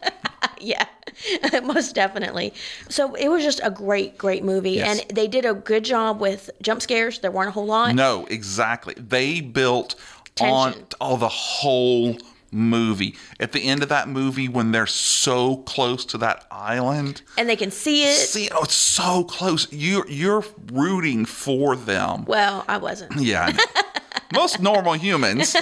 yeah, 0.62 0.86
most 1.64 1.96
definitely. 1.96 2.54
So 2.90 3.14
it 3.16 3.28
was 3.30 3.44
just 3.44 3.60
a 3.64 3.72
great, 3.72 4.18
great 4.18 4.44
movie, 4.44 4.72
Yes. 4.72 5.00
and 5.08 5.16
they 5.16 5.28
did 5.28 5.46
a 5.46 5.54
good 5.54 5.84
job 5.86 6.20
with 6.20 6.50
jump 6.62 6.82
scares. 6.82 7.20
There 7.20 7.32
weren't 7.32 7.50
a 7.50 7.52
whole 7.52 7.66
lot. 7.66 7.96
No, 7.96 8.26
exactly. 8.30 8.94
They 8.98 9.42
built 9.42 9.96
on 10.40 10.72
Tension. 10.74 10.88
all 11.02 11.18
the 11.18 11.28
whole 11.30 12.18
movie. 12.52 13.16
At 13.40 13.52
the 13.52 13.64
end 13.68 13.84
of 13.84 13.90
that 13.90 14.08
movie, 14.08 14.48
when 14.48 14.72
they're 14.72 14.88
so 14.88 15.58
close 15.58 16.06
to 16.06 16.18
that 16.20 16.46
island, 16.52 17.22
and 17.38 17.50
they 17.50 17.56
can 17.56 17.72
see 17.72 18.04
it. 18.04 18.16
see, 18.16 18.50
oh, 18.54 18.64
it's 18.64 18.74
so 18.76 19.24
close. 19.24 19.68
You're 19.72 20.08
you're 20.10 20.46
rooting 20.72 21.26
for 21.26 21.76
them. 21.76 22.26
Well, 22.26 22.64
I 22.68 22.78
wasn't. 22.78 23.20
Yeah. 23.20 23.56
Most 24.34 24.60
normal 24.62 24.94
humans. 24.94 25.56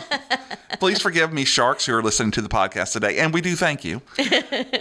Please 0.80 1.01
forgive 1.01 1.34
me, 1.34 1.45
sharks, 1.45 1.86
who 1.86 1.93
are 1.93 2.03
listening 2.03 2.32
to 2.32 2.41
the 2.41 2.49
podcast 2.49 2.93
today, 2.93 3.17
and 3.17 3.34
we 3.34 3.41
do 3.41 3.55
thank 3.55 3.84
you. 3.84 4.01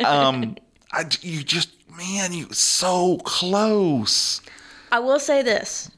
Um, 0.04 0.56
I, 0.92 1.06
you 1.20 1.42
just, 1.42 1.70
man, 1.96 2.32
you 2.32 2.52
so 2.52 3.18
close. 3.24 4.40
I 4.92 5.00
will 5.00 5.18
say 5.18 5.42
this. 5.42 5.90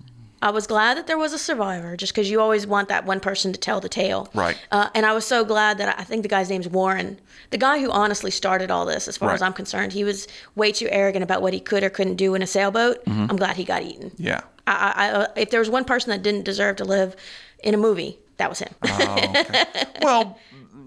I 0.42 0.50
was 0.50 0.66
glad 0.66 0.98
that 0.98 1.06
there 1.06 1.16
was 1.16 1.32
a 1.32 1.38
survivor, 1.38 1.96
just 1.96 2.12
because 2.12 2.30
you 2.30 2.40
always 2.40 2.66
want 2.66 2.88
that 2.88 3.06
one 3.06 3.20
person 3.20 3.52
to 3.52 3.58
tell 3.58 3.80
the 3.80 3.88
tale. 3.88 4.28
Right. 4.34 4.56
Uh, 4.70 4.90
and 4.94 5.06
I 5.06 5.12
was 5.12 5.26
so 5.26 5.44
glad 5.44 5.78
that 5.78 5.98
I 5.98 6.04
think 6.04 6.22
the 6.22 6.28
guy's 6.28 6.50
name's 6.50 6.68
Warren, 6.68 7.18
the 7.50 7.58
guy 7.58 7.80
who 7.80 7.90
honestly 7.90 8.30
started 8.30 8.70
all 8.70 8.84
this. 8.84 9.08
As 9.08 9.16
far 9.16 9.32
as 9.32 9.40
I'm 9.40 9.54
concerned, 9.54 9.92
he 9.92 10.04
was 10.04 10.28
way 10.54 10.72
too 10.72 10.88
arrogant 10.90 11.22
about 11.22 11.40
what 11.40 11.54
he 11.54 11.60
could 11.60 11.82
or 11.82 11.90
couldn't 11.90 12.16
do 12.16 12.34
in 12.34 12.42
a 12.42 12.46
sailboat. 12.46 13.04
Mm-hmm. 13.06 13.26
I'm 13.30 13.36
glad 13.36 13.56
he 13.56 13.64
got 13.64 13.82
eaten. 13.82 14.12
Yeah. 14.18 14.42
I, 14.66 14.92
I, 14.94 15.22
I, 15.22 15.28
if 15.36 15.50
there 15.50 15.60
was 15.60 15.70
one 15.70 15.84
person 15.84 16.10
that 16.10 16.22
didn't 16.22 16.44
deserve 16.44 16.76
to 16.76 16.84
live 16.84 17.16
in 17.64 17.72
a 17.72 17.78
movie, 17.78 18.18
that 18.38 18.48
was 18.48 18.58
him. 18.60 18.74
Well, 20.02 20.38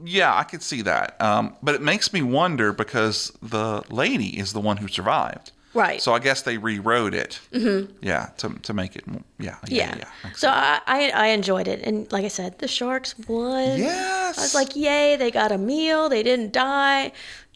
yeah, 0.05 0.35
I 0.35 0.43
could 0.43 0.63
see 0.63 0.81
that. 0.83 1.19
Um, 1.21 1.55
but 1.61 1.75
it 1.75 1.81
makes 1.81 2.13
me 2.13 2.21
wonder 2.21 2.71
because 2.71 3.31
the 3.41 3.81
lady 3.89 4.39
is 4.39 4.53
the 4.53 4.61
one 4.61 4.77
who 4.77 4.87
survived. 4.87 5.51
Right. 5.73 6.01
So 6.01 6.13
I 6.13 6.19
guess 6.19 6.41
they 6.41 6.57
rewrote 6.57 7.13
it. 7.13 7.39
Mm-hmm. 7.51 7.93
Yeah, 8.01 8.29
to, 8.37 8.49
to 8.49 8.73
make 8.73 8.95
it. 8.95 9.03
Yeah. 9.37 9.57
Yeah. 9.67 9.95
yeah. 9.95 9.95
yeah. 9.99 10.31
So 10.33 10.49
I, 10.49 10.79
I 10.87 11.09
I 11.09 11.27
enjoyed 11.27 11.67
it, 11.67 11.81
and 11.83 12.11
like 12.11 12.25
I 12.25 12.29
said, 12.29 12.57
the 12.57 12.67
sharks 12.67 13.13
won. 13.27 13.77
Yes. 13.77 14.37
I 14.37 14.41
was 14.41 14.55
like, 14.55 14.75
yay! 14.75 15.15
They 15.15 15.29
got 15.29 15.51
a 15.51 15.57
meal. 15.59 16.09
They 16.09 16.23
didn't 16.23 16.53
die. 16.53 17.11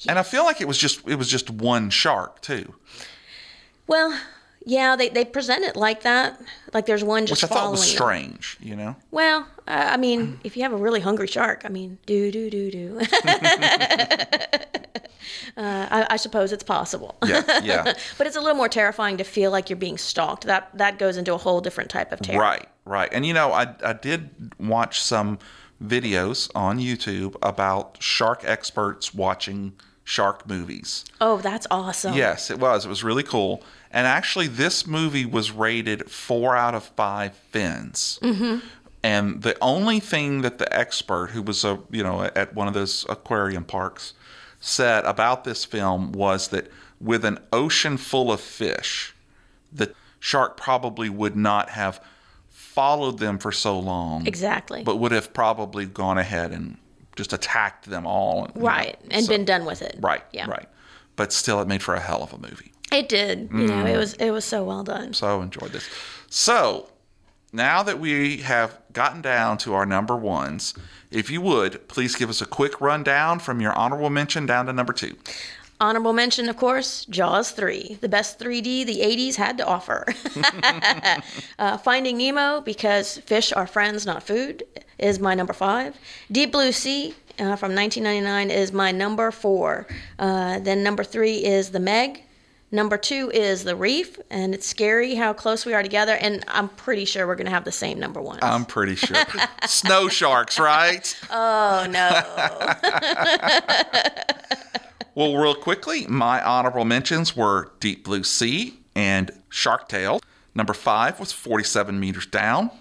and 0.07 0.19
I 0.19 0.23
feel 0.23 0.43
like 0.43 0.61
it 0.61 0.67
was 0.67 0.77
just 0.77 1.07
it 1.07 1.15
was 1.15 1.27
just 1.27 1.49
one 1.49 1.89
shark 1.89 2.41
too, 2.41 2.75
Well, 3.87 4.15
yeah, 4.65 4.95
they 4.95 5.09
they 5.09 5.25
present 5.25 5.63
it 5.63 5.75
like 5.75 6.03
that. 6.03 6.41
Like 6.73 6.85
there's 6.85 7.03
one 7.03 7.25
just 7.25 7.43
which 7.43 7.51
I 7.51 7.53
thought 7.53 7.71
was 7.71 7.83
strange. 7.83 8.57
You 8.61 8.75
know. 8.75 8.95
Well, 9.11 9.47
uh, 9.67 9.89
I 9.91 9.97
mean, 9.97 10.39
if 10.43 10.55
you 10.55 10.63
have 10.63 10.73
a 10.73 10.77
really 10.77 10.99
hungry 10.99 11.27
shark, 11.27 11.63
I 11.65 11.69
mean, 11.69 11.97
do 12.05 12.31
do 12.31 12.49
do 12.49 12.71
do. 12.71 13.01
Uh, 15.55 15.87
I, 15.89 16.07
I 16.11 16.17
suppose 16.17 16.51
it's 16.51 16.63
possible. 16.63 17.15
Yeah. 17.25 17.43
Yeah. 17.63 17.83
but 18.17 18.25
it's 18.27 18.35
a 18.35 18.41
little 18.41 18.57
more 18.57 18.69
terrifying 18.69 19.17
to 19.17 19.23
feel 19.23 19.51
like 19.51 19.69
you're 19.69 19.77
being 19.77 19.97
stalked. 19.97 20.45
That 20.45 20.75
that 20.77 20.97
goes 20.97 21.15
into 21.15 21.33
a 21.33 21.37
whole 21.37 21.61
different 21.61 21.89
type 21.89 22.11
of 22.11 22.21
terror. 22.21 22.39
Right, 22.39 22.67
right. 22.85 23.09
And 23.11 23.25
you 23.25 23.33
know, 23.33 23.53
I 23.53 23.75
I 23.83 23.93
did 23.93 24.53
watch 24.59 24.99
some 25.01 25.37
videos 25.83 26.49
on 26.55 26.79
YouTube 26.79 27.35
about 27.41 28.01
shark 28.01 28.43
experts 28.45 29.13
watching 29.13 29.73
shark 30.03 30.47
movies. 30.47 31.05
Oh, 31.21 31.37
that's 31.37 31.67
awesome. 31.69 32.15
Yes, 32.15 32.49
it 32.49 32.59
was. 32.59 32.85
It 32.85 32.89
was 32.89 33.03
really 33.03 33.23
cool. 33.23 33.63
And 33.93 34.07
actually, 34.07 34.47
this 34.47 34.87
movie 34.87 35.25
was 35.25 35.51
rated 35.51 36.09
four 36.09 36.57
out 36.57 36.73
of 36.73 36.83
five 36.83 37.35
fins. 37.35 38.19
Mm-hmm. 38.23 38.65
And 39.03 39.41
the 39.43 39.55
only 39.61 39.99
thing 39.99 40.41
that 40.41 40.57
the 40.57 40.75
expert, 40.75 41.27
who 41.31 41.41
was 41.41 41.63
a 41.63 41.79
you 41.91 42.03
know 42.03 42.23
at 42.23 42.55
one 42.55 42.67
of 42.67 42.73
those 42.73 43.05
aquarium 43.07 43.63
parks, 43.63 44.13
said 44.59 45.05
about 45.05 45.43
this 45.43 45.63
film 45.63 46.11
was 46.11 46.47
that 46.49 46.71
with 46.99 47.23
an 47.23 47.37
ocean 47.51 47.97
full 47.97 48.31
of 48.31 48.39
fish, 48.41 49.13
the 49.71 49.93
shark 50.19 50.57
probably 50.57 51.09
would 51.09 51.35
not 51.35 51.69
have 51.69 52.03
followed 52.49 53.19
them 53.19 53.37
for 53.37 53.51
so 53.51 53.77
long. 53.77 54.25
Exactly. 54.25 54.83
But 54.83 54.95
would 54.95 55.11
have 55.11 55.33
probably 55.33 55.85
gone 55.85 56.17
ahead 56.17 56.51
and 56.51 56.77
just 57.15 57.33
attacked 57.33 57.85
them 57.85 58.07
all. 58.07 58.49
you 58.55 58.61
know. 58.61 58.67
And 59.11 59.25
so- 59.25 59.29
been 59.29 59.45
done 59.45 59.65
with 59.65 59.81
it. 59.83 59.97
Right. 59.99 60.23
Yeah. 60.31 60.49
Right. 60.49 60.67
But 61.15 61.31
still, 61.31 61.61
it 61.61 61.67
made 61.67 61.83
for 61.83 61.93
a 61.93 61.99
hell 61.99 62.23
of 62.23 62.33
a 62.33 62.37
movie. 62.39 62.72
It 62.93 63.09
did. 63.09 63.49
You 63.51 63.67
know, 63.67 63.83
Mm. 63.83 63.93
it 63.93 63.97
was 63.97 64.13
it 64.13 64.31
was 64.31 64.45
so 64.45 64.63
well 64.63 64.83
done. 64.83 65.13
So 65.13 65.41
enjoyed 65.41 65.71
this. 65.71 65.87
So 66.29 66.89
now 67.51 67.83
that 67.83 67.99
we 67.99 68.37
have 68.37 68.77
gotten 68.93 69.21
down 69.21 69.57
to 69.59 69.73
our 69.73 69.85
number 69.85 70.15
ones, 70.15 70.73
if 71.11 71.29
you 71.31 71.41
would 71.41 71.87
please 71.87 72.15
give 72.15 72.29
us 72.29 72.41
a 72.41 72.45
quick 72.45 72.79
rundown 72.81 73.39
from 73.39 73.61
your 73.61 73.73
honorable 73.73 74.09
mention 74.09 74.45
down 74.45 74.65
to 74.67 74.73
number 74.73 74.93
two. 74.93 75.15
Honorable 75.81 76.13
mention, 76.13 76.47
of 76.47 76.55
course, 76.55 77.03
Jaws 77.05 77.51
3, 77.51 77.97
the 77.99 78.07
best 78.07 78.39
3D 78.39 78.85
the 78.85 79.01
80s 79.01 79.35
had 79.35 79.57
to 79.57 79.65
offer. 79.65 80.05
uh, 81.59 81.77
Finding 81.77 82.17
Nemo, 82.17 82.61
because 82.61 83.17
fish 83.19 83.51
are 83.51 83.67
friends, 83.67 84.05
not 84.05 84.23
food, 84.23 84.63
is 84.97 85.19
my 85.19 85.33
number 85.35 85.51
five. 85.51 85.97
Deep 86.31 86.51
Blue 86.53 86.71
Sea 86.71 87.09
uh, 87.39 87.55
from 87.57 87.75
1999 87.75 88.49
is 88.51 88.71
my 88.71 88.91
number 88.91 89.29
four. 89.31 89.85
Uh, 90.19 90.59
then 90.59 90.83
number 90.83 91.03
three 91.03 91.43
is 91.43 91.71
The 91.71 91.79
Meg. 91.79 92.23
Number 92.73 92.97
two 92.97 93.29
is 93.31 93.63
The 93.65 93.75
Reef, 93.75 94.17
and 94.31 94.55
it's 94.55 94.65
scary 94.65 95.13
how 95.13 95.31
close 95.31 95.63
we 95.63 95.75
are 95.75 95.83
together, 95.83 96.13
and 96.13 96.43
I'm 96.47 96.69
pretty 96.69 97.05
sure 97.05 97.27
we're 97.27 97.35
going 97.35 97.45
to 97.45 97.51
have 97.51 97.65
the 97.65 97.71
same 97.71 97.99
number 97.99 98.19
one. 98.19 98.39
I'm 98.41 98.65
pretty 98.65 98.95
sure. 98.95 99.15
Snow 99.67 100.07
sharks, 100.07 100.59
right? 100.59 101.15
oh, 101.29 101.85
no. 101.87 102.23
Well, 105.15 105.37
real 105.37 105.53
quickly, 105.53 106.07
my 106.07 106.43
honorable 106.43 106.85
mentions 106.85 107.35
were 107.35 107.71
Deep 107.79 108.03
Blue 108.03 108.23
Sea 108.23 108.79
and 108.95 109.29
Shark 109.49 109.87
Tale. 109.87 110.19
Number 110.55 110.73
five 110.73 111.19
was 111.19 111.31
47 111.31 111.99
Meters 111.99 112.25
Down. 112.25 112.71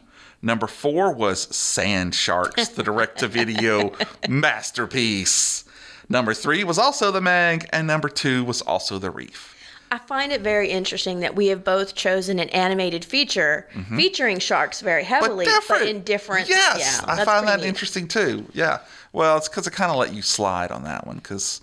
Number 0.40 0.66
four 0.66 1.12
was 1.12 1.54
Sand 1.54 2.14
Sharks, 2.14 2.68
the 2.68 2.82
direct 2.82 3.18
to 3.18 3.28
video 3.28 3.92
masterpiece. 4.30 5.64
Number 6.08 6.32
three 6.32 6.64
was 6.64 6.78
also 6.78 7.10
The 7.10 7.20
Meg, 7.20 7.68
and 7.70 7.86
number 7.86 8.08
two 8.08 8.44
was 8.44 8.62
also 8.62 8.98
The 8.98 9.10
Reef. 9.10 9.54
I 9.92 9.98
find 9.98 10.32
it 10.32 10.40
very 10.40 10.70
interesting 10.70 11.20
that 11.20 11.36
we 11.36 11.48
have 11.48 11.64
both 11.64 11.94
chosen 11.94 12.38
an 12.38 12.48
animated 12.48 13.04
feature 13.04 13.68
mm-hmm. 13.74 13.94
featuring 13.94 14.38
sharks 14.38 14.80
very 14.80 15.04
heavily, 15.04 15.46
but, 15.68 15.86
in 15.86 16.02
different. 16.02 16.48
Yes, 16.48 17.02
yeah, 17.06 17.12
I 17.12 17.26
find 17.26 17.46
that 17.46 17.60
neat. 17.60 17.66
interesting 17.66 18.08
too. 18.08 18.46
Yeah. 18.54 18.78
Well, 19.12 19.36
it's 19.36 19.50
because 19.50 19.68
I 19.68 19.70
kind 19.70 19.90
of 19.90 19.98
let 19.98 20.14
you 20.14 20.22
slide 20.22 20.70
on 20.70 20.84
that 20.84 21.06
one 21.06 21.16
because 21.16 21.60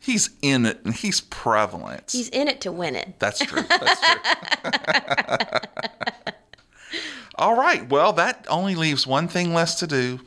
he's 0.00 0.30
in 0.42 0.66
it 0.66 0.80
and 0.84 0.92
he's 0.92 1.20
prevalent. 1.20 2.10
He's 2.10 2.28
in 2.30 2.48
it 2.48 2.60
to 2.62 2.72
win 2.72 2.96
it. 2.96 3.14
That's 3.20 3.38
true. 3.38 3.62
That's 3.62 4.00
true. 4.00 4.20
All 7.36 7.54
right. 7.54 7.88
Well, 7.88 8.12
that 8.14 8.44
only 8.50 8.74
leaves 8.74 9.06
one 9.06 9.28
thing 9.28 9.54
less 9.54 9.76
to 9.76 9.86
do. 9.86 10.18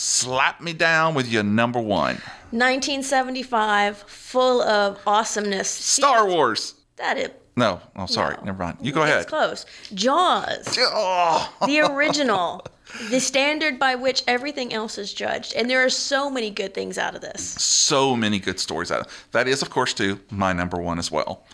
Slap 0.00 0.60
me 0.60 0.72
down 0.74 1.14
with 1.14 1.26
your 1.26 1.42
number 1.42 1.80
one. 1.80 2.22
1975, 2.52 3.96
full 4.06 4.62
of 4.62 5.00
awesomeness. 5.04 5.68
Star 5.68 6.24
Wars. 6.24 6.74
That 6.98 7.18
is. 7.18 7.30
No. 7.56 7.80
Oh, 7.96 8.06
sorry. 8.06 8.36
No. 8.36 8.44
Never 8.44 8.62
mind. 8.62 8.78
You 8.80 8.92
go 8.92 9.02
It's 9.02 9.08
ahead. 9.10 9.22
It's 9.22 9.28
close. 9.28 9.66
Jaws, 9.94 10.78
Oh, 10.80 11.52
the 11.66 11.80
original, 11.80 12.64
the 13.10 13.18
standard 13.18 13.80
by 13.80 13.96
which 13.96 14.22
everything 14.28 14.72
else 14.72 14.98
is 14.98 15.12
judged, 15.12 15.54
and 15.54 15.68
there 15.68 15.84
are 15.84 15.90
so 15.90 16.30
many 16.30 16.50
good 16.50 16.74
things 16.74 16.96
out 16.96 17.16
of 17.16 17.20
this. 17.20 17.42
so 17.42 18.14
many 18.14 18.38
good 18.38 18.60
stories 18.60 18.92
out 18.92 19.00
of 19.00 19.26
That 19.32 19.48
is, 19.48 19.62
of 19.62 19.70
course, 19.70 19.94
too, 19.94 20.20
my 20.30 20.52
number 20.52 20.80
one 20.80 21.00
as 21.00 21.10
well. 21.10 21.44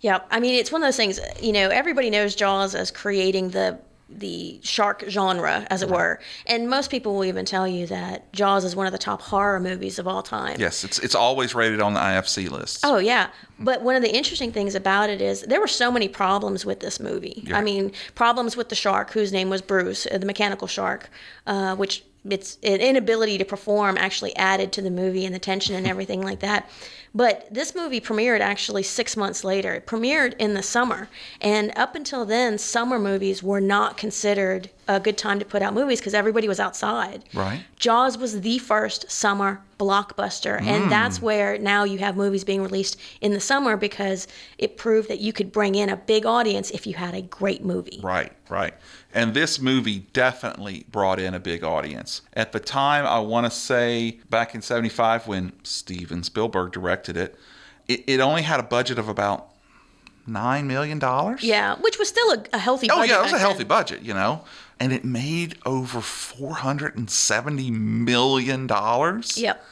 Yeah, 0.00 0.20
I 0.30 0.38
mean, 0.38 0.54
it's 0.54 0.70
one 0.70 0.80
of 0.80 0.86
those 0.86 0.96
things. 0.96 1.18
You 1.42 1.52
know, 1.52 1.70
everybody 1.70 2.08
knows 2.08 2.36
Jaws 2.36 2.76
as 2.76 2.92
creating 2.92 3.50
the 3.50 3.80
the 4.10 4.60
shark 4.62 5.04
genre, 5.08 5.66
as 5.70 5.82
it 5.82 5.88
were, 5.88 6.20
and 6.46 6.68
most 6.68 6.90
people 6.90 7.14
will 7.14 7.24
even 7.24 7.44
tell 7.44 7.66
you 7.66 7.86
that 7.86 8.32
Jaws 8.32 8.64
is 8.64 8.74
one 8.74 8.86
of 8.86 8.92
the 8.92 8.98
top 8.98 9.22
horror 9.22 9.60
movies 9.60 9.98
of 9.98 10.08
all 10.08 10.22
time. 10.22 10.56
Yes, 10.58 10.84
it's 10.84 10.98
it's 10.98 11.14
always 11.14 11.54
rated 11.54 11.80
on 11.80 11.94
the 11.94 12.00
IFC 12.00 12.50
list. 12.50 12.80
Oh 12.84 12.98
yeah, 12.98 13.28
but 13.58 13.82
one 13.82 13.96
of 13.96 14.02
the 14.02 14.14
interesting 14.14 14.52
things 14.52 14.74
about 14.74 15.10
it 15.10 15.20
is 15.20 15.42
there 15.42 15.60
were 15.60 15.68
so 15.68 15.90
many 15.90 16.08
problems 16.08 16.64
with 16.66 16.80
this 16.80 16.98
movie. 16.98 17.44
Yeah. 17.46 17.58
I 17.58 17.62
mean, 17.62 17.92
problems 18.14 18.56
with 18.56 18.68
the 18.68 18.74
shark, 18.74 19.12
whose 19.12 19.32
name 19.32 19.50
was 19.50 19.62
Bruce, 19.62 20.06
uh, 20.06 20.18
the 20.18 20.26
mechanical 20.26 20.66
shark, 20.66 21.08
uh, 21.46 21.76
which 21.76 22.04
its 22.28 22.58
an 22.62 22.80
inability 22.80 23.38
to 23.38 23.44
perform 23.44 23.96
actually 23.96 24.34
added 24.36 24.72
to 24.72 24.82
the 24.82 24.90
movie 24.90 25.24
and 25.24 25.34
the 25.34 25.38
tension 25.38 25.74
and 25.74 25.86
everything 25.86 26.22
like 26.22 26.40
that. 26.40 26.68
But 27.14 27.52
this 27.52 27.74
movie 27.74 28.00
premiered 28.00 28.40
actually 28.40 28.84
six 28.84 29.16
months 29.16 29.42
later. 29.42 29.74
It 29.74 29.86
premiered 29.86 30.34
in 30.38 30.54
the 30.54 30.62
summer, 30.62 31.08
and 31.40 31.72
up 31.76 31.94
until 31.94 32.24
then, 32.24 32.56
summer 32.56 32.98
movies 32.98 33.42
were 33.42 33.60
not 33.60 33.96
considered 33.96 34.70
a 34.86 35.00
good 35.00 35.18
time 35.18 35.38
to 35.38 35.44
put 35.44 35.62
out 35.62 35.74
movies 35.74 36.00
because 36.00 36.14
everybody 36.14 36.48
was 36.48 36.60
outside. 36.60 37.24
Right. 37.34 37.64
Jaws 37.76 38.16
was 38.16 38.40
the 38.40 38.58
first 38.58 39.10
summer 39.10 39.62
blockbuster, 39.78 40.60
and 40.60 40.84
hmm. 40.84 40.90
that's 40.90 41.20
where 41.20 41.58
now 41.58 41.84
you 41.84 41.98
have 41.98 42.16
movies 42.16 42.44
being 42.44 42.62
released 42.62 42.96
in 43.20 43.32
the 43.32 43.40
summer 43.40 43.76
because 43.76 44.28
it 44.58 44.76
proved 44.76 45.08
that 45.08 45.20
you 45.20 45.32
could 45.32 45.50
bring 45.50 45.74
in 45.74 45.88
a 45.88 45.96
big 45.96 46.26
audience 46.26 46.70
if 46.70 46.86
you 46.86 46.94
had 46.94 47.14
a 47.14 47.22
great 47.22 47.64
movie. 47.64 48.00
Right, 48.02 48.32
right. 48.48 48.74
And 49.12 49.34
this 49.34 49.60
movie 49.60 50.00
definitely 50.12 50.86
brought 50.90 51.18
in 51.18 51.34
a 51.34 51.40
big 51.40 51.64
audience. 51.64 52.22
At 52.32 52.52
the 52.52 52.60
time, 52.60 53.04
I 53.04 53.18
want 53.18 53.46
to 53.46 53.50
say 53.50 54.20
back 54.30 54.54
in 54.54 54.62
75 54.62 55.26
when 55.26 55.52
Steven 55.64 56.22
Spielberg 56.22 56.72
directed 56.72 57.16
it, 57.16 57.36
it, 57.88 58.04
it 58.06 58.20
only 58.20 58.42
had 58.42 58.60
a 58.60 58.62
budget 58.62 58.98
of 58.98 59.08
about 59.08 59.48
$9 60.28 60.64
million. 60.64 61.00
Yeah, 61.40 61.76
which 61.80 61.98
was 61.98 62.08
still 62.08 62.30
a, 62.32 62.44
a 62.52 62.58
healthy. 62.58 62.88
Oh, 62.88 62.96
budget 62.96 63.10
yeah, 63.10 63.20
it 63.20 63.24
was 63.24 63.32
a 63.32 63.38
healthy 63.38 63.58
then. 63.58 63.68
budget, 63.68 64.02
you 64.02 64.14
know. 64.14 64.44
And 64.78 64.92
it 64.92 65.04
made 65.04 65.58
over 65.66 65.98
$470 65.98 67.70
million. 67.72 68.68
Yep. 68.68 69.64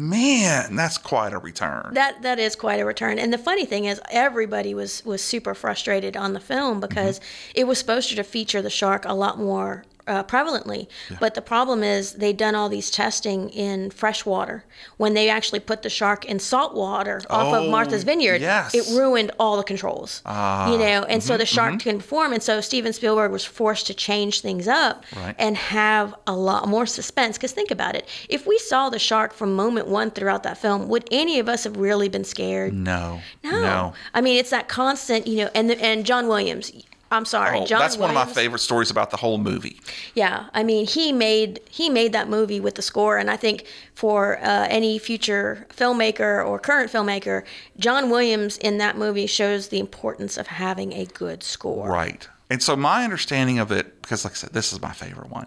Man, 0.00 0.76
that's 0.76 0.96
quite 0.96 1.32
a 1.34 1.38
return. 1.38 1.90
That 1.92 2.22
that 2.22 2.38
is 2.38 2.56
quite 2.56 2.80
a 2.80 2.86
return. 2.86 3.18
And 3.18 3.32
the 3.32 3.38
funny 3.38 3.66
thing 3.66 3.84
is, 3.84 4.00
everybody 4.10 4.72
was 4.74 5.04
was 5.04 5.22
super 5.22 5.54
frustrated 5.54 6.16
on 6.16 6.32
the 6.32 6.40
film 6.40 6.80
because 6.80 7.18
Mm-hmm. 7.20 7.50
it 7.60 7.66
was 7.66 7.78
supposed 7.78 8.14
to 8.16 8.22
feature 8.24 8.62
the 8.62 8.70
shark 8.70 9.04
a 9.04 9.12
lot 9.14 9.38
more 9.38 9.84
uh, 10.10 10.22
prevalently. 10.24 10.88
But 11.20 11.34
the 11.34 11.42
problem 11.42 11.82
is 11.82 12.14
they'd 12.14 12.36
done 12.36 12.54
all 12.54 12.68
these 12.68 12.90
testing 12.90 13.48
in 13.50 13.90
fresh 13.90 14.26
water. 14.26 14.64
When 14.96 15.14
they 15.14 15.28
actually 15.30 15.60
put 15.60 15.82
the 15.82 15.90
shark 15.90 16.24
in 16.24 16.38
salt 16.38 16.74
water 16.74 17.20
off 17.30 17.54
Oh, 17.54 17.64
of 17.64 17.70
Martha's 17.70 18.04
Vineyard, 18.04 18.40
yes. 18.40 18.74
it 18.74 18.84
ruined 18.96 19.30
all 19.38 19.56
the 19.56 19.62
controls. 19.62 20.22
Ah, 20.26 20.70
you 20.72 20.78
know, 20.78 21.04
and 21.04 21.22
so 21.22 21.36
the 21.36 21.44
mm-hmm, 21.44 21.54
shark 21.54 21.82
couldn't 21.82 22.00
perform. 22.00 22.32
And 22.32 22.42
so 22.42 22.60
Steven 22.60 22.92
Spielberg 22.92 23.30
was 23.30 23.44
forced 23.44 23.86
to 23.86 23.94
change 23.94 24.40
things 24.40 24.66
up 24.68 25.04
Right. 25.16 25.34
and 25.38 25.56
have 25.56 26.14
a 26.26 26.34
lot 26.34 26.68
more 26.68 26.86
suspense. 26.86 27.36
Because 27.36 27.52
think 27.52 27.70
about 27.70 27.94
it: 27.94 28.08
if 28.28 28.46
we 28.46 28.58
saw 28.58 28.90
the 28.90 28.98
shark 28.98 29.32
from 29.32 29.54
moment 29.54 29.86
one 29.86 30.10
throughout 30.10 30.42
that 30.42 30.58
film, 30.58 30.88
would 30.88 31.06
any 31.10 31.38
of 31.38 31.48
us 31.48 31.64
have 31.64 31.76
really 31.76 32.08
been 32.08 32.24
scared? 32.24 32.72
no. 32.74 33.20
No. 33.44 33.60
No. 33.60 33.92
I 34.14 34.20
mean, 34.20 34.36
it's 34.38 34.50
that 34.50 34.68
constant, 34.68 35.26
you 35.26 35.36
know, 35.44 35.50
and 35.54 35.70
the, 35.70 35.80
and 35.82 36.04
John 36.04 36.26
Williams. 36.28 36.72
I'm 37.12 37.24
sorry, 37.24 37.58
Oh, 37.58 37.66
John 37.66 37.80
that's 37.80 37.96
one 37.96 38.08
of 38.10 38.14
my 38.14 38.24
favorite 38.26 38.60
stories 38.60 38.90
about 38.90 39.10
the 39.10 39.16
whole 39.16 39.38
movie. 39.38 39.80
Yeah, 40.14 40.46
I 40.54 40.62
mean, 40.62 40.86
he 40.86 41.12
made 41.12 41.60
he 41.68 41.90
made 41.90 42.12
that 42.12 42.28
movie 42.28 42.60
with 42.60 42.76
the 42.76 42.82
score, 42.82 43.18
and 43.18 43.28
I 43.30 43.36
think 43.36 43.64
for 43.94 44.38
uh, 44.38 44.66
any 44.70 44.98
future 44.98 45.66
filmmaker 45.70 46.46
or 46.46 46.58
current 46.58 46.90
filmmaker, 46.92 47.44
John 47.78 48.10
Williams 48.10 48.58
in 48.58 48.78
that 48.78 48.96
movie 48.96 49.26
shows 49.26 49.68
the 49.68 49.80
importance 49.80 50.36
of 50.36 50.46
having 50.46 50.92
a 50.92 51.04
good 51.06 51.42
score. 51.42 51.88
Right. 51.88 52.28
And 52.48 52.62
so 52.62 52.76
my 52.76 53.04
understanding 53.04 53.58
of 53.58 53.70
it, 53.72 54.02
because 54.02 54.24
like 54.24 54.32
I 54.32 54.36
said, 54.36 54.52
this 54.52 54.72
is 54.72 54.80
my 54.80 54.92
favorite 54.92 55.30
one, 55.30 55.46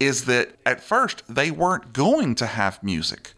is 0.00 0.24
that 0.26 0.56
at 0.64 0.82
first 0.82 1.22
they 1.28 1.50
weren't 1.50 1.92
going 1.92 2.34
to 2.36 2.46
have 2.46 2.82
music. 2.82 3.32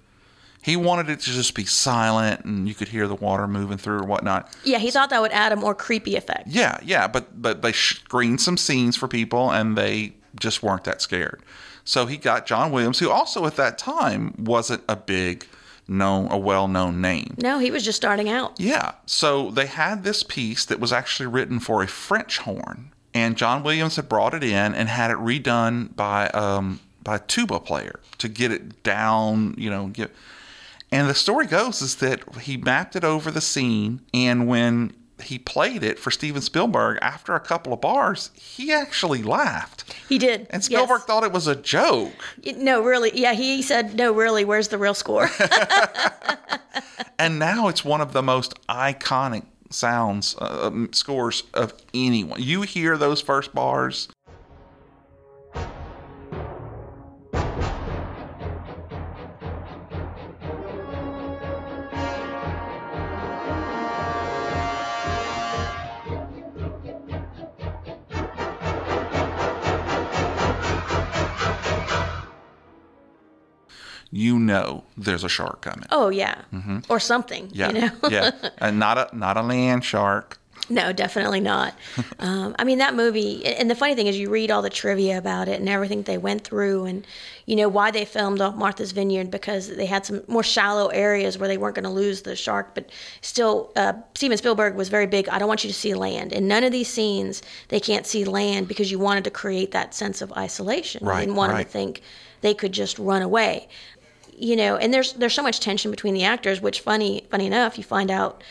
He 0.63 0.77
wanted 0.77 1.09
it 1.09 1.21
to 1.21 1.31
just 1.31 1.55
be 1.55 1.65
silent 1.65 2.45
and 2.45 2.69
you 2.69 2.75
could 2.75 2.89
hear 2.89 3.09
the 3.09 3.15
water 3.15 3.49
moving 3.49 3.79
through 3.79 4.01
or 4.01 4.05
whatnot. 4.05 4.55
Yeah, 4.65 4.79
he 4.79 4.91
thought 4.91 5.11
that 5.11 5.23
would 5.23 5.33
add 5.33 5.53
a 5.53 5.57
more 5.57 5.75
creepy 5.75 6.17
effect. 6.17 6.49
Yeah, 6.49 6.79
yeah, 6.83 7.09
but 7.09 7.41
but 7.41 7.63
they 7.63 7.73
screened 7.73 8.41
some 8.41 8.57
scenes 8.57 8.97
for 8.97 9.09
people 9.09 9.51
and 9.51 9.77
they 9.77 10.15
just 10.39 10.63
weren't 10.63 10.85
that 10.85 11.01
scared. 11.01 11.43
So 11.85 12.07
he 12.07 12.17
got 12.19 12.47
John 12.47 12.71
Williams, 12.73 12.99
who 12.99 13.11
also 13.11 13.47
at 13.47 13.57
that 13.57 13.79
time 13.79 14.35
wasn't 14.39 14.83
a 14.89 14.97
big 14.97 15.47
known, 15.89 16.31
a 16.31 16.39
well-known 16.39 17.01
name. 17.01 17.35
No, 17.39 17.59
he 17.59 17.71
was 17.71 17.85
just 17.85 17.97
starting 17.97 18.29
out. 18.29 18.59
Yeah. 18.61 18.93
So 19.07 19.51
they 19.51 19.67
had 19.67 20.05
this 20.05 20.23
piece 20.23 20.65
that 20.67 20.79
was 20.79 20.93
actually 20.93 21.27
written 21.27 21.59
for 21.59 21.83
a 21.83 21.89
French 21.89 22.39
horn, 22.39 22.93
and 23.13 23.37
John 23.37 23.63
Williams 23.63 23.97
had 23.97 24.09
brought 24.09 24.35
it 24.35 24.45
in 24.45 24.75
and 24.75 24.89
had 24.89 25.11
it 25.11 25.17
redone 25.17 25.97
by 25.97 26.29
um 26.29 26.81
by 27.03 27.17
a 27.17 27.21
tuba 27.21 27.59
player 27.59 27.99
to 28.19 28.29
get 28.29 28.53
it 28.53 28.83
down, 28.83 29.55
you 29.57 29.71
know, 29.71 29.89
get 29.89 30.15
and 30.93 31.09
the 31.09 31.15
story 31.15 31.47
goes 31.47 31.83
is 31.83 31.97
that 31.97 32.37
he 32.43 32.57
mapped 32.57 32.97
it 32.97 33.05
over 33.05 33.31
the 33.31 33.41
scene 33.41 34.01
and 34.13 34.47
when 34.47 34.95
he 35.23 35.39
played 35.39 35.83
it 35.83 35.99
for 35.99 36.11
Steven 36.11 36.41
Spielberg 36.41 36.99
after 37.03 37.35
a 37.35 37.41
couple 37.41 37.75
of 37.75 37.81
bars, 37.83 38.31
he 38.35 38.73
actually 38.73 39.23
laughed. 39.23 39.85
He 40.09 40.17
did. 40.17 40.47
And 40.49 40.65
Spielberg 40.65 41.01
yes. 41.01 41.05
thought 41.05 41.25
it 41.25 41.33
was 41.33 41.47
a 41.47 41.55
joke. 41.55 42.25
No, 42.57 42.81
really. 42.81 43.11
Yeah, 43.13 43.35
he 43.35 43.61
said, 43.61 43.95
no, 43.95 44.13
really, 44.13 44.47
where's 44.47 44.69
the 44.69 44.79
real 44.79 44.95
score? 44.95 45.29
And 47.21 47.39
now 47.39 47.69
it's 47.69 47.85
one 47.85 48.01
of 48.01 48.15
the 48.15 48.23
most 48.23 48.55
iconic 48.67 49.43
sounds, 49.69 50.35
uh, 50.41 50.69
um, 50.69 50.89
scores 50.95 51.43
of 51.53 51.75
anyone. 51.93 52.43
You 52.43 52.63
hear 52.63 52.97
those 52.97 53.21
first 53.21 53.55
bars. 53.55 54.09
There's 75.11 75.25
a 75.25 75.29
shark 75.29 75.61
coming. 75.63 75.87
Oh 75.91 76.09
yeah, 76.09 76.43
or 76.89 77.01
something. 77.01 77.49
Mm-hmm. 77.49 77.57
Yeah, 77.57 77.69
You 77.69 77.81
know? 77.81 78.09
yeah, 78.11 78.31
and 78.59 78.79
not 78.79 78.97
a 78.99 79.17
not 79.17 79.37
a 79.37 79.43
land 79.43 79.85
shark. 79.85 80.37
No, 80.73 80.93
definitely 80.93 81.41
not. 81.41 81.75
um, 82.21 82.55
I 82.57 82.63
mean, 82.63 82.79
that 82.79 82.95
movie, 82.95 83.45
and 83.45 83.69
the 83.69 83.75
funny 83.75 83.97
thing 83.97 84.07
is, 84.07 84.17
you 84.17 84.31
read 84.31 84.53
all 84.53 84.63
the 84.63 84.71
trivia 84.71 85.19
about 85.19 85.49
it 85.49 85.59
and 85.59 85.69
everything 85.69 86.05
they 86.05 86.17
went 86.17 86.45
through, 86.45 86.85
and 86.85 87.05
you 87.47 87.57
know 87.57 87.69
why 87.69 87.91
they 87.91 88.05
filmed 88.05 88.41
off 88.41 88.55
Martha's 88.55 88.93
Vineyard 88.93 89.33
because 89.33 89.75
they 89.75 89.87
had 89.87 90.07
some 90.07 90.23
more 90.29 90.45
shallow 90.45 90.87
areas 90.89 91.37
where 91.39 91.49
they 91.49 91.59
weren't 91.59 91.75
going 91.75 91.83
to 91.85 91.91
lose 91.91 92.23
the 92.23 92.37
shark. 92.37 92.73
But 92.77 92.89
still, 93.21 93.73
uh, 93.75 93.95
Steven 94.15 94.39
Spielberg 94.39 94.77
was 94.77 94.89
very 94.91 95.09
big. 95.09 95.29
I 95.29 95.41
don't 95.41 95.49
want 95.49 95.65
you 95.65 95.71
to 95.71 95.75
see 95.75 95.93
land. 95.95 96.33
and 96.33 96.47
none 96.47 96.63
of 96.63 96.71
these 96.71 96.89
scenes, 96.89 97.43
they 97.69 97.81
can't 97.81 98.07
see 98.07 98.25
land 98.25 98.69
because 98.69 98.93
you 98.93 99.01
wanted 99.01 99.25
to 99.25 99.31
create 99.31 99.73
that 99.73 99.93
sense 99.93 100.23
of 100.23 100.33
isolation. 100.35 101.05
Right, 101.05 101.17
You 101.21 101.27
didn't 101.27 101.37
want 101.37 101.51
them 101.51 101.57
right. 101.57 101.67
to 101.67 101.73
think 101.73 102.03
they 102.43 102.55
could 102.55 102.71
just 102.73 102.97
run 102.99 103.23
away 103.23 103.67
you 104.41 104.57
know, 104.57 104.77
and 104.77 104.93
there's 104.93 105.13
there's 105.15 105.35
so 105.35 105.43
much 105.43 105.61
tension 105.61 105.91
between 105.91 106.15
the 106.15 106.25
actors, 106.25 106.61
which 106.61 106.81
funny 106.81 107.27
funny 107.31 107.47
enough, 107.47 107.77
you 107.79 107.85
find 107.85 108.11
out 108.11 108.43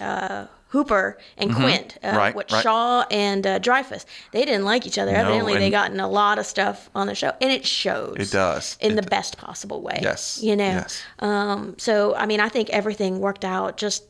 uh, 0.00 0.46
Hooper 0.68 1.16
and 1.38 1.54
Quint, 1.54 1.96
uh, 2.02 2.08
Mm-hmm. 2.08 2.16
Right, 2.18 2.34
what 2.34 2.50
right. 2.52 2.62
Shaw 2.62 3.04
and 3.10 3.46
uh, 3.46 3.58
Dreyfuss, 3.60 4.04
they 4.32 4.44
didn't 4.44 4.64
like 4.64 4.86
each 4.86 4.98
other. 4.98 5.12
No, 5.12 5.18
Evidently, 5.20 5.56
they 5.58 5.70
got 5.70 5.90
in 5.92 6.00
a 6.00 6.08
lot 6.08 6.38
of 6.38 6.46
stuff 6.46 6.90
on 6.94 7.06
the 7.06 7.14
show, 7.14 7.32
and 7.40 7.50
it 7.52 7.64
shows. 7.64 8.16
It 8.18 8.30
does. 8.30 8.76
in 8.80 8.92
It 8.92 9.02
the 9.02 9.08
best 9.08 9.38
possible 9.38 9.80
way. 9.80 10.00
Yes, 10.02 10.40
you 10.42 10.56
know. 10.56 10.64
yes. 10.64 11.02
Um, 11.20 11.76
so 11.78 12.14
I 12.16 12.26
mean, 12.26 12.40
I 12.40 12.48
think 12.48 12.68
everything 12.70 13.20
worked 13.20 13.44
out 13.44 13.76
just. 13.76 14.04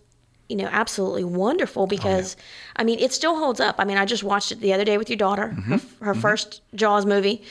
You 0.49 0.55
know, 0.55 0.69
absolutely 0.71 1.25
Oh, 1.25 1.27
wonderful 1.27 1.89
because, 1.89 2.37
I 2.77 2.85
mean, 2.85 3.01
it 3.01 3.13
still 3.13 3.37
holds 3.37 3.59
up. 3.59 3.75
I 3.81 3.85
mean, 3.85 3.99
I 3.99 4.05
just 4.05 4.23
watched 4.23 4.53
it 4.53 4.61
the 4.61 4.73
other 4.73 4.85
day 4.85 4.97
with 4.97 5.11
your 5.11 5.17
daughter, 5.17 5.57
Mm-hmm. 5.59 5.73
her, 6.05 6.05
her 6.05 6.15
first 6.15 6.63
Jaws 6.73 7.05
movie, 7.05 7.43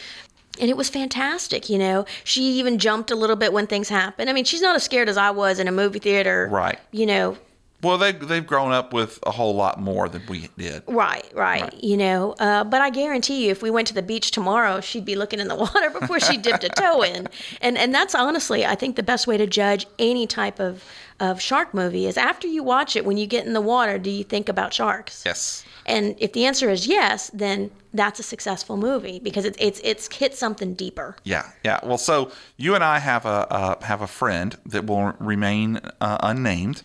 and 0.59 0.69
it 0.69 0.77
was 0.77 0.89
fantastic. 0.89 1.69
You 1.69 1.77
know, 1.77 2.05
she 2.23 2.43
even 2.53 2.77
jumped 2.79 3.11
a 3.11 3.15
little 3.15 3.35
bit 3.35 3.53
when 3.53 3.67
things 3.67 3.89
happened 3.89 4.29
I 4.29 4.33
mean, 4.33 4.45
she's 4.45 4.61
not 4.61 4.75
as 4.75 4.83
scared 4.83 5.09
as 5.09 5.17
I 5.17 5.31
was 5.31 5.59
in 5.59 5.67
a 5.67 5.71
movie 5.71 5.99
theater. 5.99 6.47
Right. 6.51 6.79
You 6.91 7.05
know, 7.05 7.37
Well, 7.81 7.97
they 7.97 8.13
they've 8.13 8.45
grown 8.45 8.71
up 8.71 8.93
with 8.93 9.19
a 9.23 9.31
whole 9.31 9.55
lot 9.55 9.79
more 9.79 10.09
than 10.09 10.23
we 10.27 10.49
did. 10.57 10.83
right, 10.87 11.29
right. 11.33 11.73
You 11.83 11.97
know, 11.97 12.33
uh, 12.39 12.63
but 12.63 12.81
I 12.81 12.89
guarantee 12.89 13.45
you, 13.45 13.51
if 13.51 13.61
we 13.61 13.69
went 13.69 13.87
to 13.89 13.93
the 13.93 14.01
beach 14.01 14.31
tomorrow, 14.31 14.81
she'd 14.81 15.05
be 15.05 15.15
looking 15.15 15.39
in 15.39 15.47
the 15.47 15.55
water 15.65 15.89
before 15.89 16.19
she 16.19 16.37
dipped 16.37 16.63
a 16.63 16.69
toe 16.69 17.03
in. 17.03 17.27
And 17.61 17.77
and 17.77 17.93
that's 17.93 18.15
honestly, 18.15 18.65
I 18.65 18.75
think, 18.75 18.95
the 18.95 19.03
best 19.03 19.27
way 19.27 19.37
to 19.37 19.45
judge 19.45 19.85
any 19.99 20.25
type 20.25 20.59
of 20.59 20.83
of 21.19 21.39
shark 21.41 21.73
movie 21.73 22.07
is 22.07 22.17
after 22.17 22.47
you 22.47 22.63
watch 22.63 22.95
it. 22.95 23.05
When 23.05 23.17
you 23.17 23.27
get 23.27 23.45
in 23.45 23.53
the 23.53 23.61
water, 23.61 23.97
do 23.97 24.09
you 24.09 24.23
think 24.23 24.49
about 24.49 24.73
sharks? 24.73 25.23
Yes. 25.25 25.63
And 25.85 26.15
if 26.17 26.33
the 26.33 26.45
answer 26.45 26.69
is 26.69 26.87
yes, 26.87 27.29
then 27.33 27.69
that's 27.93 28.19
a 28.19 28.23
successful 28.23 28.77
movie 28.77 29.19
because 29.19 29.45
it's 29.45 29.57
it's 29.59 29.79
it's 29.83 30.13
hit 30.13 30.33
something 30.33 30.73
deeper. 30.73 31.15
Yeah, 31.23 31.49
yeah. 31.63 31.79
Well, 31.83 31.97
so 31.97 32.31
you 32.57 32.75
and 32.75 32.83
I 32.83 32.99
have 32.99 33.25
a 33.25 33.47
uh, 33.53 33.79
have 33.83 34.01
a 34.01 34.07
friend 34.07 34.57
that 34.65 34.85
will 34.85 35.13
remain 35.19 35.77
uh, 36.01 36.17
unnamed, 36.21 36.83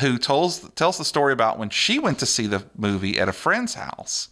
who 0.00 0.18
tells 0.18 0.60
tells 0.70 0.98
the 0.98 1.04
story 1.04 1.32
about 1.32 1.58
when 1.58 1.70
she 1.70 1.98
went 1.98 2.18
to 2.18 2.26
see 2.26 2.46
the 2.46 2.64
movie 2.76 3.18
at 3.18 3.28
a 3.28 3.32
friend's 3.32 3.74
house, 3.74 4.28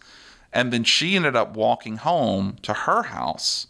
and 0.53 0.71
then 0.71 0.83
she 0.83 1.15
ended 1.15 1.35
up 1.35 1.55
walking 1.55 1.97
home 1.97 2.57
to 2.63 2.73
her 2.73 3.03
house. 3.03 3.67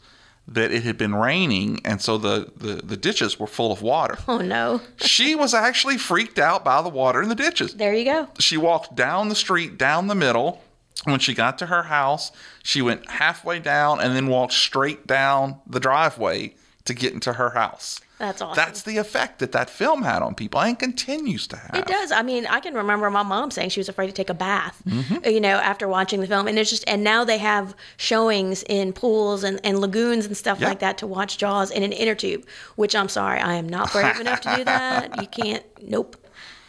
That 0.48 0.72
it 0.72 0.84
had 0.84 0.96
been 0.96 1.16
raining, 1.16 1.82
and 1.84 2.00
so 2.00 2.20
the, 2.20 2.52
the, 2.56 2.76
the 2.76 2.96
ditches 2.96 3.39
were 3.39 3.48
full 3.48 3.72
of 3.72 3.82
water. 3.82 4.20
Oh 4.28 4.38
no! 4.38 4.80
she 4.98 5.34
was 5.34 5.56
actually 5.56 5.98
freaked 5.98 6.38
out 6.38 6.64
by 6.64 6.84
the 6.84 6.89
water 6.89 7.24
in 7.24 7.30
the 7.30 7.36
ditches. 7.36 7.74
There 7.74 7.96
you 7.96 8.06
go. 8.06 8.28
she 8.38 8.56
walked 8.56 8.96
down 8.96 9.30
the 9.30 9.36
street 9.36 9.80
down 9.80 10.06
the 10.06 10.14
middle 10.14 10.62
when 11.06 11.20
she 11.20 11.34
got 11.34 11.58
to 11.60 11.66
her 11.68 11.84
house 11.84 12.32
she 12.64 12.82
went 12.82 13.10
halfway 13.10 13.60
down 13.60 14.00
and 14.00 14.16
then 14.16 14.28
walked 14.28 14.54
straight 14.54 15.06
down 15.06 15.60
the 15.68 15.80
driveway 15.80 16.54
to 16.86 16.94
get 16.94 17.14
into 17.14 17.34
her 17.34 17.50
house 17.50 18.00
That's 18.20 18.42
awesome. 18.42 18.56
that's 18.56 18.84
the 18.84 18.98
effect 18.98 19.40
that 19.40 19.52
that 19.54 19.70
film 19.70 20.04
had 20.04 20.22
on 20.22 20.36
people 20.36 20.62
and 20.62 20.78
continues 20.78 21.48
to 21.48 21.58
have 21.58 21.76
It 21.76 21.88
does. 21.88 22.12
I 22.12 22.22
mean, 22.22 22.46
I 22.46 22.60
can 22.60 22.74
remember 22.76 23.10
my 23.10 23.24
mom 23.24 23.52
saying 23.52 23.70
she 23.70 23.80
was 23.80 23.90
afraid 23.90 24.08
to 24.08 24.14
take 24.14 24.30
a 24.30 24.34
bath, 24.36 24.82
Mm-hmm. 24.88 25.26
you 25.28 25.42
know, 25.42 25.58
after 25.58 25.88
watching 25.88 26.22
the 26.22 26.28
film. 26.28 26.48
And 26.48 26.58
it's 26.60 26.70
just, 26.70 26.84
and 26.88 27.04
now 27.04 27.24
they 27.26 27.40
have 27.40 27.76
showings 27.98 28.64
in 28.70 28.94
pools 28.94 29.44
and, 29.44 29.60
and 29.64 29.80
lagoons 29.80 30.26
and 30.26 30.38
stuff 30.38 30.60
Yeah. 30.62 30.70
like 30.70 30.80
that 30.80 30.98
to 31.00 31.08
watch 31.08 31.38
Jaws 31.38 31.72
in 31.72 31.82
an 31.84 31.92
inner 31.92 32.16
tube, 32.16 32.46
which 32.76 32.96
I'm 32.96 33.10
sorry, 33.10 33.40
I 33.40 33.56
am 33.56 33.68
not 33.68 33.92
brave 33.92 34.20
enough 34.20 34.42
to 34.42 34.56
do 34.56 34.64
that. 34.76 35.20
You 35.22 35.28
can't, 35.28 35.64
nope. 35.82 36.16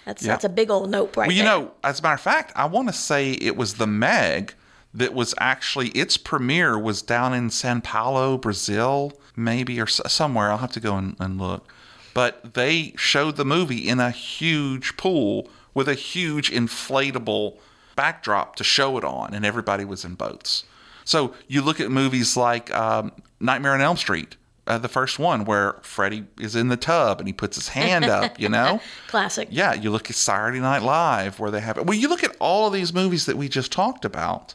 That's, 0.06 0.22
Yeah. 0.22 0.32
that's 0.32 0.44
a 0.44 0.48
big 0.48 0.70
old 0.70 0.88
nope 0.90 1.16
right 1.16 1.26
well 1.26 1.36
you 1.36 1.42
there. 1.42 1.58
know 1.58 1.72
as 1.82 1.98
a 1.98 2.02
matter 2.04 2.14
of 2.14 2.20
fact 2.20 2.52
i 2.54 2.64
want 2.64 2.86
to 2.86 2.92
say 2.94 3.32
it 3.32 3.56
was 3.56 3.74
the 3.74 3.88
meg 3.88 4.54
that 4.94 5.12
was 5.14 5.34
actually 5.38 5.88
its 5.88 6.16
premiere 6.16 6.78
was 6.78 7.02
down 7.02 7.34
in 7.34 7.50
sao 7.50 7.80
paulo 7.80 8.38
brazil 8.38 9.12
maybe 9.36 9.80
or 9.80 9.86
somewhere 9.86 10.50
i'll 10.50 10.58
have 10.58 10.72
to 10.72 10.80
go 10.80 10.96
and, 10.96 11.14
and 11.20 11.38
look 11.38 11.68
but 12.14 12.54
they 12.54 12.92
showed 12.96 13.36
the 13.36 13.44
movie 13.44 13.86
in 13.88 14.00
a 14.00 14.10
huge 14.10 14.96
pool 14.96 15.48
with 15.74 15.88
a 15.88 15.94
huge 15.94 16.50
inflatable 16.50 17.56
backdrop 17.94 18.56
to 18.56 18.64
show 18.64 18.96
it 18.98 19.04
on 19.04 19.34
and 19.34 19.44
everybody 19.44 19.84
was 19.84 20.04
in 20.04 20.14
boats 20.14 20.64
so 21.04 21.34
you 21.46 21.62
look 21.62 21.80
at 21.80 21.90
movies 21.90 22.36
like 22.36 22.74
um, 22.74 23.12
nightmare 23.40 23.72
on 23.74 23.80
elm 23.80 23.96
street 23.96 24.36
uh, 24.66 24.76
the 24.78 24.88
first 24.88 25.18
one 25.18 25.44
where 25.44 25.76
freddy 25.82 26.24
is 26.40 26.56
in 26.56 26.68
the 26.68 26.76
tub 26.76 27.20
and 27.20 27.28
he 27.28 27.32
puts 27.32 27.56
his 27.56 27.68
hand 27.68 28.04
up 28.06 28.38
you 28.40 28.48
know 28.48 28.80
Classic. 29.08 29.46
yeah, 29.50 29.72
you 29.72 29.90
look 29.90 30.10
at 30.10 30.16
Saturday 30.16 30.58
Night 30.58 30.82
Live 30.82 31.38
where 31.38 31.50
they 31.52 31.60
have 31.60 31.78
it. 31.78 31.86
Well, 31.86 31.96
you 31.96 32.08
look 32.08 32.24
at 32.24 32.34
all 32.40 32.66
of 32.66 32.72
these 32.72 32.92
movies 32.92 33.26
that 33.26 33.36
we 33.36 33.48
just 33.48 33.70
talked 33.70 34.04
about, 34.04 34.54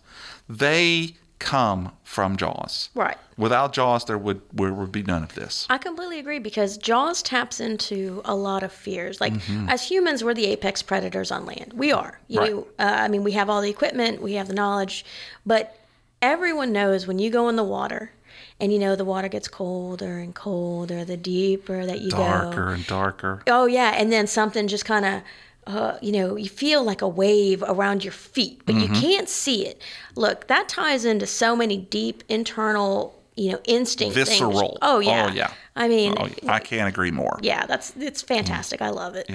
they 0.50 1.16
come 1.42 1.92
from 2.04 2.38
Jaws. 2.38 2.90
Right. 2.96 3.18
Without 3.38 3.74
Jaws, 3.74 4.06
there 4.06 4.18
would 4.18 4.42
there 4.54 4.72
would 4.72 4.92
be 4.92 5.04
none 5.04 5.24
of 5.24 5.34
this. 5.36 5.66
I 5.70 5.78
completely 5.78 6.20
agree 6.20 6.40
because 6.40 6.78
Jaws 6.78 7.22
taps 7.24 7.60
into 7.60 8.22
a 8.24 8.36
lot 8.36 8.62
of 8.64 8.72
fears. 8.72 9.20
Like 9.20 9.34
as 9.68 9.82
humans, 9.90 10.24
we're 10.24 10.34
the 10.36 10.46
apex 10.46 10.82
predators 10.82 11.32
on 11.32 11.46
land. 11.46 11.74
We 11.74 11.92
are. 11.92 12.20
You 12.28 12.40
Mm-hmm. 12.40 12.40
Right. 12.40 12.52
know, 12.54 12.68
uh, 12.80 12.98
I 13.04 13.08
mean, 13.10 13.24
we 13.24 13.32
have 13.34 13.50
all 13.50 13.62
the 13.62 13.70
equipment, 13.70 14.22
we 14.22 14.34
have 14.34 14.48
the 14.48 14.54
knowledge, 14.54 15.04
but 15.46 15.76
everyone 16.22 16.72
knows 16.72 17.08
when 17.08 17.18
you 17.20 17.30
go 17.30 17.50
in 17.50 17.56
the 17.56 17.64
water, 17.64 18.12
and 18.60 18.72
you 18.72 18.78
know 18.80 18.96
the 18.96 19.06
water 19.06 19.28
gets 19.28 19.48
colder 19.48 20.20
and 20.20 20.36
colder 20.36 21.04
the 21.04 21.18
deeper 21.18 21.86
that 21.86 22.00
you 22.02 22.12
go. 22.12 22.18
Darker 22.18 22.70
and 22.74 22.86
darker. 22.88 23.42
Oh 23.48 23.66
yeah, 23.66 23.92
and 23.98 24.12
then 24.12 24.28
something 24.28 24.68
just 24.68 24.86
kind 24.86 25.06
of, 25.06 25.22
uh, 25.68 25.98
you 26.02 26.12
know, 26.12 26.36
you 26.36 26.50
feel 26.50 26.84
like 26.84 27.02
a 27.02 27.08
wave 27.08 27.64
around 27.68 28.04
your 28.04 28.14
feet, 28.14 28.62
but 28.66 28.76
Mm-hmm. 28.76 28.94
you 28.96 29.02
can't 29.02 29.30
see 29.30 29.66
it. 29.66 29.82
Look, 30.16 30.48
that 30.48 30.68
ties 30.70 31.06
into 31.06 31.28
so 31.28 31.56
many 31.56 31.78
deep 31.78 32.24
internal, 32.30 33.14
you 33.36 33.52
know, 33.52 33.60
instinct 33.66 34.16
things. 34.16 34.30
Visceral. 34.30 34.78
Oh 34.82 35.00
yeah. 35.00 35.28
Oh, 35.30 35.34
yeah. 35.34 35.52
I 35.76 35.88
mean, 35.88 36.16
Oh, 36.20 36.28
I 36.50 36.60
can't 36.60 36.90
agree 36.90 37.12
more. 37.12 37.40
yeah, 37.42 37.66
that's 37.66 37.94
it's 37.98 38.22
fantastic. 38.22 38.82
I 38.82 38.90
love 38.90 39.16
it. 39.16 39.30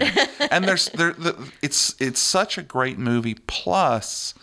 and 0.51 0.65
there's 0.65 0.87
there 0.95 1.13
the, 1.13 1.51
it's 1.63 1.95
it's 2.01 2.21
such 2.21 2.59
a 2.59 2.63
great 2.63 2.99
movie 2.99 3.37
plus 3.47 4.35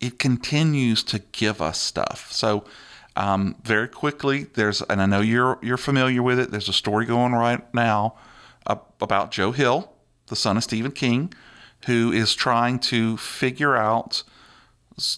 it 0.00 0.18
continues 0.18 1.02
to 1.02 1.18
give 1.32 1.60
us 1.60 1.76
stuff 1.78 2.30
so 2.32 2.64
um, 3.16 3.56
very 3.64 3.88
quickly 3.88 4.44
there's 4.54 4.80
and 4.82 5.02
i 5.02 5.06
know 5.06 5.20
you're 5.20 5.58
you're 5.60 5.76
familiar 5.76 6.22
with 6.22 6.38
it 6.38 6.52
there's 6.52 6.68
a 6.68 6.72
story 6.72 7.04
going 7.04 7.32
right 7.32 7.62
now 7.74 8.14
uh, 8.68 8.76
about 9.00 9.32
joe 9.32 9.50
hill 9.50 9.92
the 10.28 10.36
son 10.36 10.56
of 10.56 10.64
stephen 10.64 10.92
king 10.92 11.32
who 11.86 12.10
is 12.12 12.34
trying 12.34 12.78
to 12.78 13.16
figure 13.16 13.76
out 13.76 14.22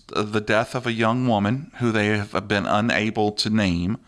the 0.09 0.41
death 0.41 0.75
of 0.75 0.87
a 0.87 0.93
young 0.93 1.27
woman 1.27 1.71
who 1.79 1.91
they 1.91 2.07
have 2.19 2.47
been 2.47 2.67
unable 2.67 3.33
to 3.33 3.49
name 3.49 3.99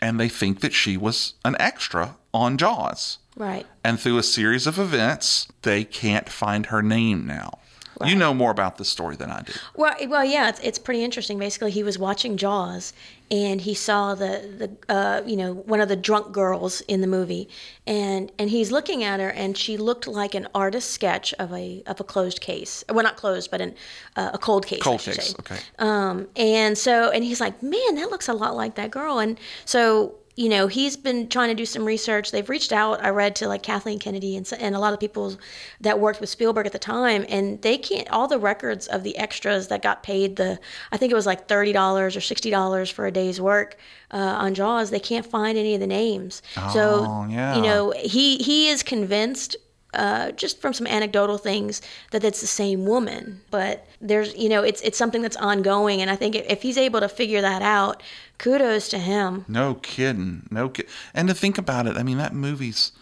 and 0.00 0.20
they 0.20 0.28
think 0.28 0.60
that 0.60 0.72
she 0.72 0.96
was 0.96 1.34
an 1.44 1.56
extra 1.58 2.16
on 2.32 2.58
jaws 2.58 3.18
right. 3.38 3.66
and 3.82 3.98
through 3.98 4.18
a 4.18 4.22
series 4.22 4.66
of 4.66 4.78
events, 4.78 5.48
they 5.62 5.84
can't 5.84 6.28
find 6.28 6.66
her 6.66 6.82
name 6.82 7.26
now. 7.26 7.58
You 8.04 8.14
know 8.14 8.32
more 8.32 8.52
about 8.52 8.78
this 8.78 8.88
story 8.88 9.16
than 9.16 9.30
I 9.30 9.42
do. 9.42 9.52
Well, 9.74 9.94
well, 10.06 10.24
yeah, 10.24 10.48
it's, 10.48 10.60
it's 10.60 10.78
pretty 10.78 11.02
interesting. 11.02 11.36
Basically, 11.36 11.72
he 11.72 11.82
was 11.82 11.98
watching 11.98 12.36
Jaws, 12.36 12.92
and 13.30 13.60
he 13.60 13.74
saw 13.74 14.14
the 14.14 14.76
the 14.88 14.92
uh, 14.92 15.22
you 15.26 15.36
know 15.36 15.54
one 15.54 15.80
of 15.80 15.88
the 15.88 15.96
drunk 15.96 16.32
girls 16.32 16.80
in 16.82 17.00
the 17.00 17.06
movie, 17.06 17.48
and 17.86 18.32
and 18.38 18.50
he's 18.50 18.72
looking 18.72 19.04
at 19.04 19.20
her, 19.20 19.30
and 19.30 19.56
she 19.56 19.76
looked 19.76 20.06
like 20.06 20.34
an 20.34 20.48
artist 20.54 20.90
sketch 20.90 21.34
of 21.34 21.52
a 21.52 21.82
of 21.86 22.00
a 22.00 22.04
closed 22.04 22.40
case. 22.40 22.84
Well, 22.88 23.02
not 23.02 23.16
closed, 23.16 23.50
but 23.50 23.60
an, 23.60 23.74
uh, 24.16 24.30
a 24.34 24.38
cold 24.38 24.66
case. 24.66 24.82
Cold 24.82 25.00
case, 25.00 25.30
say. 25.30 25.34
okay. 25.40 25.58
Um, 25.78 26.28
and 26.36 26.76
so, 26.76 27.10
and 27.10 27.22
he's 27.22 27.40
like, 27.40 27.62
man, 27.62 27.96
that 27.96 28.10
looks 28.10 28.28
a 28.28 28.34
lot 28.34 28.56
like 28.56 28.76
that 28.76 28.90
girl. 28.90 29.18
And 29.18 29.38
so 29.64 30.14
you 30.38 30.48
know, 30.48 30.68
he's 30.68 30.96
been 30.96 31.28
trying 31.28 31.48
to 31.48 31.54
do 31.54 31.66
some 31.66 31.84
research. 31.84 32.30
They've 32.30 32.48
reached 32.48 32.72
out, 32.72 33.04
I 33.04 33.08
read, 33.08 33.34
to 33.36 33.48
like 33.48 33.64
Kathleen 33.64 33.98
Kennedy 33.98 34.36
and, 34.36 34.48
and 34.60 34.76
a 34.76 34.78
lot 34.78 34.92
of 34.92 35.00
people 35.00 35.36
that 35.80 35.98
worked 35.98 36.20
with 36.20 36.30
Spielberg 36.30 36.64
at 36.64 36.70
the 36.70 36.78
time, 36.78 37.26
and 37.28 37.60
they 37.62 37.76
can't, 37.76 38.08
all 38.10 38.28
the 38.28 38.38
records 38.38 38.86
of 38.86 39.02
the 39.02 39.18
extras 39.18 39.66
that 39.66 39.82
got 39.82 40.04
paid 40.04 40.36
the, 40.36 40.60
I 40.92 40.96
think 40.96 41.10
it 41.10 41.16
was 41.16 41.26
like 41.26 41.48
$30 41.48 41.74
or 41.74 42.08
$60 42.20 42.92
for 42.92 43.06
a 43.06 43.10
day's 43.10 43.40
work 43.40 43.78
uh, 44.12 44.16
on 44.16 44.54
Jaws, 44.54 44.90
they 44.90 45.00
can't 45.00 45.26
find 45.26 45.58
any 45.58 45.74
of 45.74 45.80
the 45.80 45.88
names. 45.88 46.40
so, 46.72 47.04
Oh, 47.04 47.26
yeah. 47.28 47.56
you 47.56 47.62
know, 47.62 47.92
he, 47.98 48.36
he 48.36 48.68
is 48.68 48.84
convinced 48.84 49.56
uh, 49.94 50.32
just 50.32 50.60
from 50.60 50.72
some 50.72 50.86
anecdotal 50.86 51.38
things 51.38 51.80
that 52.10 52.24
it's 52.24 52.40
the 52.40 52.46
same 52.46 52.84
woman. 52.84 53.40
But 53.50 53.86
there's, 54.00 54.36
you 54.36 54.48
know, 54.48 54.62
it's 54.62 54.80
it's 54.82 54.98
something 54.98 55.22
that's 55.22 55.36
ongoing, 55.36 56.00
and 56.02 56.10
I 56.10 56.16
think 56.16 56.34
if, 56.34 56.62
he's 56.62 56.76
able 56.78 57.00
to 57.00 57.08
figure 57.08 57.40
that 57.40 57.62
out, 57.62 58.02
kudos 58.38 58.88
to 58.90 58.98
him. 58.98 59.44
No 59.48 59.74
kidding. 59.74 60.46
No 60.50 60.68
kid. 60.68 60.86
And 61.14 61.28
to 61.28 61.34
think 61.34 61.58
about 61.58 61.86
it, 61.86 61.96
I 61.96 62.02
mean, 62.02 62.18
that 62.18 62.34
movie's, 62.34 62.92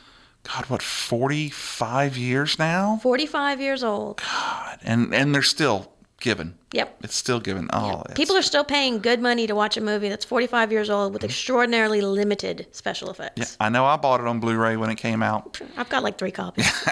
God, 0.44 0.66
what, 0.66 0.82
45 0.82 2.16
years 2.16 2.58
now? 2.58 2.98
Forty-five 3.02 3.60
years 3.60 3.82
old. 3.82 4.22
God. 4.22 4.78
And, 4.82 5.12
and 5.12 5.34
they're 5.34 5.42
still 5.42 5.92
giving. 6.20 6.54
Yep. 6.72 6.98
It's 7.04 7.14
still 7.14 7.40
given. 7.40 7.68
Oh, 7.72 8.00
it's- 8.02 8.14
People 8.16 8.36
are 8.36 8.42
still 8.42 8.64
paying 8.64 9.00
good 9.00 9.20
money 9.20 9.46
to 9.46 9.54
watch 9.54 9.76
a 9.76 9.80
movie 9.80 10.08
that's 10.08 10.24
45 10.24 10.72
years 10.72 10.90
old 10.90 11.12
with 11.12 11.24
extraordinarily 11.24 12.00
limited 12.00 12.66
special 12.72 13.10
effects. 13.10 13.56
Yeah, 13.60 13.66
I 13.66 13.68
know 13.68 13.84
I 13.84 13.96
bought 13.96 14.20
it 14.20 14.26
on 14.26 14.40
Blu 14.40 14.56
ray 14.56 14.76
when 14.76 14.90
it 14.90 14.96
came 14.96 15.22
out. 15.22 15.60
I've 15.76 15.88
got 15.88 16.02
like 16.02 16.18
three 16.18 16.32
copies. 16.32 16.66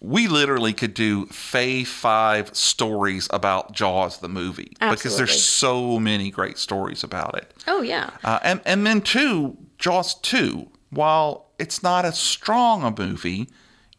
we 0.00 0.26
literally 0.26 0.72
could 0.72 0.94
do 0.94 1.26
Fave 1.26 1.86
Five 1.86 2.54
stories 2.56 3.28
about 3.30 3.72
Jaws 3.72 4.18
the 4.18 4.28
movie 4.28 4.72
because 4.80 5.16
there's 5.16 5.42
so 5.42 5.98
many 5.98 6.30
great 6.30 6.58
stories 6.58 7.04
about 7.04 7.36
it. 7.38 7.54
oh 7.68 7.82
yeah. 7.82 8.10
Uh, 8.24 8.38
and 8.42 8.60
and 8.64 8.86
then 8.86 9.00
two, 9.00 9.56
Jaws 9.78 10.14
two, 10.20 10.68
while 10.90 11.50
it's 11.58 11.82
not 11.82 12.04
as 12.04 12.18
strong 12.18 12.82
a 12.82 12.90
movie, 13.00 13.48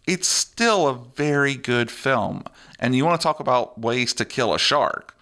it's 0.05 0.27
still 0.27 0.87
a 0.89 0.93
very 0.93 1.55
good 1.55 1.89
film. 1.89 2.43
And 2.84 2.93
you 2.93 3.05
want 3.05 3.19
to 3.19 3.23
talk 3.23 3.39
about 3.39 3.79
ways 3.79 4.13
to 4.15 4.25
kill 4.25 4.53
a 4.53 4.59
shark? 4.59 5.15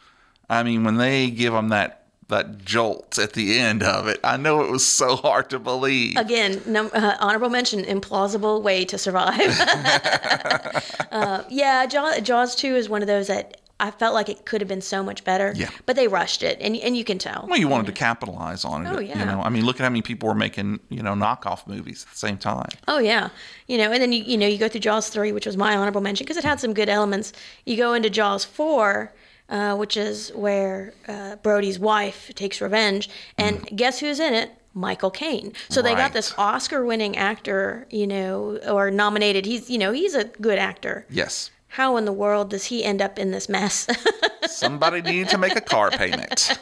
I 0.49 0.63
mean, 0.63 0.83
when 0.83 0.97
they 0.97 1.29
give 1.29 1.53
them 1.53 1.69
that 1.69 1.99
that 2.27 2.63
jolt 2.65 3.19
at 3.19 3.33
the 3.33 3.59
end 3.59 3.83
of 3.83 4.07
it, 4.07 4.19
I 4.23 4.37
know 4.37 4.63
it 4.63 4.71
was 4.71 4.85
so 4.85 5.15
hard 5.27 5.51
to 5.51 5.59
believe. 5.59 6.17
Again, 6.17 6.59
uh, 6.75 7.17
honorable 7.19 7.49
mention, 7.49 7.83
implausible 7.83 8.63
way 8.63 8.83
to 8.85 8.97
survive. 8.97 9.59
uh, 11.11 11.43
yeah, 11.49 11.85
Jaws, 11.85 12.21
Jaws 12.21 12.55
2 12.55 12.75
is 12.75 12.89
one 12.89 13.01
of 13.01 13.07
those 13.07 13.27
that 13.27 13.60
I 13.81 13.91
felt 13.91 14.13
like 14.13 14.29
it 14.29 14.45
could 14.45 14.61
have 14.61 14.67
been 14.67 14.81
so 14.81 15.03
much 15.03 15.23
better. 15.23 15.51
Yeah. 15.55 15.69
But 15.85 15.95
they 15.97 16.07
rushed 16.07 16.43
it, 16.43 16.57
and, 16.61 16.75
and 16.77 16.95
you 16.95 17.03
can 17.03 17.17
tell. 17.17 17.45
Well, 17.49 17.59
you 17.59 17.67
wanted 17.67 17.87
to 17.87 17.91
capitalize 17.93 18.63
on 18.63 18.85
it. 18.85 18.89
Oh, 18.95 18.99
yeah. 18.99 19.19
You 19.19 19.25
know, 19.25 19.41
I 19.41 19.49
mean, 19.49 19.65
look 19.65 19.77
at 19.79 19.83
how 19.83 19.89
many 19.89 20.01
people 20.01 20.29
were 20.29 20.35
making 20.35 20.79
you 20.89 21.01
know 21.03 21.13
knockoff 21.13 21.65
movies 21.67 22.05
at 22.05 22.11
the 22.11 22.17
same 22.17 22.37
time. 22.37 22.69
Oh 22.87 22.99
yeah, 22.99 23.29
you 23.67 23.77
know, 23.77 23.91
and 23.91 24.01
then 24.01 24.11
you 24.13 24.23
you 24.23 24.37
know 24.37 24.47
you 24.47 24.57
go 24.57 24.69
through 24.69 24.81
Jaws 24.81 25.09
three, 25.09 25.31
which 25.31 25.45
was 25.45 25.57
my 25.57 25.75
honorable 25.75 26.01
mention 26.01 26.23
because 26.25 26.37
it 26.37 26.43
had 26.45 26.59
some 26.59 26.73
good 26.73 26.87
elements. 26.89 27.33
You 27.65 27.75
go 27.75 27.93
into 27.93 28.09
Jaws 28.09 28.45
four, 28.45 29.11
uh, 29.49 29.75
which 29.75 29.97
is 29.97 30.31
where 30.35 30.93
uh, 31.07 31.35
Brody's 31.37 31.79
wife 31.79 32.31
takes 32.35 32.61
revenge, 32.61 33.09
and 33.37 33.65
guess 33.75 33.99
who's 33.99 34.19
in 34.19 34.33
it? 34.33 34.51
Michael 34.73 35.11
Caine. 35.11 35.51
So 35.69 35.81
they 35.81 35.89
Mm. 35.91 35.95
Right. 35.95 36.03
got 36.03 36.13
this 36.13 36.33
Oscar-winning 36.37 37.17
actor, 37.17 37.85
you 37.89 38.07
know, 38.07 38.57
or 38.69 38.89
nominated. 38.89 39.45
He's 39.45 39.69
you 39.69 39.77
know 39.77 39.91
he's 39.91 40.15
a 40.15 40.23
good 40.25 40.57
actor. 40.59 41.05
Yes, 41.09 41.51
How 41.71 41.95
in 41.95 42.03
the 42.03 42.11
world 42.11 42.49
does 42.49 42.65
he 42.65 42.83
end 42.83 43.01
up 43.01 43.17
in 43.17 43.31
this 43.31 43.47
mess? 43.47 43.87
somebody 44.45 45.01
needed 45.01 45.29
to 45.29 45.37
make 45.37 45.55
a 45.55 45.61
car 45.61 45.89
payment. 45.89 46.59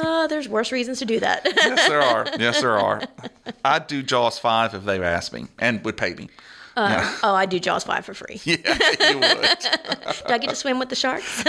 uh, 0.00 0.26
there's 0.28 0.48
worse 0.48 0.72
reasons 0.72 0.98
to 0.98 1.04
do 1.04 1.20
that. 1.20 1.42
Yes, 1.44 1.88
there 1.88 2.02
are. 2.02 2.26
Yes, 2.38 2.60
there 2.60 2.76
are. 2.76 3.02
I'd 3.64 3.86
do 3.86 4.02
Jaws 4.02 4.40
five 4.40 4.74
if 4.74 4.84
they 4.84 5.00
asked 5.00 5.32
me 5.32 5.46
and 5.60 5.84
would 5.84 5.96
pay 5.96 6.14
me. 6.14 6.30
oh, 6.76 7.34
I'd 7.34 7.48
do 7.48 7.60
Jaws 7.60 7.84
five 7.84 8.04
for 8.04 8.12
free. 8.12 8.40
Yeah, 8.44 8.56
you 9.08 9.20
would. 9.20 9.58
Do 10.26 10.34
I 10.34 10.38
get 10.38 10.50
to 10.50 10.56
swim 10.56 10.80
with 10.80 10.88
the 10.88 10.96
sharks? 10.96 11.44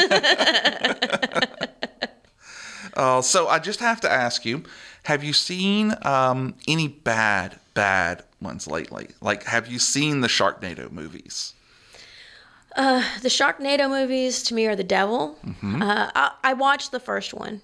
Uh, 2.94 3.22
so 3.22 3.48
I 3.48 3.60
just 3.60 3.80
have 3.80 4.00
to 4.02 4.12
ask 4.12 4.46
you: 4.46 4.64
Have 5.04 5.24
you 5.24 5.34
seen 5.34 5.96
um, 6.04 6.54
any 6.68 6.88
bad, 6.88 7.60
bad 7.74 8.24
ones 8.40 8.68
lately? 8.68 9.10
Like, 9.22 9.44
have 9.46 9.68
you 9.68 9.80
seen 9.80 10.22
the 10.22 10.28
Sharknado 10.30 10.92
movies? 10.92 11.56
The 12.76 13.30
Sharknado 13.30 13.90
movies 13.90 14.44
to 14.44 14.54
me 14.54 14.66
are 14.68 14.76
the 14.76 14.84
devil. 14.84 15.38
Mm-hmm. 15.46 15.82
Uh, 15.82 16.10
I, 16.16 16.32
I 16.44 16.54
watched 16.54 16.92
the 16.92 17.00
first 17.00 17.34
one. 17.34 17.62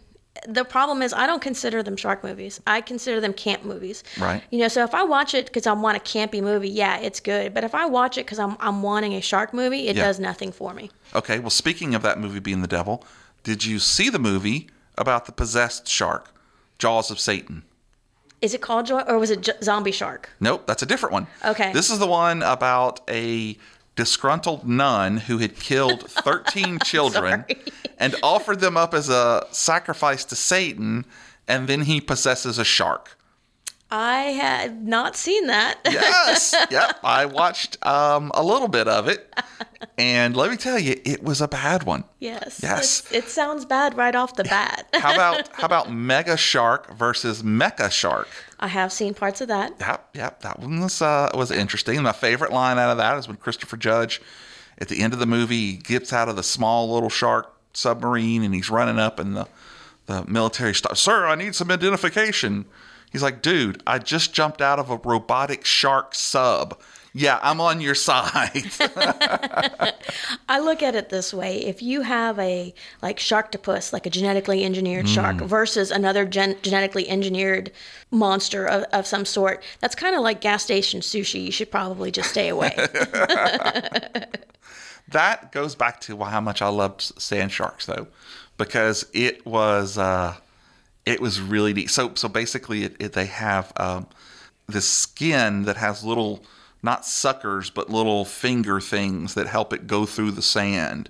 The 0.47 0.63
problem 0.63 1.01
is 1.01 1.13
I 1.13 1.27
don't 1.27 1.41
consider 1.41 1.83
them 1.83 1.97
shark 1.97 2.23
movies. 2.23 2.61
I 2.65 2.81
consider 2.81 3.19
them 3.19 3.33
camp 3.33 3.63
movies. 3.63 4.03
Right. 4.17 4.41
You 4.49 4.59
know, 4.59 4.69
so 4.69 4.83
if 4.83 4.95
I 4.95 5.03
watch 5.03 5.33
it 5.35 5.45
because 5.45 5.67
I 5.67 5.73
want 5.73 5.97
a 5.97 5.99
campy 5.99 6.41
movie, 6.41 6.69
yeah, 6.69 6.97
it's 6.99 7.19
good. 7.19 7.53
But 7.53 7.63
if 7.63 7.75
I 7.75 7.85
watch 7.85 8.17
it 8.17 8.25
because 8.25 8.39
I'm 8.39 8.55
I'm 8.59 8.81
wanting 8.81 9.13
a 9.13 9.21
shark 9.21 9.53
movie, 9.53 9.87
it 9.89 9.95
Yeah. 9.97 10.03
does 10.05 10.19
nothing 10.19 10.51
for 10.51 10.73
me. 10.73 10.89
Okay. 11.13 11.37
Well, 11.39 11.49
speaking 11.51 11.93
of 11.93 12.01
that 12.03 12.19
movie 12.19 12.39
being 12.39 12.61
the 12.61 12.67
devil, 12.67 13.03
did 13.43 13.65
you 13.65 13.77
see 13.77 14.09
the 14.09 14.19
movie 14.19 14.69
about 14.97 15.25
the 15.25 15.31
possessed 15.33 15.87
shark, 15.87 16.33
Jaws 16.79 17.11
of 17.11 17.19
Satan? 17.19 17.63
Is 18.41 18.53
it 18.55 18.61
called 18.61 18.87
Joy 18.87 19.01
or 19.01 19.19
was 19.19 19.29
it 19.29 19.41
J- 19.41 19.51
Zombie 19.61 19.91
Shark? 19.91 20.29
Nope, 20.39 20.65
that's 20.65 20.81
a 20.81 20.85
different 20.87 21.13
one. 21.13 21.27
Okay. 21.45 21.71
This 21.73 21.91
is 21.91 21.99
the 21.99 22.07
one 22.07 22.41
about 22.41 23.01
a 23.09 23.57
disgruntled 23.95 24.67
nun 24.67 25.17
who 25.17 25.37
had 25.39 25.55
killed 25.59 26.03
13 26.09 26.79
children 26.79 27.45
and 27.97 28.15
offered 28.23 28.59
them 28.59 28.77
up 28.77 28.93
as 28.93 29.09
a 29.09 29.45
sacrifice 29.51 30.23
to 30.25 30.35
Satan, 30.35 31.05
and 31.47 31.67
then 31.67 31.81
he 31.81 31.99
possesses 32.01 32.57
a 32.57 32.65
shark. 32.65 33.17
I 33.93 34.19
had 34.31 34.87
not 34.87 35.17
seen 35.17 35.47
that. 35.47 35.79
Yes. 35.91 36.55
yep. 36.71 36.97
I 37.03 37.25
watched 37.25 37.85
um, 37.85 38.31
a 38.33 38.41
little 38.41 38.69
bit 38.69 38.87
of 38.87 39.09
it, 39.09 39.35
and 39.97 40.35
let 40.37 40.49
me 40.49 40.55
tell 40.55 40.79
you, 40.79 40.95
it 41.03 41.21
was 41.21 41.41
a 41.41 41.47
bad 41.49 41.83
one. 41.83 42.05
yes. 42.19 42.61
Yes. 42.63 43.11
It 43.11 43.25
sounds 43.25 43.65
bad 43.65 43.97
right 43.97 44.15
off 44.15 44.35
the 44.35 44.45
bat. 44.45 44.87
How 44.93 45.13
about 45.13 45.49
how 45.53 45.65
about 45.65 45.91
Mega 45.91 46.37
Shark 46.37 46.93
versus 46.95 47.43
Mecha 47.43 47.91
Shark? 47.91 48.29
I 48.61 48.67
have 48.67 48.93
seen 48.93 49.13
parts 49.15 49.41
of 49.41 49.47
that. 49.47 49.73
Yep, 49.79 50.09
yep, 50.13 50.41
that 50.41 50.59
one 50.59 50.81
was 50.81 51.01
uh, 51.01 51.31
was 51.33 51.49
interesting. 51.49 52.01
My 52.03 52.11
favorite 52.11 52.51
line 52.51 52.77
out 52.77 52.91
of 52.91 52.97
that 52.97 53.17
is 53.17 53.27
when 53.27 53.37
Christopher 53.37 53.75
Judge, 53.75 54.21
at 54.77 54.87
the 54.87 55.01
end 55.01 55.13
of 55.13 55.19
the 55.19 55.25
movie, 55.25 55.77
gets 55.77 56.13
out 56.13 56.29
of 56.29 56.35
the 56.35 56.43
small 56.43 56.93
little 56.93 57.09
shark 57.09 57.53
submarine 57.73 58.43
and 58.43 58.53
he's 58.53 58.69
running 58.69 58.99
up, 58.99 59.19
and 59.19 59.35
the 59.35 59.47
the 60.05 60.25
military 60.25 60.75
stops. 60.75 60.99
Sir, 60.99 61.25
I 61.25 61.35
need 61.35 61.55
some 61.55 61.71
identification. 61.71 62.65
He's 63.11 63.23
like, 63.23 63.41
dude, 63.41 63.81
I 63.85 63.99
just 63.99 64.33
jumped 64.33 64.61
out 64.61 64.79
of 64.79 64.89
a 64.89 64.97
robotic 64.97 65.65
shark 65.65 66.15
sub. 66.15 66.79
Yeah, 67.13 67.39
I'm 67.41 67.59
on 67.59 67.81
your 67.81 67.95
side. 67.95 68.71
I 70.49 70.59
look 70.59 70.81
at 70.81 70.95
it 70.95 71.09
this 71.09 71.33
way: 71.33 71.57
if 71.65 71.81
you 71.81 72.01
have 72.01 72.39
a 72.39 72.73
like 73.01 73.17
sharktopus, 73.17 73.91
like 73.91 74.05
a 74.05 74.09
genetically 74.09 74.63
engineered 74.63 75.09
shark, 75.09 75.37
versus 75.41 75.91
another 75.91 76.25
gen- 76.25 76.55
genetically 76.61 77.09
engineered 77.09 77.71
monster 78.11 78.65
of, 78.65 78.83
of 78.93 79.05
some 79.05 79.25
sort, 79.25 79.61
that's 79.81 79.95
kind 79.95 80.15
of 80.15 80.21
like 80.21 80.39
gas 80.39 80.63
station 80.63 81.01
sushi. 81.01 81.43
You 81.43 81.51
should 81.51 81.69
probably 81.69 82.11
just 82.11 82.29
stay 82.29 82.47
away. 82.47 82.73
that 85.09 85.51
goes 85.51 85.75
back 85.75 85.99
to 86.01 86.17
how 86.17 86.39
much 86.39 86.61
I 86.61 86.69
loved 86.69 87.01
Sand 87.01 87.51
Sharks, 87.51 87.87
though, 87.87 88.07
because 88.57 89.05
it 89.11 89.45
was 89.45 89.97
uh, 89.97 90.35
it 91.05 91.19
was 91.19 91.41
really 91.41 91.73
neat. 91.73 91.89
So 91.89 92.13
so 92.15 92.29
basically, 92.29 92.83
it, 92.85 92.95
it, 92.99 93.11
they 93.13 93.25
have 93.25 93.73
um, 93.75 94.07
this 94.67 94.87
skin 94.87 95.63
that 95.63 95.75
has 95.75 96.05
little 96.05 96.41
not 96.83 97.05
suckers 97.05 97.69
but 97.69 97.89
little 97.89 98.25
finger 98.25 98.79
things 98.81 99.33
that 99.35 99.47
help 99.47 99.71
it 99.73 99.87
go 99.87 100.05
through 100.05 100.31
the 100.31 100.41
sand. 100.41 101.09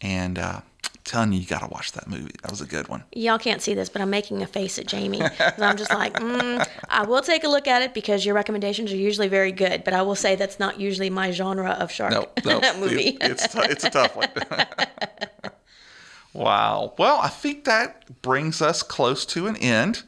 And 0.00 0.38
uh, 0.38 0.60
telling 1.04 1.32
you, 1.32 1.40
you 1.40 1.46
got 1.46 1.60
to 1.60 1.68
watch 1.68 1.92
that 1.92 2.08
movie. 2.08 2.32
That 2.42 2.50
was 2.50 2.60
a 2.60 2.66
good 2.66 2.88
one. 2.88 3.04
Y'all 3.12 3.38
can't 3.38 3.62
see 3.62 3.72
this, 3.74 3.88
but 3.88 4.02
I'm 4.02 4.10
making 4.10 4.42
a 4.42 4.46
face 4.48 4.78
at 4.80 4.86
Jamie. 4.86 5.22
I'm 5.58 5.76
just 5.76 5.92
like, 5.92 6.14
mm, 6.14 6.66
I 6.88 7.04
will 7.04 7.22
take 7.22 7.44
a 7.44 7.48
look 7.48 7.68
at 7.68 7.82
it 7.82 7.94
because 7.94 8.26
your 8.26 8.34
recommendations 8.34 8.92
are 8.92 8.96
usually 8.96 9.28
very 9.28 9.52
good, 9.52 9.84
but 9.84 9.94
I 9.94 10.02
will 10.02 10.14
say 10.16 10.34
that's 10.34 10.58
not 10.58 10.80
usually 10.80 11.08
my 11.10 11.30
genre 11.30 11.70
of 11.70 11.92
shark 11.92 12.12
No, 12.12 12.28
no, 12.60 12.76
movie. 12.80 13.10
it- 13.10 13.18
it's 13.22 13.46
t- 13.48 13.60
it's 13.62 13.84
a 13.84 13.90
tough 13.90 14.16
one. 14.16 14.28
wow. 16.32 16.94
Well, 16.98 17.18
I 17.20 17.28
think 17.28 17.64
that 17.64 18.22
brings 18.22 18.62
us 18.62 18.82
close 18.82 19.24
to 19.26 19.46
an 19.46 19.56
end. 19.56 20.02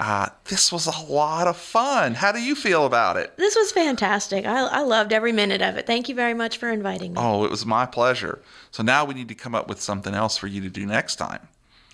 Uh, 0.00 0.30
this 0.46 0.72
was 0.72 0.86
a 0.86 1.12
lot 1.12 1.46
of 1.46 1.58
fun. 1.58 2.14
How 2.14 2.32
do 2.32 2.40
you 2.40 2.54
feel 2.54 2.86
about 2.86 3.18
it? 3.18 3.36
this 3.36 3.54
was 3.54 3.70
fantastic. 3.70 4.46
I, 4.46 4.60
I 4.66 4.80
loved 4.80 5.12
every 5.12 5.30
minute 5.30 5.60
of 5.60 5.76
it. 5.76 5.86
Thank 5.86 6.08
you 6.08 6.14
very 6.14 6.32
much 6.32 6.56
for 6.56 6.70
inviting 6.70 7.12
me. 7.12 7.20
Oh, 7.20 7.44
it 7.44 7.50
was 7.50 7.66
my 7.66 7.84
pleasure. 7.84 8.40
So 8.70 8.82
now 8.82 9.04
we 9.04 9.12
need 9.12 9.28
to 9.28 9.34
come 9.34 9.54
up 9.54 9.68
with 9.68 9.78
something 9.78 10.14
else 10.14 10.38
for 10.38 10.46
you 10.46 10.62
to 10.62 10.70
do 10.70 10.86
next 10.86 11.16
time. 11.16 11.46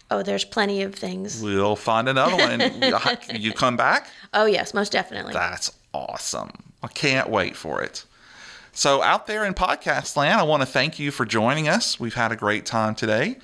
Oh, 0.09 0.22
there's 0.22 0.44
plenty 0.44 0.82
of 0.82 0.94
things. 0.94 1.42
We'll 1.42 1.74
find 1.74 2.09
another 2.09 2.36
one. 2.36 2.61
You 3.40 3.52
come 3.52 3.76
back? 3.76 4.07
Oh, 4.32 4.46
yes, 4.46 4.72
most 4.72 4.92
definitely. 4.92 5.32
That's 5.32 5.72
awesome. 5.92 6.52
I 6.84 6.88
can't 6.88 7.28
wait 7.28 7.57
for 7.57 7.82
it. 7.82 8.04
So, 8.72 9.02
out 9.02 9.26
there 9.26 9.44
in 9.44 9.54
podcast 9.54 10.16
land, 10.16 10.38
I 10.38 10.44
want 10.44 10.61
to 10.62 10.66
thank 10.66 11.00
you 11.00 11.11
for 11.11 11.24
joining 11.24 11.66
us. 11.66 11.98
We've 11.98 12.14
had 12.14 12.30
a 12.30 12.36
great 12.36 12.66
time 12.66 12.94
today. 12.94 13.38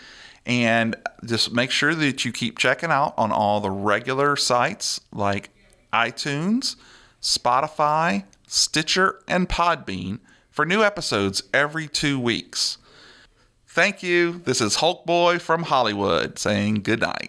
And 0.45 0.97
just 1.25 1.53
make 1.53 1.71
sure 1.71 1.95
that 1.95 2.25
you 2.25 2.33
keep 2.33 2.59
checking 2.59 2.91
out 2.91 3.15
on 3.17 3.31
all 3.31 3.61
the 3.61 3.71
regular 3.71 4.37
sites 4.37 5.01
like 5.13 5.51
iTunes, 5.93 6.77
Spotify, 7.21 8.25
Stitcher, 8.47 9.21
and 9.29 9.49
Podbean 9.49 10.19
for 10.51 10.67
new 10.67 10.83
episodes 10.83 11.43
every 11.55 11.87
two 11.87 12.19
weeks. 12.19 12.79
Thank 13.67 14.03
you. 14.03 14.43
This 14.45 14.61
is 14.61 14.77
Hulk 14.77 15.07
Boy 15.07 15.39
from 15.39 15.63
Hollywood 15.63 16.39
saying 16.39 16.83
good 16.83 17.01
night. 17.01 17.21